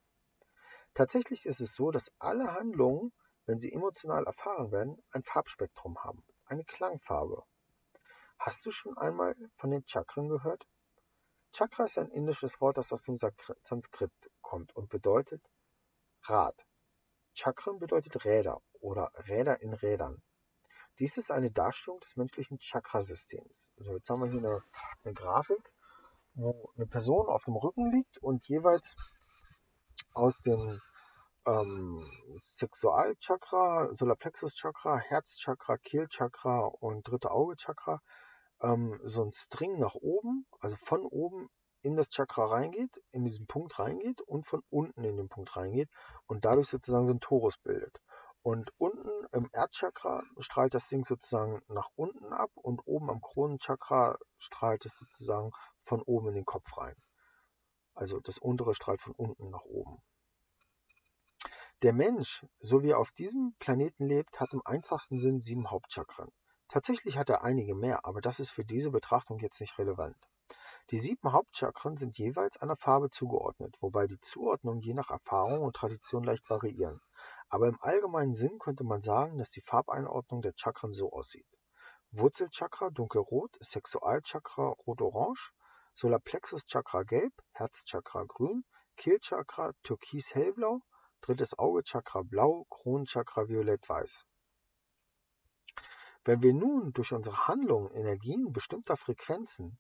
Tatsächlich 0.95 1.45
ist 1.45 1.61
es 1.61 1.75
so, 1.75 1.91
dass 1.91 2.11
alle 2.19 2.55
Handlungen, 2.55 3.13
wenn 3.45 3.61
sie 3.61 3.73
emotional 3.73 4.25
erfahren 4.25 4.71
werden, 4.73 5.03
ein 5.13 5.23
Farbspektrum 5.23 5.99
haben, 6.03 6.25
eine 6.47 6.65
Klangfarbe. 6.65 7.45
Hast 8.39 8.65
du 8.65 8.71
schon 8.71 8.97
einmal 8.97 9.35
von 9.57 9.71
den 9.71 9.87
Chakren 9.87 10.29
gehört? 10.29 10.67
Chakra 11.53 11.85
ist 11.85 11.99
ein 11.99 12.11
indisches 12.11 12.61
Wort, 12.61 12.77
das 12.77 12.93
aus 12.93 13.03
dem 13.03 13.17
Sanskrit 13.17 14.13
kommt 14.41 14.77
und 14.77 14.89
bedeutet 14.89 15.43
Rad. 16.25 16.55
Chakren 17.35 17.79
bedeutet 17.79 18.25
Räder 18.25 18.63
oder 18.81 19.11
Räder 19.27 19.61
in 19.63 19.73
Rädern. 19.73 20.23
Dies 20.99 21.17
ist 21.17 21.31
eine 21.31 21.51
Darstellung 21.51 22.01
des 22.01 22.17
menschlichen 22.17 22.59
Chakrasystems. 22.59 23.73
Also 23.79 23.93
jetzt 23.97 24.09
haben 24.09 24.23
wir 24.23 24.31
hier 24.31 24.41
eine, 24.41 24.63
eine 25.05 25.15
Grafik, 25.15 25.73
wo 26.35 26.71
eine 26.77 26.87
Person 26.87 27.27
auf 27.27 27.45
dem 27.45 27.57
Rücken 27.57 27.91
liegt 27.91 28.19
und 28.19 28.47
jeweils 28.49 28.95
aus 30.15 30.39
dem 30.41 30.81
ähm, 31.47 32.05
Sexualchakra, 32.39 33.93
Solarplexus-Chakra, 33.93 34.99
Herzchakra, 34.99 35.77
Kehlchakra 35.79 36.67
und 36.67 37.07
dritte 37.07 37.31
Auge-Chakra 37.31 38.01
ähm, 38.61 38.99
so 39.03 39.23
ein 39.23 39.33
String 39.33 39.79
nach 39.79 39.95
oben, 39.95 40.47
also 40.61 40.77
von 40.77 41.05
oben 41.05 41.49
in 41.83 41.97
das 41.97 42.11
Chakra 42.11 42.47
reingeht, 42.47 43.03
in 43.13 43.25
diesen 43.25 43.47
Punkt 43.47 43.79
reingeht 43.79 44.21
und 44.23 44.47
von 44.47 44.63
unten 44.71 45.05
in 45.05 45.17
den 45.17 45.29
Punkt 45.29 45.57
reingeht 45.57 45.89
und 46.27 46.45
dadurch 46.45 46.69
sozusagen 46.69 47.07
so 47.07 47.13
ein 47.13 47.21
Torus 47.21 47.59
bildet. 47.59 48.01
Und 48.43 48.71
unten 48.79 49.11
im 49.33 49.49
Erdchakra 49.53 50.23
strahlt 50.39 50.75
das 50.75 50.89
Ding 50.89 51.05
sozusagen 51.05 51.63
nach 51.69 51.89
unten 51.97 52.33
ab 52.33 52.51
und 52.55 52.81
oben 52.87 53.11
am 53.11 53.21
Kronenchakra 53.21 54.19
strahlt 54.39 54.85
es 54.85 54.97
sozusagen 54.97 55.51
von 55.85 56.03
oben 56.03 56.29
in 56.29 56.35
den 56.35 56.45
Kopf 56.45 56.77
rein. 56.77 56.97
Also 57.95 58.21
das 58.21 58.39
untere 58.39 58.75
strahlt 58.75 59.01
von 59.01 59.15
unten 59.15 59.51
nach 59.51 59.65
oben. 59.65 60.03
Der 61.83 61.93
Mensch, 61.93 62.47
so 62.61 62.83
wie 62.83 62.91
er 62.91 62.99
auf 62.99 63.11
diesem 63.11 63.55
Planeten 63.59 64.07
lebt, 64.07 64.41
hat 64.41 64.53
im 64.53 64.63
einfachsten 64.65 65.21
Sinn 65.21 65.41
sieben 65.41 65.71
Hauptchakren. 65.71 66.33
Tatsächlich 66.69 67.17
hat 67.17 67.31
er 67.31 67.43
einige 67.43 67.75
mehr, 67.75 68.05
aber 68.05 68.21
das 68.21 68.41
ist 68.41 68.51
für 68.51 68.65
diese 68.65 68.91
Betrachtung 68.91 69.39
jetzt 69.39 69.61
nicht 69.61 69.79
relevant. 69.79 70.17
Die 70.91 70.99
sieben 70.99 71.33
Hauptchakren 71.33 71.97
sind 71.97 72.19
jeweils 72.19 72.57
einer 72.57 72.77
Farbe 72.77 73.11
zugeordnet, 73.11 73.77
wobei 73.81 74.07
die 74.07 74.21
Zuordnung 74.21 74.81
je 74.81 74.95
nach 74.95 75.11
Erfahrung 75.11 75.63
und 75.63 75.75
Tradition 75.75 76.23
leicht 76.23 76.49
variieren. 76.49 77.01
Aber 77.49 77.69
im 77.69 77.81
allgemeinen 77.81 78.35
Sinn 78.35 78.59
könnte 78.59 78.85
man 78.85 79.03
sagen, 79.03 79.39
dass 79.39 79.51
die 79.51 79.63
Farbeinordnung 79.63 80.43
der 80.43 80.55
Chakren 80.57 80.93
so 80.93 81.13
aussieht. 81.13 81.47
Wurzelchakra 82.13 82.91
dunkelrot, 82.91 83.57
Sexualchakra 83.61 84.77
rot-orange, 84.87 85.53
Solarplexus-Chakra 85.95 87.03
gelb, 87.03 87.33
Herzchakra 87.53 88.25
grün, 88.25 88.65
Kehlchakra 88.97 89.73
türkis-hellblau, 89.83 90.83
drittes 91.21 91.59
Auge-Chakra 91.59 92.23
blau, 92.23 92.65
Kronenchakra 92.71 93.49
violett-weiß. 93.49 94.25
Wenn 96.27 96.43
wir 96.43 96.53
nun 96.53 96.93
durch 96.93 97.13
unsere 97.13 97.47
Handlungen 97.47 97.93
Energien 97.93 98.53
bestimmter 98.53 98.97
Frequenzen 98.97 99.79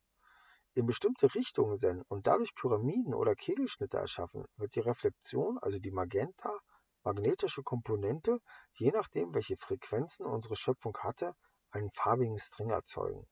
in 0.74 0.86
bestimmte 0.86 1.34
Richtungen 1.34 1.76
senden 1.76 2.04
und 2.06 2.28
dadurch 2.28 2.54
Pyramiden 2.54 3.14
oder 3.14 3.34
Kegelschnitte 3.34 3.96
erschaffen, 3.96 4.44
wird 4.54 4.76
die 4.76 4.80
Reflexion, 4.80 5.58
also 5.58 5.80
die 5.80 5.90
Magenta, 5.90 6.56
magnetische 7.02 7.64
Komponente, 7.64 8.38
je 8.74 8.92
nachdem, 8.92 9.34
welche 9.34 9.56
Frequenzen 9.56 10.24
unsere 10.24 10.54
Schöpfung 10.54 10.96
hatte, 10.98 11.34
einen 11.72 11.90
farbigen 11.90 12.38
String 12.38 12.70
erzeugen. 12.70 13.26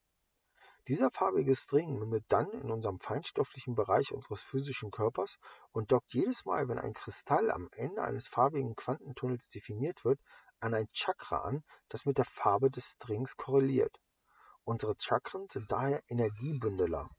Dieser 0.88 1.12
farbige 1.12 1.54
String 1.54 1.96
mündet 1.96 2.24
dann 2.28 2.50
in 2.50 2.72
unserem 2.72 2.98
feinstofflichen 2.98 3.76
Bereich 3.76 4.12
unseres 4.12 4.40
physischen 4.40 4.90
Körpers 4.90 5.38
und 5.70 5.92
dockt 5.92 6.12
jedes 6.14 6.44
Mal, 6.46 6.66
wenn 6.66 6.80
ein 6.80 6.94
Kristall 6.94 7.52
am 7.52 7.68
Ende 7.76 8.02
eines 8.02 8.26
farbigen 8.26 8.74
Quantentunnels 8.74 9.50
definiert 9.50 10.04
wird, 10.04 10.18
an 10.60 10.74
ein 10.74 10.88
Chakra 10.92 11.38
an, 11.42 11.64
das 11.88 12.04
mit 12.04 12.18
der 12.18 12.24
Farbe 12.24 12.70
des 12.70 12.92
Strings 12.92 13.36
korreliert. 13.36 14.00
Unsere 14.64 14.94
Chakren 14.98 15.48
sind 15.50 15.70
daher 15.70 16.02
Energiebündeler. 16.08 17.10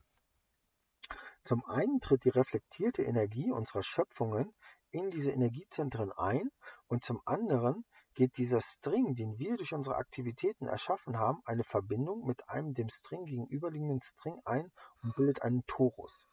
Zum 1.44 1.64
einen 1.64 2.00
tritt 2.00 2.24
die 2.24 2.30
reflektierte 2.30 3.04
Energie 3.04 3.52
unserer 3.52 3.84
Schöpfungen 3.84 4.52
in 4.90 5.10
diese 5.10 5.30
Energiezentren 5.30 6.10
ein 6.12 6.50
und 6.88 7.04
zum 7.04 7.20
anderen 7.24 7.84
geht 8.14 8.38
dieser 8.38 8.60
String, 8.60 9.14
den 9.14 9.38
wir 9.38 9.56
durch 9.56 9.74
unsere 9.74 9.96
Aktivitäten 9.96 10.66
erschaffen 10.66 11.18
haben, 11.18 11.42
eine 11.44 11.64
Verbindung 11.64 12.26
mit 12.26 12.48
einem 12.48 12.74
dem 12.74 12.88
String 12.88 13.26
gegenüberliegenden 13.26 14.00
String 14.00 14.40
ein 14.44 14.72
und 15.02 15.14
bildet 15.14 15.42
einen 15.42 15.64
Torus. 15.66 16.26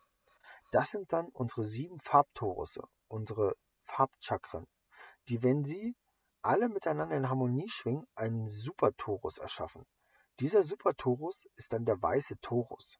Das 0.71 0.89
sind 0.91 1.11
dann 1.11 1.27
unsere 1.27 1.63
sieben 1.63 1.99
Farbtorusse, 1.99 2.81
unsere 3.07 3.55
Farbchakren, 3.83 4.65
die, 5.27 5.43
wenn 5.43 5.63
sie 5.63 5.95
alle 6.43 6.69
miteinander 6.69 7.15
in 7.15 7.29
Harmonie 7.29 7.69
schwingen, 7.69 8.05
einen 8.15 8.47
Supertorus 8.47 9.37
erschaffen. 9.37 9.85
Dieser 10.39 10.61
Supertorus 10.61 11.47
ist 11.55 11.73
dann 11.73 11.85
der 11.85 12.01
weiße 12.01 12.39
Torus. 12.41 12.99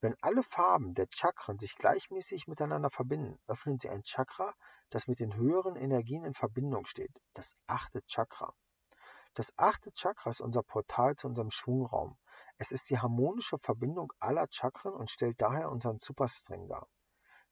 Wenn 0.00 0.16
alle 0.20 0.42
Farben 0.42 0.92
der 0.94 1.06
Chakren 1.10 1.58
sich 1.58 1.76
gleichmäßig 1.76 2.48
miteinander 2.48 2.90
verbinden, 2.90 3.38
öffnen 3.46 3.78
sie 3.78 3.88
ein 3.88 4.02
Chakra, 4.02 4.52
das 4.90 5.06
mit 5.06 5.20
den 5.20 5.34
höheren 5.34 5.76
Energien 5.76 6.24
in 6.24 6.34
Verbindung 6.34 6.86
steht, 6.86 7.12
das 7.34 7.56
achte 7.66 8.02
Chakra. 8.06 8.52
Das 9.34 9.52
achte 9.56 9.92
Chakra 9.92 10.30
ist 10.30 10.40
unser 10.40 10.62
Portal 10.62 11.14
zu 11.14 11.28
unserem 11.28 11.50
Schwungraum. 11.50 12.18
Es 12.58 12.72
ist 12.72 12.90
die 12.90 12.98
harmonische 12.98 13.58
Verbindung 13.58 14.12
aller 14.18 14.48
Chakren 14.50 14.92
und 14.94 15.10
stellt 15.10 15.40
daher 15.40 15.70
unseren 15.70 15.98
Superstring 15.98 16.68
dar. 16.68 16.88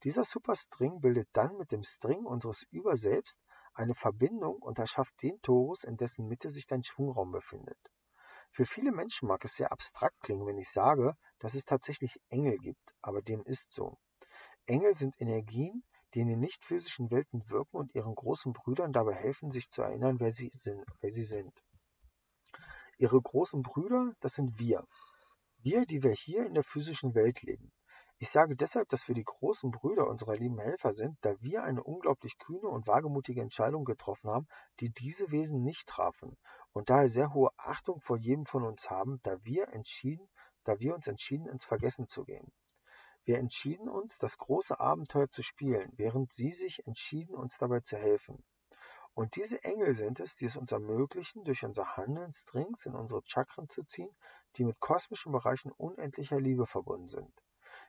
Dieser 0.03 0.25
Superstring 0.25 1.01
bildet 1.01 1.29
dann 1.33 1.57
mit 1.57 1.73
dem 1.73 1.83
String 1.83 2.25
unseres 2.25 2.65
Überselbst 2.71 3.41
eine 3.75 3.95
Verbindung 3.95 4.57
und 4.57 4.79
erschafft 4.79 5.23
den 5.23 5.41
Torus, 5.43 5.85
in 5.85 5.97
dessen 5.97 6.27
Mitte 6.27 6.51
sich 6.51 6.67
dein 6.67 6.85
Schwungraum 6.85 7.33
befindet. 7.33 7.79
Für 8.51 8.67
viele 8.67 8.93
Menschen 8.93 9.27
mag 9.27 9.45
es 9.45 9.57
sehr 9.57 9.73
abstrakt 9.73 10.21
klingen, 10.21 10.47
wenn 10.47 10.59
ich 10.59 10.71
sage, 10.71 11.17
dass 11.41 11.55
es 11.55 11.65
tatsächlich 11.65 12.21
Engel 12.29 12.57
gibt, 12.59 12.95
aber 13.03 13.21
dem 13.21 13.43
ist 13.45 13.73
so. 13.73 13.99
Engel 14.67 14.95
sind 14.95 15.21
Energien, 15.21 15.83
die 16.15 16.21
in 16.21 16.29
den 16.29 16.39
nicht-physischen 16.39 17.11
Welten 17.11 17.51
wirken 17.51 17.77
und 17.77 17.95
ihren 17.95 18.15
großen 18.15 18.53
Brüdern 18.53 18.93
dabei 18.93 19.15
helfen, 19.15 19.51
sich 19.51 19.69
zu 19.69 19.83
erinnern, 19.83 20.21
wer 20.21 20.31
sie 20.31 20.51
sind. 20.53 20.85
Wer 21.01 21.11
sie 21.11 21.25
sind. 21.25 21.53
Ihre 22.97 23.21
großen 23.21 23.63
Brüder, 23.63 24.15
das 24.21 24.35
sind 24.35 24.59
wir. 24.59 24.87
Wir, 25.59 25.85
die 25.85 26.05
wir 26.05 26.13
hier 26.13 26.47
in 26.47 26.55
der 26.55 26.63
physischen 26.63 27.15
Welt 27.15 27.43
leben. 27.43 27.73
Ich 28.19 28.31
sage 28.31 28.55
deshalb, 28.55 28.89
dass 28.89 29.09
wir 29.09 29.15
die 29.15 29.25
großen 29.25 29.73
Brüder 29.73 30.07
unserer 30.07 30.37
lieben 30.37 30.59
Helfer 30.59 30.93
sind, 30.93 31.19
da 31.23 31.35
wir 31.41 31.65
eine 31.65 31.83
unglaublich 31.83 32.39
kühne 32.39 32.69
und 32.69 32.87
wagemutige 32.87 33.43
Entscheidung 33.43 33.85
getroffen 33.85 34.31
haben, 34.31 34.47
die 34.79 34.91
diese 34.91 35.33
Wesen 35.33 35.65
nicht 35.65 35.89
trafen, 35.89 36.39
und 36.73 36.91
daher 36.91 37.09
sehr 37.09 37.35
hohe 37.35 37.51
Achtung 37.57 38.01
vor 38.01 38.17
jedem 38.17 38.47
von 38.47 38.63
uns 38.63 38.89
haben, 38.89 39.21
da 39.25 39.45
wir 39.45 39.69
entschieden, 39.69 40.29
da 40.63 40.79
wir 40.79 40.95
uns 40.95 41.09
entschieden, 41.09 41.49
ins 41.49 41.65
Vergessen 41.65 42.07
zu 42.07 42.25
gehen. 42.25 42.53
Wir 43.25 43.39
entschieden 43.39 43.89
uns, 43.89 44.19
das 44.19 44.39
große 44.39 44.79
Abenteuer 44.79 45.29
zu 45.29 45.43
spielen, 45.43 45.93
während 45.97 46.31
sie 46.31 46.53
sich 46.53 46.87
entschieden, 46.87 47.35
uns 47.35 47.59
dabei 47.59 47.81
zu 47.81 47.97
helfen. 47.97 48.45
Und 49.15 49.37
diese 49.37 49.63
Engel 49.65 49.93
sind 49.93 50.21
es, 50.21 50.37
die 50.37 50.45
es 50.45 50.57
uns 50.57 50.73
ermöglichen, 50.73 51.45
durch 51.45 51.65
unser 51.65 51.97
Handeln 51.97 52.33
Strings 52.33 52.87
in 52.87 52.95
unsere 52.95 53.23
Chakren 53.25 53.69
zu 53.69 53.83
ziehen, 53.85 54.15
die 54.57 54.65
mit 54.65 54.79
kosmischen 54.79 55.33
Bereichen 55.33 55.73
unendlicher 55.73 56.41
Liebe 56.41 56.67
verbunden 56.67 57.09
sind. 57.09 57.33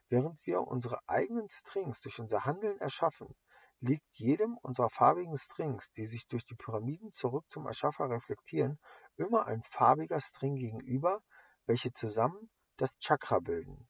Während 0.08 0.46
wir 0.46 0.62
unsere 0.62 1.00
eigenen 1.08 1.50
Strings 1.50 2.00
durch 2.02 2.20
unser 2.20 2.46
Handeln 2.46 2.80
erschaffen, 2.80 3.36
liegt 3.80 4.16
jedem 4.16 4.58
unserer 4.60 4.90
farbigen 4.90 5.36
Strings, 5.36 5.92
die 5.92 6.06
sich 6.06 6.28
durch 6.28 6.46
die 6.46 6.56
Pyramiden 6.56 7.12
zurück 7.12 7.46
zum 7.50 7.66
Erschaffer 7.66 8.10
reflektieren, 8.10 8.80
immer 9.16 9.48
ein 9.48 9.64
farbiger 9.64 10.20
String 10.20 10.56
gegenüber, 10.56 11.24
welche 11.66 11.92
zusammen 11.92 12.52
das 12.78 13.00
Chakra 13.00 13.40
bilden. 13.40 13.88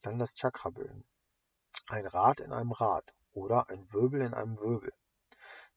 Dann 0.00 0.18
das 0.18 0.34
Chakra 0.34 0.70
bilden. 0.70 1.06
Ein 1.86 2.06
Rad 2.06 2.40
in 2.40 2.52
einem 2.52 2.72
Rad 2.72 3.14
oder 3.32 3.68
ein 3.68 3.92
Wirbel 3.92 4.22
in 4.22 4.32
einem 4.34 4.58
Wirbel. 4.58 4.92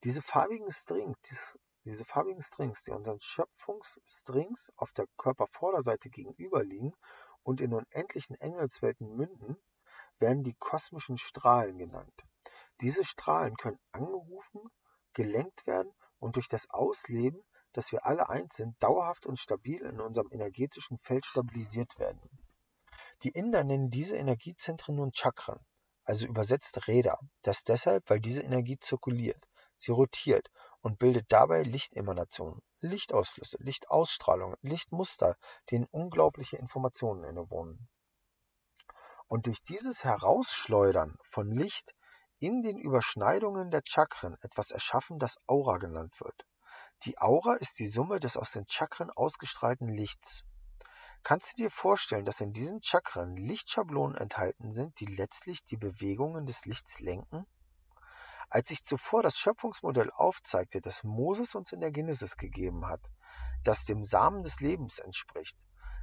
Diese 0.03 0.21
farbigen 0.21 0.71
Strings, 0.71 1.59
diese 1.83 2.05
farbigen 2.05 2.41
Strings, 2.41 2.83
die 2.83 2.91
unseren 2.91 3.19
Schöpfungsstrings 3.19 4.71
auf 4.77 4.93
der 4.93 5.05
Körpervorderseite 5.17 6.09
gegenüberliegen 6.09 6.93
und 7.43 7.59
in 7.59 7.73
unendlichen 7.73 8.35
Engelswelten 8.37 9.15
münden, 9.15 9.57
werden 10.21 10.43
die 10.43 10.55
kosmischen 10.55 11.17
Strahlen 11.17 11.77
genannt. 11.77 12.13
Diese 12.79 13.03
Strahlen 13.03 13.55
können 13.55 13.79
angerufen, 13.91 14.61
gelenkt 15.13 15.67
werden 15.67 15.91
und 16.19 16.35
durch 16.35 16.47
das 16.47 16.69
Ausleben, 16.69 17.41
dass 17.73 17.91
wir 17.91 18.05
alle 18.05 18.29
eins 18.29 18.55
sind, 18.55 18.75
dauerhaft 18.81 19.25
und 19.25 19.39
stabil 19.39 19.81
in 19.81 19.99
unserem 19.99 20.29
energetischen 20.31 20.97
Feld 20.99 21.25
stabilisiert 21.25 21.99
werden. 21.99 22.21
Die 23.23 23.29
Inder 23.29 23.63
nennen 23.63 23.89
diese 23.89 24.17
Energiezentren 24.17 24.95
nun 24.95 25.13
Chakren, 25.13 25.59
also 26.03 26.25
übersetzt 26.25 26.87
Räder. 26.87 27.19
Das 27.43 27.63
deshalb, 27.63 28.09
weil 28.09 28.19
diese 28.19 28.41
Energie 28.41 28.77
zirkuliert, 28.79 29.47
sie 29.77 29.91
rotiert 29.91 30.49
und 30.81 30.97
bildet 30.97 31.25
dabei 31.29 31.61
Lichtemanationen, 31.61 32.61
Lichtausflüsse, 32.79 33.57
Lichtausstrahlungen, 33.59 34.57
Lichtmuster, 34.61 35.35
denen 35.69 35.85
unglaubliche 35.91 36.57
Informationen 36.57 37.23
innewohnen. 37.23 37.87
Und 39.31 39.47
durch 39.47 39.63
dieses 39.63 40.03
Herausschleudern 40.03 41.15
von 41.23 41.49
Licht 41.49 41.95
in 42.39 42.61
den 42.63 42.77
Überschneidungen 42.77 43.71
der 43.71 43.81
Chakren 43.85 44.35
etwas 44.41 44.71
erschaffen, 44.71 45.19
das 45.19 45.37
Aura 45.47 45.77
genannt 45.77 46.19
wird. 46.19 46.45
Die 47.05 47.17
Aura 47.17 47.55
ist 47.55 47.79
die 47.79 47.87
Summe 47.87 48.19
des 48.19 48.35
aus 48.35 48.51
den 48.51 48.67
Chakren 48.67 49.09
ausgestrahlten 49.09 49.87
Lichts. 49.87 50.43
Kannst 51.23 51.53
du 51.53 51.63
dir 51.63 51.71
vorstellen, 51.71 52.25
dass 52.25 52.41
in 52.41 52.51
diesen 52.51 52.83
Chakren 52.83 53.37
Lichtschablonen 53.37 54.17
enthalten 54.17 54.73
sind, 54.73 54.99
die 54.99 55.05
letztlich 55.05 55.63
die 55.63 55.77
Bewegungen 55.77 56.45
des 56.45 56.65
Lichts 56.65 56.99
lenken? 56.99 57.47
Als 58.49 58.67
sich 58.67 58.83
zuvor 58.83 59.23
das 59.23 59.37
Schöpfungsmodell 59.37 60.11
aufzeigte, 60.11 60.81
das 60.81 61.05
Moses 61.05 61.55
uns 61.55 61.71
in 61.71 61.79
der 61.79 61.91
Genesis 61.91 62.35
gegeben 62.35 62.85
hat, 62.85 62.99
das 63.63 63.85
dem 63.85 64.03
Samen 64.03 64.43
des 64.43 64.59
Lebens 64.59 64.99
entspricht, 64.99 65.57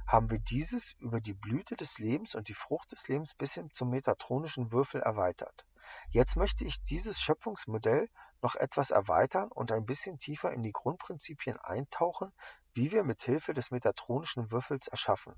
haben 0.09 0.31
wir 0.31 0.39
dieses 0.39 0.93
über 0.93 1.21
die 1.21 1.35
Blüte 1.35 1.75
des 1.75 1.99
Lebens 1.99 2.33
und 2.33 2.47
die 2.47 2.55
Frucht 2.55 2.91
des 2.91 3.07
Lebens 3.07 3.35
bis 3.35 3.53
hin 3.53 3.69
zum 3.71 3.91
metatronischen 3.91 4.71
Würfel 4.71 5.01
erweitert. 5.01 5.67
Jetzt 6.09 6.35
möchte 6.35 6.65
ich 6.65 6.81
dieses 6.81 7.21
Schöpfungsmodell 7.21 8.09
noch 8.41 8.55
etwas 8.55 8.89
erweitern 8.89 9.51
und 9.51 9.71
ein 9.71 9.85
bisschen 9.85 10.17
tiefer 10.17 10.51
in 10.51 10.63
die 10.63 10.71
Grundprinzipien 10.71 11.59
eintauchen, 11.59 12.33
wie 12.73 12.91
wir 12.91 13.03
mit 13.03 13.21
Hilfe 13.21 13.53
des 13.53 13.69
metatronischen 13.69 14.49
Würfels 14.51 14.87
erschaffen. 14.87 15.35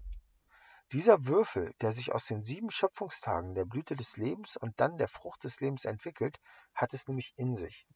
Dieser 0.94 1.26
Würfel, 1.26 1.74
der 1.82 1.92
sich 1.92 2.14
aus 2.14 2.28
den 2.28 2.42
sieben 2.42 2.72
Schöpfungstagen 2.72 3.54
der 3.56 3.66
Blüte 3.66 3.98
des 3.98 4.16
Lebens 4.16 4.56
und 4.56 4.80
dann 4.80 4.98
der 4.98 5.10
Frucht 5.10 5.44
des 5.44 5.60
Lebens 5.60 5.84
entwickelt, 5.84 6.40
hat 6.74 6.94
es 6.94 7.10
nämlich 7.10 7.34
in 7.36 7.56
sich. 7.56 7.88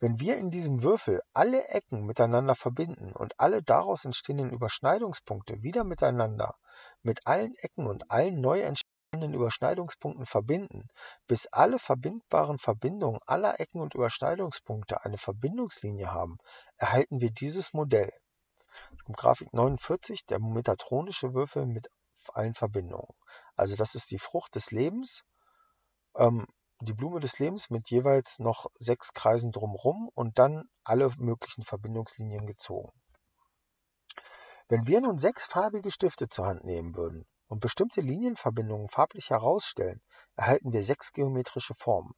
Wenn 0.00 0.18
wir 0.18 0.38
in 0.38 0.50
diesem 0.50 0.82
Würfel 0.82 1.22
alle 1.34 1.62
Ecken 1.68 2.06
miteinander 2.06 2.54
verbinden 2.54 3.12
und 3.12 3.38
alle 3.38 3.62
daraus 3.62 4.06
entstehenden 4.06 4.50
Überschneidungspunkte 4.50 5.62
wieder 5.62 5.84
miteinander 5.84 6.56
mit 7.02 7.26
allen 7.26 7.54
Ecken 7.56 7.86
und 7.86 8.10
allen 8.10 8.40
neu 8.40 8.62
entstehenden 8.62 9.34
Überschneidungspunkten 9.34 10.24
verbinden, 10.24 10.88
bis 11.26 11.48
alle 11.48 11.78
verbindbaren 11.78 12.58
Verbindungen 12.58 13.20
aller 13.26 13.60
Ecken 13.60 13.82
und 13.82 13.94
Überschneidungspunkte 13.94 15.04
eine 15.04 15.18
Verbindungslinie 15.18 16.10
haben, 16.10 16.38
erhalten 16.78 17.20
wir 17.20 17.30
dieses 17.30 17.74
Modell. 17.74 18.10
Grafik 19.12 19.52
49, 19.52 20.24
der 20.24 20.40
metatronische 20.40 21.34
Würfel 21.34 21.66
mit 21.66 21.88
allen 22.28 22.54
Verbindungen. 22.54 23.14
Also 23.54 23.76
das 23.76 23.94
ist 23.94 24.10
die 24.10 24.18
Frucht 24.18 24.54
des 24.54 24.70
Lebens. 24.70 25.24
Ähm, 26.16 26.46
die 26.80 26.94
Blume 26.94 27.20
des 27.20 27.38
Lebens 27.38 27.68
mit 27.68 27.90
jeweils 27.90 28.38
noch 28.38 28.66
sechs 28.78 29.12
Kreisen 29.12 29.52
drumherum 29.52 30.10
und 30.14 30.38
dann 30.38 30.68
alle 30.82 31.10
möglichen 31.18 31.62
Verbindungslinien 31.62 32.46
gezogen. 32.46 32.90
Wenn 34.68 34.86
wir 34.86 35.00
nun 35.00 35.18
sechs 35.18 35.46
farbige 35.46 35.90
Stifte 35.90 36.28
zur 36.28 36.46
Hand 36.46 36.64
nehmen 36.64 36.94
würden 36.94 37.26
und 37.48 37.60
bestimmte 37.60 38.00
Linienverbindungen 38.00 38.88
farblich 38.88 39.30
herausstellen, 39.30 40.00
erhalten 40.36 40.72
wir 40.72 40.82
sechs 40.82 41.12
geometrische 41.12 41.74
Formen. 41.74 42.14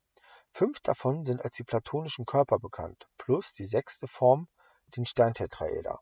Fünf 0.53 0.81
davon 0.81 1.25
sind 1.25 1.43
als 1.43 1.57
die 1.57 1.65
platonischen 1.65 2.27
Körper 2.27 2.59
bekannt, 2.59 3.09
plus 3.17 3.53
die 3.53 3.65
sechste 3.65 4.07
Form, 4.07 4.49
den 4.97 5.07
Sterntetraeder. 5.07 5.99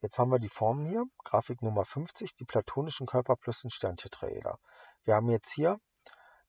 Jetzt 0.00 0.18
haben 0.18 0.30
wir 0.30 0.40
die 0.40 0.48
Formen 0.48 0.84
hier, 0.84 1.04
Grafik 1.24 1.62
Nummer 1.62 1.84
50, 1.84 2.34
die 2.34 2.44
platonischen 2.44 3.06
Körper 3.06 3.36
plus 3.36 3.60
den 3.60 3.70
Sterntetraeder. 3.70 4.58
Wir 5.04 5.14
haben 5.14 5.28
jetzt 5.28 5.52
hier 5.52 5.78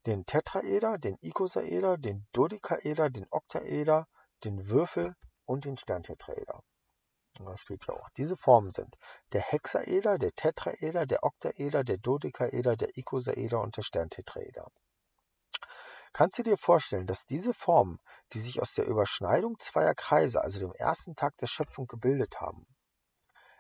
den 0.10 0.26
Tetraeder, 0.26 0.97
den 0.97 1.18
Ikosaeder, 1.22 1.97
den 1.97 2.28
Dodekaeder, 2.34 3.12
den 3.12 3.28
Oktaeder, 3.30 4.07
den 4.43 4.68
Würfel 4.68 5.16
und 5.45 5.66
den 5.66 5.78
Sterntetraeder. 5.78 6.64
Da 7.36 7.55
steht 7.57 7.86
ja 7.88 7.93
auch, 7.93 8.10
diese 8.18 8.36
Formen 8.36 8.72
sind 8.72 8.95
der 9.34 9.41
Hexaeder, 9.41 10.18
der 10.18 10.32
Tetraeder, 10.32 11.05
der 11.05 11.24
Oktaeder, 11.24 11.84
der 11.84 11.99
Dodekaeder, 11.99 12.76
der 12.76 12.89
Ikosaeder 12.97 13.62
und 13.62 13.78
der 13.78 13.84
Sterntetraeder. 13.84 14.68
Kannst 16.12 16.39
du 16.39 16.43
dir 16.43 16.57
vorstellen, 16.57 17.05
dass 17.05 17.28
diese 17.28 17.53
Formen, 17.53 17.99
die 18.34 18.39
sich 18.39 18.60
aus 18.60 18.74
der 18.74 18.88
Überschneidung 18.88 19.60
zweier 19.60 19.93
Kreise, 19.93 20.41
also 20.41 20.60
dem 20.60 20.74
ersten 20.74 21.16
Tag 21.16 21.38
der 21.38 21.47
Schöpfung 21.47 21.86
gebildet 21.86 22.41
haben, 22.41 22.66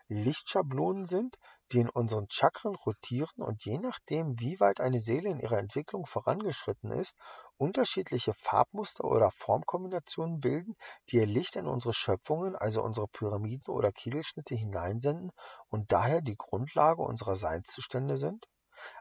Lichtschablonen 0.07 1.05
sind, 1.05 1.37
die 1.71 1.79
in 1.79 1.89
unseren 1.89 2.27
Chakren 2.29 2.75
rotieren 2.75 3.43
und 3.43 3.63
je 3.63 3.77
nachdem, 3.77 4.39
wie 4.39 4.59
weit 4.59 4.79
eine 4.79 4.99
Seele 4.99 5.29
in 5.29 5.39
ihrer 5.39 5.59
Entwicklung 5.59 6.05
vorangeschritten 6.05 6.91
ist, 6.91 7.15
unterschiedliche 7.57 8.33
Farbmuster 8.33 9.03
oder 9.03 9.31
Formkombinationen 9.31 10.39
bilden, 10.39 10.75
die 11.09 11.17
ihr 11.17 11.25
Licht 11.25 11.55
in 11.55 11.67
unsere 11.67 11.93
Schöpfungen, 11.93 12.55
also 12.55 12.81
unsere 12.81 13.07
Pyramiden 13.07 13.73
oder 13.73 13.91
Kegelschnitte 13.91 14.55
hineinsenden 14.55 15.31
und 15.67 15.91
daher 15.91 16.21
die 16.21 16.37
Grundlage 16.37 17.01
unserer 17.01 17.35
Seinszustände 17.35 18.17
sind? 18.17 18.47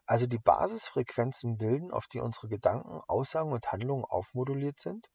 Also 0.06 0.26
die 0.26 0.38
Basisfrequenzen 0.38 1.56
bilden, 1.56 1.92
auf 1.92 2.08
die 2.08 2.20
unsere 2.20 2.48
Gedanken, 2.48 3.00
Aussagen 3.06 3.52
und 3.52 3.70
Handlungen 3.70 4.04
aufmoduliert 4.04 4.80
sind? 4.80 5.08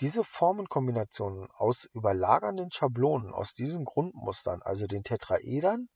Diese 0.00 0.24
Formenkombinationen 0.24 1.50
aus 1.52 1.88
überlagernden 1.92 2.70
Schablonen 2.70 3.32
aus 3.32 3.54
diesen 3.54 3.84
Grundmustern, 3.84 4.60
also 4.62 4.86
den 4.86 5.04
Tetraedern, 5.04 5.88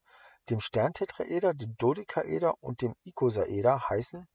dem 0.51 0.61
Sterntetraeder, 0.61 1.55
dem 1.55 1.77
Dodekaeder 1.77 2.55
und 2.63 2.83
dem 2.83 2.95
Ikosaeder, 3.03 3.89
heißen 3.89 4.27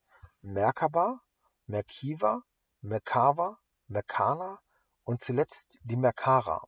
Merkaba, 0.42 1.22
Merkiva, 1.66 2.42
Merkava, 2.82 3.58
Merkana 3.88 4.60
und 5.04 5.22
zuletzt 5.22 5.78
die 5.84 5.98
Merkara 5.98 6.64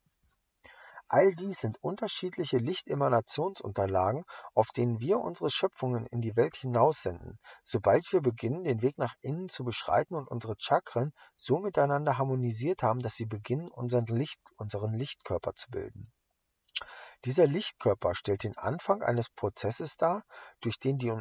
All 1.16 1.36
dies 1.36 1.60
sind 1.60 1.78
unterschiedliche 1.84 2.58
Lichtemanationsunterlagen, 2.58 4.24
auf 4.54 4.70
denen 4.70 5.00
wir 5.00 5.20
unsere 5.20 5.50
Schöpfungen 5.50 6.08
in 6.08 6.22
die 6.22 6.36
Welt 6.36 6.56
hinaussenden, 6.56 7.38
sobald 7.64 8.12
wir 8.14 8.22
beginnen, 8.22 8.64
den 8.64 8.82
Weg 8.82 8.98
nach 8.98 9.14
innen 9.22 9.48
zu 9.48 9.64
beschreiten 9.64 10.16
und 10.16 10.28
unsere 10.28 10.56
Chakren 10.58 11.14
so 11.38 11.60
miteinander 11.60 12.18
harmonisiert 12.18 12.82
haben, 12.82 13.00
dass 13.00 13.16
sie 13.16 13.28
beginnen, 13.28 13.70
unseren, 13.70 14.06
Licht, 14.08 14.40
unseren 14.56 14.94
Lichtkörper 14.94 15.54
zu 15.54 15.70
bilden. 15.70 16.12
Dieser 17.26 17.48
Lichtkörper 17.48 18.16
stellt 18.16 18.44
den 18.44 18.58
Anfang 18.58 19.02
eines 19.02 19.30
Prozesses 19.30 19.96
dar, 19.96 20.24
durch 20.60 20.78
den 20.78 20.98
die 20.98 21.14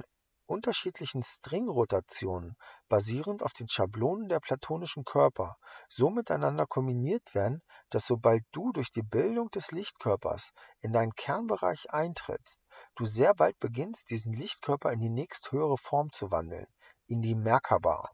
unterschiedlichen 0.46 1.22
Stringrotationen 1.22 2.56
basierend 2.88 3.42
auf 3.42 3.52
den 3.52 3.68
Schablonen 3.68 4.28
der 4.28 4.40
platonischen 4.40 5.04
Körper 5.04 5.56
so 5.88 6.10
miteinander 6.10 6.66
kombiniert 6.66 7.34
werden, 7.34 7.62
dass 7.90 8.06
sobald 8.06 8.42
du 8.50 8.72
durch 8.72 8.90
die 8.90 9.02
Bildung 9.04 9.50
des 9.50 9.70
Lichtkörpers 9.70 10.52
in 10.80 10.92
deinen 10.92 11.14
Kernbereich 11.14 11.90
eintrittst, 11.90 12.60
du 12.96 13.04
sehr 13.04 13.34
bald 13.34 13.58
beginnst, 13.60 14.10
diesen 14.10 14.32
Lichtkörper 14.32 14.92
in 14.92 14.98
die 14.98 15.08
nächsthöhere 15.08 15.78
Form 15.78 16.12
zu 16.12 16.30
wandeln, 16.30 16.66
in 17.06 17.22
die 17.22 17.36
Merkaba. 17.36 18.10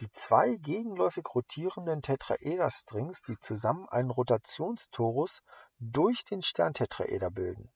Die 0.00 0.10
zwei 0.10 0.56
gegenläufig 0.56 1.24
rotierenden 1.34 2.02
Tetraederstrings, 2.02 3.22
die 3.22 3.38
zusammen 3.38 3.86
einen 3.88 4.10
Rotationstorus 4.10 5.42
durch 5.80 6.24
den 6.24 6.42
Sterntetraeder 6.42 7.30
bilden. 7.30 7.72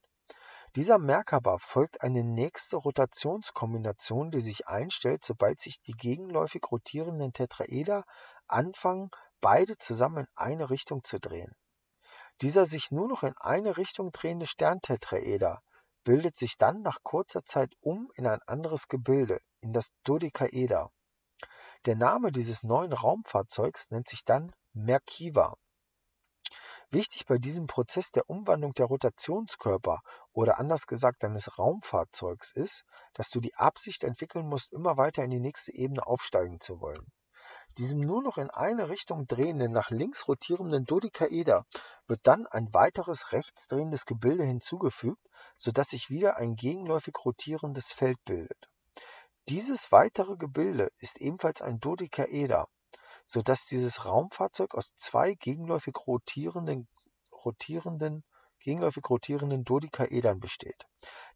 Dieser 0.77 0.99
Merkaba 0.99 1.59
folgt 1.59 2.03
eine 2.03 2.25
nächste 2.25 2.77
Rotationskombination, 2.77 4.31
die 4.31 4.41
sich 4.41 4.67
einstellt, 4.67 5.25
sobald 5.25 5.61
sich 5.61 5.81
die 5.81 5.93
gegenläufig 5.93 6.63
rotierenden 6.71 7.33
Tetraeder 7.33 8.05
anfangen, 8.47 9.11
beide 9.41 9.79
zusammen 9.79 10.25
in 10.25 10.29
eine 10.35 10.71
Richtung 10.71 11.05
zu 11.05 11.21
drehen. 11.21 11.55
Dieser 12.41 12.65
sich 12.65 12.91
nur 12.91 13.09
noch 13.09 13.23
in 13.23 13.35
eine 13.39 13.77
Richtung 13.77 14.11
drehende 14.11 14.47
Sterntetraeder 14.47 15.63
bildet 16.03 16.37
sich 16.37 16.57
dann 16.59 16.83
nach 16.83 16.99
kurzer 17.03 17.45
Zeit 17.45 17.73
um 17.81 18.11
in 18.17 18.27
ein 18.27 18.41
anderes 18.47 18.89
Gebilde, 18.89 19.39
in 19.61 19.73
das 19.73 19.93
Dodekaeder. 20.03 20.91
Der 21.87 21.97
Name 21.97 22.33
dieses 22.33 22.63
neuen 22.63 22.93
Raumfahrzeugs 22.93 23.91
nennt 23.91 24.09
sich 24.09 24.25
dann 24.25 24.53
Merkiva. 24.73 25.57
Wichtig 26.95 27.27
bei 27.27 27.39
diesem 27.39 27.67
Prozess 27.67 28.13
der 28.13 28.31
Umwandlung 28.31 28.73
der 28.73 28.87
Rotationskörper 28.87 30.01
oder 30.33 30.61
anders 30.61 30.87
gesagt 30.87 31.25
deines 31.25 31.59
Raumfahrzeugs 31.59 32.53
ist, 32.53 32.85
dass 33.15 33.31
du 33.31 33.41
die 33.41 33.57
Absicht 33.57 34.05
entwickeln 34.05 34.47
musst, 34.47 34.73
immer 34.73 34.97
weiter 34.97 35.25
in 35.25 35.31
die 35.31 35.41
nächste 35.41 35.75
Ebene 35.75 36.07
aufsteigen 36.07 36.61
zu 36.61 36.81
wollen. 36.81 37.05
Diesem 37.79 37.99
nur 37.99 38.23
noch 38.23 38.39
in 38.39 38.49
eine 38.49 38.91
Richtung 38.91 39.27
drehenden, 39.27 39.73
nach 39.73 39.91
links 39.91 40.29
rotierenden 40.29 40.85
Dodekaeder 40.85 41.67
wird 42.07 42.21
dann 42.23 42.47
ein 42.47 42.73
weiteres 42.73 43.33
rechts 43.33 43.67
drehendes 43.67 44.07
Gebilde 44.07 44.45
hinzugefügt, 44.45 45.27
sodass 45.57 45.89
sich 45.89 46.11
wieder 46.11 46.37
ein 46.37 46.55
gegenläufig 46.55 47.17
rotierendes 47.25 47.91
Feld 47.91 48.25
bildet. 48.25 48.69
Dieses 49.49 49.91
weitere 49.91 50.37
Gebilde 50.37 50.91
ist 51.01 51.21
ebenfalls 51.21 51.61
ein 51.61 51.81
Dodekaeder 51.81 52.69
so 53.25 53.43
dass 53.43 53.67
dieses 53.67 54.05
Raumfahrzeug 54.05 54.75
aus 54.75 54.95
zwei 54.97 55.35
gegenläufig 55.35 55.95
rotierenden, 56.07 56.89
rotierenden, 57.45 58.25
gegenläufig 58.61 59.09
rotierenden 59.09 59.65
Dodekaedern 59.65 60.41
besteht. 60.41 60.87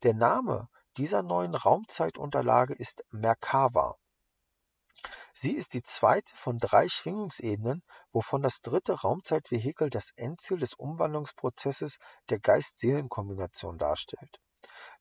Der 0.02 0.14
Name 0.14 0.68
dieser 0.96 1.22
neuen 1.22 1.54
Raumzeitunterlage 1.54 2.74
ist 2.74 3.04
Merkava. 3.10 3.96
Sie 5.32 5.52
ist 5.52 5.74
die 5.74 5.82
zweite 5.82 6.34
von 6.34 6.58
drei 6.58 6.88
Schwingungsebenen, 6.88 7.84
wovon 8.10 8.42
das 8.42 8.60
dritte 8.60 8.94
Raumzeitvehikel 8.94 9.90
das 9.90 10.10
Endziel 10.16 10.58
des 10.58 10.74
Umwandlungsprozesses 10.74 11.98
der 12.28 12.40
Geist-Seelen-Kombination 12.40 13.78
darstellt. 13.78 14.40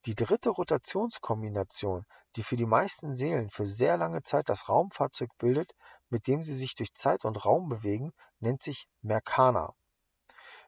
Die 0.06 0.14
dritte 0.14 0.52
Rotationskombination, 0.52 2.06
die 2.36 2.44
für 2.44 2.56
die 2.56 2.68
meisten 2.68 3.16
Seelen 3.16 3.50
für 3.50 3.66
sehr 3.66 3.98
lange 3.98 4.22
Zeit 4.22 4.50
das 4.50 4.70
Raumfahrzeug 4.70 5.36
bildet, 5.40 5.74
mit 6.10 6.28
dem 6.28 6.42
sie 6.42 6.54
sich 6.54 6.76
durch 6.76 6.94
Zeit 6.94 7.26
und 7.26 7.44
Raum 7.46 7.70
bewegen, 7.70 8.12
nennt 8.40 8.64
sich 8.64 8.88
Merkana. 9.02 9.74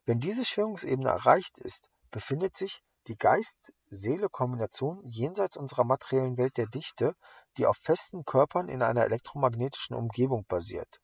Wenn 0.05 0.19
diese 0.19 0.45
Schwingungsebene 0.45 1.09
erreicht 1.09 1.59
ist, 1.59 1.89
befindet 2.11 2.57
sich 2.57 2.81
die 3.07 3.15
Geist-Seele-Kombination 3.15 5.01
jenseits 5.03 5.57
unserer 5.57 5.83
materiellen 5.83 6.37
Welt 6.37 6.57
der 6.57 6.67
Dichte, 6.67 7.15
die 7.57 7.65
auf 7.65 7.77
festen 7.77 8.25
Körpern 8.25 8.69
in 8.69 8.81
einer 8.81 9.03
elektromagnetischen 9.03 9.95
Umgebung 9.95 10.45
basiert. 10.47 11.01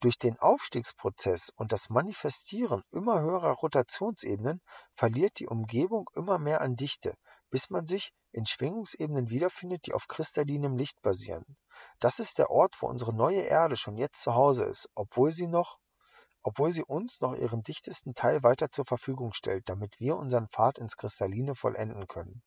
Durch 0.00 0.18
den 0.18 0.38
Aufstiegsprozess 0.38 1.50
und 1.56 1.72
das 1.72 1.88
Manifestieren 1.88 2.82
immer 2.90 3.20
höherer 3.20 3.52
Rotationsebenen 3.52 4.60
verliert 4.94 5.38
die 5.38 5.46
Umgebung 5.46 6.10
immer 6.14 6.38
mehr 6.38 6.60
an 6.60 6.76
Dichte, 6.76 7.16
bis 7.50 7.70
man 7.70 7.86
sich 7.86 8.12
in 8.32 8.44
Schwingungsebenen 8.44 9.30
wiederfindet, 9.30 9.86
die 9.86 9.94
auf 9.94 10.06
kristallinem 10.08 10.76
Licht 10.76 11.00
basieren. 11.02 11.56
Das 11.98 12.18
ist 12.18 12.38
der 12.38 12.50
Ort, 12.50 12.76
wo 12.80 12.86
unsere 12.86 13.12
neue 13.12 13.40
Erde 13.40 13.76
schon 13.76 13.96
jetzt 13.96 14.20
zu 14.20 14.34
Hause 14.34 14.64
ist, 14.64 14.88
obwohl 14.94 15.32
sie 15.32 15.46
noch 15.46 15.78
obwohl 16.46 16.70
sie 16.72 16.84
uns 16.84 17.22
noch 17.22 17.34
ihren 17.34 17.62
dichtesten 17.62 18.12
Teil 18.12 18.42
weiter 18.42 18.70
zur 18.70 18.84
Verfügung 18.84 19.32
stellt, 19.32 19.66
damit 19.68 19.98
wir 19.98 20.16
unseren 20.16 20.48
Pfad 20.48 20.78
ins 20.78 20.98
Kristalline 20.98 21.54
vollenden 21.54 22.06
können. 22.06 22.42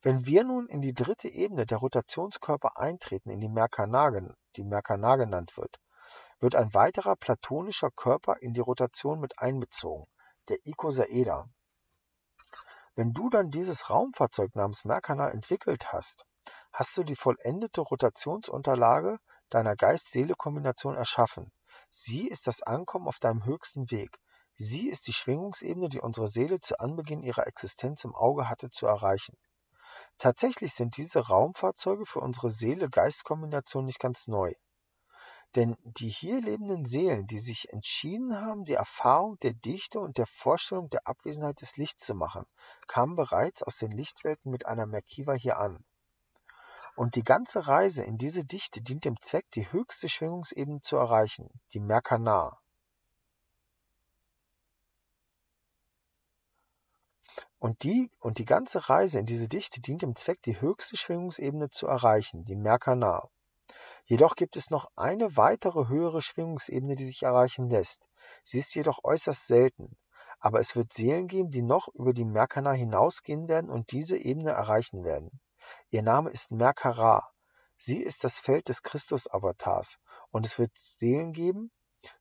Wenn 0.00 0.24
wir 0.26 0.44
nun 0.44 0.68
in 0.68 0.80
die 0.80 0.94
dritte 0.94 1.28
Ebene 1.28 1.66
der 1.66 1.78
Rotationskörper 1.78 2.78
eintreten, 2.78 3.30
in 3.30 3.40
die 3.40 3.48
Merkana, 3.48 4.10
die 4.56 4.62
Merkana 4.64 5.16
genannt 5.16 5.56
wird, 5.56 5.78
wird 6.38 6.54
ein 6.54 6.72
weiterer 6.72 7.16
platonischer 7.16 7.90
Körper 7.90 8.36
in 8.40 8.54
die 8.54 8.60
Rotation 8.60 9.20
mit 9.20 9.38
einbezogen, 9.40 10.06
der 10.48 10.58
Icosaeder. 10.64 11.50
Wenn 12.94 13.12
du 13.12 13.28
dann 13.28 13.50
dieses 13.50 13.90
Raumfahrzeug 13.90 14.54
namens 14.54 14.84
Merkana 14.84 15.30
entwickelt 15.30 15.92
hast, 15.92 16.24
hast 16.72 16.96
du 16.96 17.04
die 17.04 17.16
vollendete 17.16 17.80
Rotationsunterlage 17.80 19.18
deiner 19.50 19.76
Geist-Seele-Kombination 19.76 20.96
erschaffen. 20.96 21.52
Sie 21.90 22.28
ist 22.28 22.46
das 22.46 22.62
Ankommen 22.62 23.08
auf 23.08 23.18
deinem 23.18 23.44
höchsten 23.44 23.90
Weg. 23.90 24.18
Sie 24.54 24.88
ist 24.88 25.06
die 25.06 25.12
Schwingungsebene, 25.12 25.88
die 25.88 26.00
unsere 26.00 26.28
Seele 26.28 26.60
zu 26.60 26.78
Anbeginn 26.78 27.22
ihrer 27.22 27.46
Existenz 27.46 28.04
im 28.04 28.14
Auge 28.14 28.48
hatte 28.48 28.70
zu 28.70 28.86
erreichen. 28.86 29.36
Tatsächlich 30.18 30.74
sind 30.74 30.96
diese 30.96 31.26
Raumfahrzeuge 31.28 32.06
für 32.06 32.20
unsere 32.20 32.50
Seele-Geist-Kombination 32.50 33.86
nicht 33.86 33.98
ganz 33.98 34.28
neu. 34.28 34.52
Denn 35.56 35.76
die 35.82 36.08
hier 36.08 36.40
lebenden 36.40 36.84
Seelen, 36.84 37.26
die 37.26 37.38
sich 37.38 37.72
entschieden 37.72 38.40
haben, 38.40 38.64
die 38.64 38.74
Erfahrung 38.74 39.38
der 39.40 39.52
Dichte 39.52 39.98
und 39.98 40.18
der 40.18 40.28
Vorstellung 40.28 40.90
der 40.90 41.08
Abwesenheit 41.08 41.60
des 41.60 41.76
Lichts 41.76 42.06
zu 42.06 42.14
machen, 42.14 42.44
kamen 42.86 43.16
bereits 43.16 43.64
aus 43.64 43.76
den 43.76 43.90
Lichtwelten 43.90 44.52
mit 44.52 44.66
einer 44.66 44.86
Merkiva 44.86 45.32
hier 45.32 45.58
an. 45.58 45.84
Und 46.96 47.14
die 47.14 47.24
ganze 47.24 47.66
Reise 47.66 48.04
in 48.04 48.16
diese 48.16 48.44
Dichte 48.44 48.82
dient 48.82 49.04
dem 49.04 49.20
Zweck, 49.20 49.50
die 49.52 49.70
höchste 49.70 50.08
Schwingungsebene 50.08 50.80
zu 50.80 50.96
erreichen, 50.96 51.48
die 51.72 51.80
Merkana. 51.80 52.58
Und 57.58 57.82
die, 57.82 58.10
und 58.20 58.38
die 58.38 58.46
ganze 58.46 58.88
Reise 58.88 59.18
in 59.18 59.26
diese 59.26 59.48
Dichte 59.48 59.82
dient 59.82 60.00
dem 60.00 60.14
Zweck, 60.16 60.40
die 60.42 60.60
höchste 60.60 60.96
Schwingungsebene 60.96 61.68
zu 61.68 61.86
erreichen, 61.86 62.44
die 62.46 62.56
Merkana. 62.56 63.28
Jedoch 64.04 64.34
gibt 64.34 64.56
es 64.56 64.70
noch 64.70 64.90
eine 64.96 65.36
weitere 65.36 65.86
höhere 65.88 66.22
Schwingungsebene, 66.22 66.96
die 66.96 67.04
sich 67.04 67.22
erreichen 67.22 67.68
lässt. 67.68 68.08
Sie 68.42 68.58
ist 68.58 68.74
jedoch 68.74 69.04
äußerst 69.04 69.46
selten. 69.46 69.96
Aber 70.38 70.58
es 70.58 70.74
wird 70.74 70.94
Seelen 70.94 71.28
geben, 71.28 71.50
die 71.50 71.62
noch 71.62 71.88
über 71.88 72.14
die 72.14 72.24
Merkana 72.24 72.72
hinausgehen 72.72 73.46
werden 73.46 73.68
und 73.68 73.92
diese 73.92 74.16
Ebene 74.16 74.52
erreichen 74.52 75.04
werden. 75.04 75.40
Ihr 75.90 76.02
Name 76.02 76.30
ist 76.30 76.50
Merkara. 76.50 77.28
Sie 77.76 78.02
ist 78.02 78.24
das 78.24 78.38
Feld 78.38 78.68
des 78.68 78.82
Christus-Avatars. 78.82 79.98
Und 80.30 80.46
es 80.46 80.58
wird 80.58 80.76
Seelen 80.76 81.32
geben, 81.32 81.70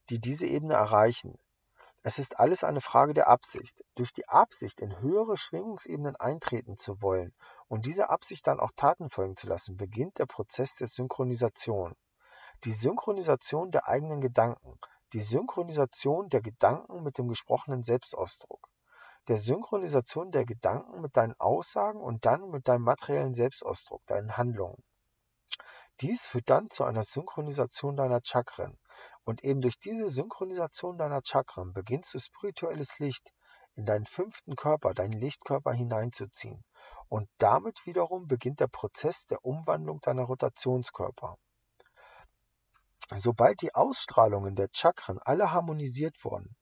die 0.09 0.19
diese 0.19 0.47
Ebene 0.47 0.73
erreichen. 0.75 1.37
Es 2.01 2.17
ist 2.17 2.39
alles 2.39 2.63
eine 2.63 2.79
Frage 2.79 3.13
der 3.13 3.27
Absicht. 3.27 3.83
Durch 3.95 4.13
die 4.13 4.27
Absicht, 4.27 4.79
in 4.79 4.99
höhere 4.99 5.35
Schwingungsebenen 5.35 6.15
eintreten 6.15 6.77
zu 6.77 7.01
wollen 7.01 7.33
und 7.67 7.85
diese 7.85 8.09
Absicht 8.09 8.47
dann 8.47 8.61
auch 8.61 8.71
Taten 8.75 9.09
folgen 9.09 9.35
zu 9.35 9.47
lassen, 9.47 9.75
beginnt 9.75 10.17
der 10.17 10.25
Prozess 10.25 10.75
der 10.75 10.87
Synchronisation. 10.87 11.93
Die 12.63 12.71
Synchronisation 12.71 13.71
der 13.71 13.87
eigenen 13.87 14.21
Gedanken, 14.21 14.79
die 15.11 15.19
Synchronisation 15.19 16.29
der 16.29 16.41
Gedanken 16.41 17.03
mit 17.03 17.17
dem 17.17 17.27
gesprochenen 17.27 17.83
Selbstausdruck, 17.83 18.69
der 19.29 19.37
Synchronisation 19.37 20.31
der 20.31 20.43
Gedanken 20.43 21.01
mit 21.01 21.15
deinen 21.15 21.39
Aussagen 21.39 22.01
und 22.01 22.25
dann 22.25 22.49
mit 22.49 22.67
deinem 22.67 22.83
materiellen 22.83 23.35
Selbstausdruck, 23.35 24.03
deinen 24.07 24.35
Handlungen. 24.37 24.83
Dies 26.01 26.25
führt 26.25 26.49
dann 26.49 26.71
zu 26.71 26.83
einer 26.83 27.03
Synchronisation 27.03 27.95
deiner 27.95 28.21
Chakren. 28.23 28.79
Und 29.25 29.43
eben 29.43 29.61
durch 29.61 29.77
diese 29.77 30.07
Synchronisation 30.07 30.97
deiner 30.97 31.21
Chakren 31.23 31.73
beginnst 31.73 32.13
du 32.13 32.19
spirituelles 32.19 32.97
Licht 32.97 33.31
in 33.75 33.85
deinen 33.85 34.07
fünften 34.07 34.55
Körper, 34.55 34.95
deinen 34.95 35.13
Lichtkörper 35.13 35.73
hineinzuziehen. 35.73 36.63
Und 37.07 37.29
damit 37.37 37.85
wiederum 37.85 38.27
beginnt 38.27 38.59
der 38.59 38.67
Prozess 38.67 39.25
der 39.25 39.45
Umwandlung 39.45 40.01
deiner 40.01 40.23
Rotationskörper. 40.23 41.37
Sobald 43.13 43.61
die 43.61 43.75
Ausstrahlungen 43.75 44.55
der 44.55 44.69
Chakren 44.73 45.19
alle 45.19 45.51
harmonisiert 45.51 46.23
wurden, 46.23 46.55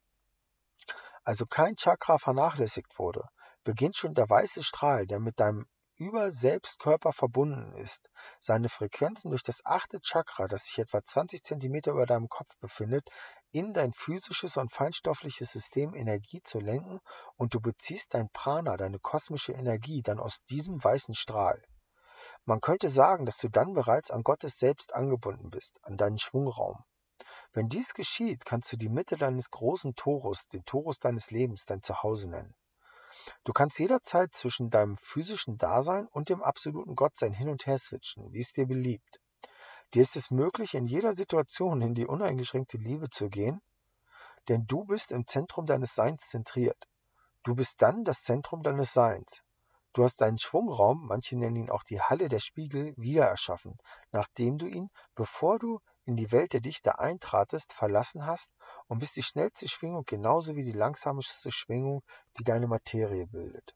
also 1.28 1.46
kein 1.46 1.76
Chakra 1.76 2.20
vernachlässigt 2.20 2.98
wurde, 2.98 3.28
beginnt 3.66 3.98
schon 3.98 4.14
der 4.14 4.30
weiße 4.30 4.64
Strahl, 4.64 5.06
der 5.08 5.20
mit 5.20 5.42
deinem 5.42 5.68
über-Selbstkörper 5.98 7.12
verbunden 7.12 7.74
ist, 7.74 8.10
seine 8.40 8.70
Frequenzen 8.70 9.32
durch 9.32 9.44
das 9.44 9.60
achte 9.66 10.00
Chakra, 10.00 10.48
das 10.48 10.68
sich 10.68 10.80
etwa 10.80 11.04
20 11.04 11.44
Zentimeter 11.44 11.92
über 11.92 12.06
deinem 12.06 12.30
Kopf 12.30 12.56
befindet, 12.62 13.10
in 13.52 13.74
dein 13.74 13.92
physisches 13.92 14.56
und 14.56 14.72
feinstoffliches 14.72 15.52
System 15.52 15.96
Energie 15.96 16.42
zu 16.44 16.62
lenken 16.62 17.02
und 17.36 17.54
du 17.54 17.60
beziehst 17.60 18.14
dein 18.14 18.30
Prana, 18.30 18.78
deine 18.78 18.98
kosmische 18.98 19.52
Energie, 19.52 20.02
dann 20.02 20.22
aus 20.22 20.42
diesem 20.46 20.82
weißen 20.82 21.14
Strahl. 21.14 21.62
Man 22.46 22.62
könnte 22.62 22.88
sagen, 22.88 23.26
dass 23.26 23.40
du 23.40 23.50
dann 23.50 23.74
bereits 23.74 24.12
an 24.12 24.24
Gottes 24.24 24.60
Selbst 24.60 24.96
angebunden 24.96 25.50
bist, 25.50 25.78
an 25.84 25.98
deinen 25.98 26.20
Schwungraum. 26.20 26.86
Wenn 27.54 27.70
dies 27.70 27.94
geschieht, 27.94 28.46
kannst 28.46 28.72
du 28.72 28.78
die 28.78 28.90
Mitte 28.90 29.18
deines 29.18 29.52
großen 29.52 29.96
Torus, 29.96 30.48
den 30.48 30.66
Torus 30.66 31.00
deines 31.00 31.32
Lebens, 31.32 31.66
dein 31.66 31.82
Zuhause 31.82 32.30
nennen. 32.30 32.54
Du 33.44 33.54
kannst 33.54 33.80
jederzeit 33.80 34.34
zwischen 34.34 34.70
deinem 34.70 34.98
physischen 34.98 35.58
Dasein 35.58 36.08
und 36.08 36.30
dem 36.30 36.44
absoluten 36.44 36.96
Gottsein 36.96 37.34
hin 37.34 37.50
und 37.50 37.66
her 37.66 37.78
switchen, 37.78 38.32
wie 38.32 38.40
es 38.40 38.54
dir 38.54 38.68
beliebt. 38.68 39.20
Dir 39.94 40.02
ist 40.02 40.16
es 40.16 40.32
möglich, 40.32 40.76
in 40.76 40.86
jeder 40.86 41.14
Situation 41.14 41.82
in 41.82 41.96
die 41.96 42.06
uneingeschränkte 42.06 42.78
Liebe 42.78 43.10
zu 43.10 43.30
gehen, 43.30 43.62
denn 44.48 44.66
du 44.68 44.86
bist 44.86 45.12
im 45.12 45.28
Zentrum 45.28 45.66
deines 45.66 45.96
Seins 45.96 46.30
zentriert. 46.30 46.88
Du 47.44 47.56
bist 47.56 47.82
dann 47.82 48.04
das 48.04 48.24
Zentrum 48.24 48.64
deines 48.64 48.94
Seins. 48.94 49.44
Du 49.94 50.04
hast 50.04 50.22
deinen 50.22 50.38
Schwungraum, 50.38 51.06
manche 51.08 51.38
nennen 51.38 51.56
ihn 51.56 51.70
auch 51.70 51.84
die 51.84 52.02
Halle 52.02 52.30
der 52.30 52.40
Spiegel, 52.40 52.94
wiedererschaffen, 52.98 53.78
nachdem 54.12 54.58
du 54.58 54.68
ihn, 54.68 54.90
bevor 55.16 55.58
du 55.58 55.80
in 56.08 56.16
die 56.16 56.32
Welt 56.32 56.54
der 56.54 56.62
Dichter 56.62 57.00
eintratest, 57.00 57.74
verlassen 57.74 58.26
hast 58.26 58.54
und 58.88 59.00
bist 59.00 59.18
die 59.18 59.24
schnellste 59.24 59.68
Schwingung 59.68 60.06
genauso 60.06 60.56
wie 60.56 60.64
die 60.64 60.72
langsamste 60.72 61.52
Schwingung, 61.52 62.02
die 62.40 62.46
deine 62.46 62.68
Materie 62.68 63.28
bildet. 63.28 63.76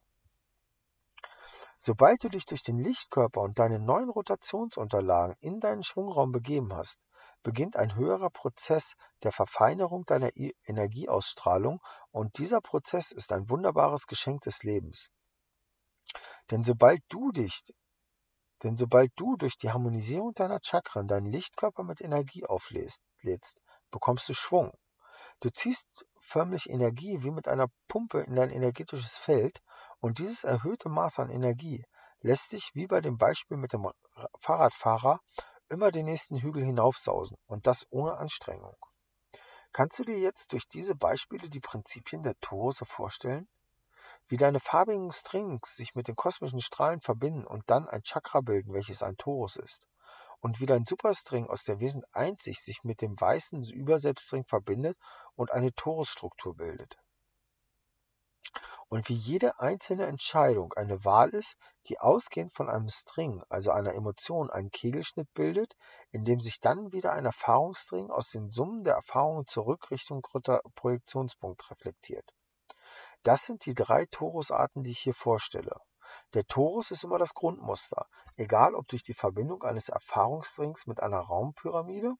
Sobald 1.77 2.23
du 2.23 2.29
dich 2.29 2.45
durch 2.45 2.63
den 2.63 2.79
Lichtkörper 2.79 3.41
und 3.41 3.59
deine 3.59 3.79
neuen 3.79 4.09
Rotationsunterlagen 4.09 5.35
in 5.41 5.59
deinen 5.59 5.83
Schwungraum 5.83 6.31
begeben 6.31 6.73
hast, 6.73 7.01
beginnt 7.43 7.75
ein 7.75 7.95
höherer 7.95 8.29
Prozess 8.29 8.95
der 9.23 9.33
Verfeinerung 9.33 10.05
deiner 10.05 10.31
Energieausstrahlung 10.65 11.81
und 12.11 12.37
dieser 12.37 12.61
Prozess 12.61 13.11
ist 13.11 13.33
ein 13.33 13.49
wunderbares 13.49 14.07
Geschenk 14.07 14.41
des 14.41 14.63
Lebens. 14.63 15.09
Denn 16.49 16.63
sobald 16.63 17.01
du 17.09 17.31
dich 17.31 17.63
denn 18.63 18.77
sobald 18.77 19.11
du 19.15 19.35
durch 19.37 19.57
die 19.57 19.71
Harmonisierung 19.71 20.33
deiner 20.33 20.59
Chakren 20.61 21.07
deinen 21.07 21.31
Lichtkörper 21.31 21.83
mit 21.83 22.01
Energie 22.01 22.45
auflädst, 22.45 23.01
bekommst 23.89 24.29
du 24.29 24.33
Schwung. 24.33 24.71
Du 25.39 25.49
ziehst 25.49 26.05
förmlich 26.19 26.69
Energie 26.69 27.23
wie 27.23 27.31
mit 27.31 27.47
einer 27.47 27.67
Pumpe 27.87 28.21
in 28.21 28.35
dein 28.35 28.51
energetisches 28.51 29.17
Feld 29.17 29.61
und 29.99 30.19
dieses 30.19 30.43
erhöhte 30.43 30.89
Maß 30.89 31.19
an 31.19 31.29
Energie 31.29 31.83
lässt 32.19 32.51
dich 32.51 32.71
wie 32.73 32.87
bei 32.87 33.01
dem 33.01 33.17
Beispiel 33.17 33.57
mit 33.57 33.73
dem 33.73 33.89
Fahrradfahrer 34.39 35.19
immer 35.69 35.91
den 35.91 36.05
nächsten 36.05 36.37
Hügel 36.37 36.63
hinaufsausen 36.63 37.37
und 37.47 37.65
das 37.65 37.87
ohne 37.89 38.17
Anstrengung. 38.17 38.75
Kannst 39.71 39.99
du 39.99 40.03
dir 40.03 40.19
jetzt 40.19 40.51
durch 40.51 40.67
diese 40.67 40.95
Beispiele 40.95 41.49
die 41.49 41.61
Prinzipien 41.61 42.23
der 42.23 42.35
Torose 42.41 42.85
vorstellen? 42.85 43.47
Wie 44.31 44.37
deine 44.37 44.61
farbigen 44.61 45.11
Strings 45.11 45.75
sich 45.75 45.93
mit 45.93 46.07
den 46.07 46.15
kosmischen 46.15 46.61
Strahlen 46.61 47.01
verbinden 47.01 47.45
und 47.45 47.69
dann 47.69 47.89
ein 47.89 48.01
Chakra 48.01 48.39
bilden, 48.39 48.71
welches 48.71 49.03
ein 49.03 49.17
Torus 49.17 49.57
ist. 49.57 49.85
Und 50.39 50.61
wie 50.61 50.65
dein 50.65 50.85
Superstring 50.85 51.49
aus 51.49 51.65
der 51.65 51.81
Wesen 51.81 52.05
einzig 52.13 52.61
sich 52.61 52.85
mit 52.85 53.01
dem 53.01 53.19
weißen 53.19 53.61
Überselbststring 53.63 54.45
verbindet 54.45 54.97
und 55.35 55.51
eine 55.51 55.73
Torusstruktur 55.73 56.55
bildet. 56.55 56.97
Und 58.87 59.09
wie 59.09 59.15
jede 59.15 59.59
einzelne 59.59 60.05
Entscheidung 60.05 60.71
eine 60.75 61.03
Wahl 61.03 61.31
ist, 61.31 61.57
die 61.87 61.99
ausgehend 61.99 62.53
von 62.53 62.69
einem 62.69 62.87
String, 62.87 63.43
also 63.49 63.71
einer 63.71 63.95
Emotion, 63.95 64.49
einen 64.49 64.71
Kegelschnitt 64.71 65.27
bildet, 65.33 65.75
in 66.11 66.23
dem 66.23 66.39
sich 66.39 66.61
dann 66.61 66.93
wieder 66.93 67.11
ein 67.11 67.25
Erfahrungsstring 67.25 68.09
aus 68.09 68.29
den 68.29 68.49
Summen 68.49 68.85
der 68.85 68.93
Erfahrungen 68.93 69.45
zurück 69.45 69.91
Richtung 69.91 70.21
Projektionspunkt 70.21 71.69
reflektiert. 71.69 72.33
Das 73.23 73.45
sind 73.45 73.65
die 73.65 73.75
drei 73.75 74.05
Torusarten, 74.07 74.83
die 74.83 74.91
ich 74.91 74.99
hier 74.99 75.13
vorstelle. 75.13 75.79
Der 76.33 76.45
Torus 76.45 76.91
ist 76.91 77.03
immer 77.03 77.19
das 77.19 77.33
Grundmuster, 77.33 78.07
egal 78.35 78.73
ob 78.73 78.87
durch 78.87 79.03
die 79.03 79.13
Verbindung 79.13 79.63
eines 79.63 79.89
Erfahrungsstrings 79.89 80.87
mit 80.87 81.01
einer 81.01 81.19
Raumpyramide, 81.19 82.15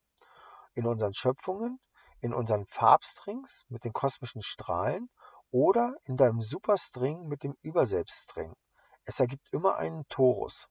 in 0.74 0.86
unseren 0.86 1.14
Schöpfungen, 1.14 1.80
in 2.20 2.34
unseren 2.34 2.66
Farbstrings 2.68 3.66
mit 3.70 3.84
den 3.84 3.94
kosmischen 3.94 4.44
Strahlen 4.44 5.10
oder 5.50 5.96
in 6.04 6.18
deinem 6.18 6.42
Superstring 6.42 7.28
mit 7.28 7.44
dem 7.44 7.58
Überselbststring. 7.62 8.54
Es 9.04 9.20
ergibt 9.20 9.48
immer 9.52 9.76
einen 9.76 10.08
Torus. 10.08 10.70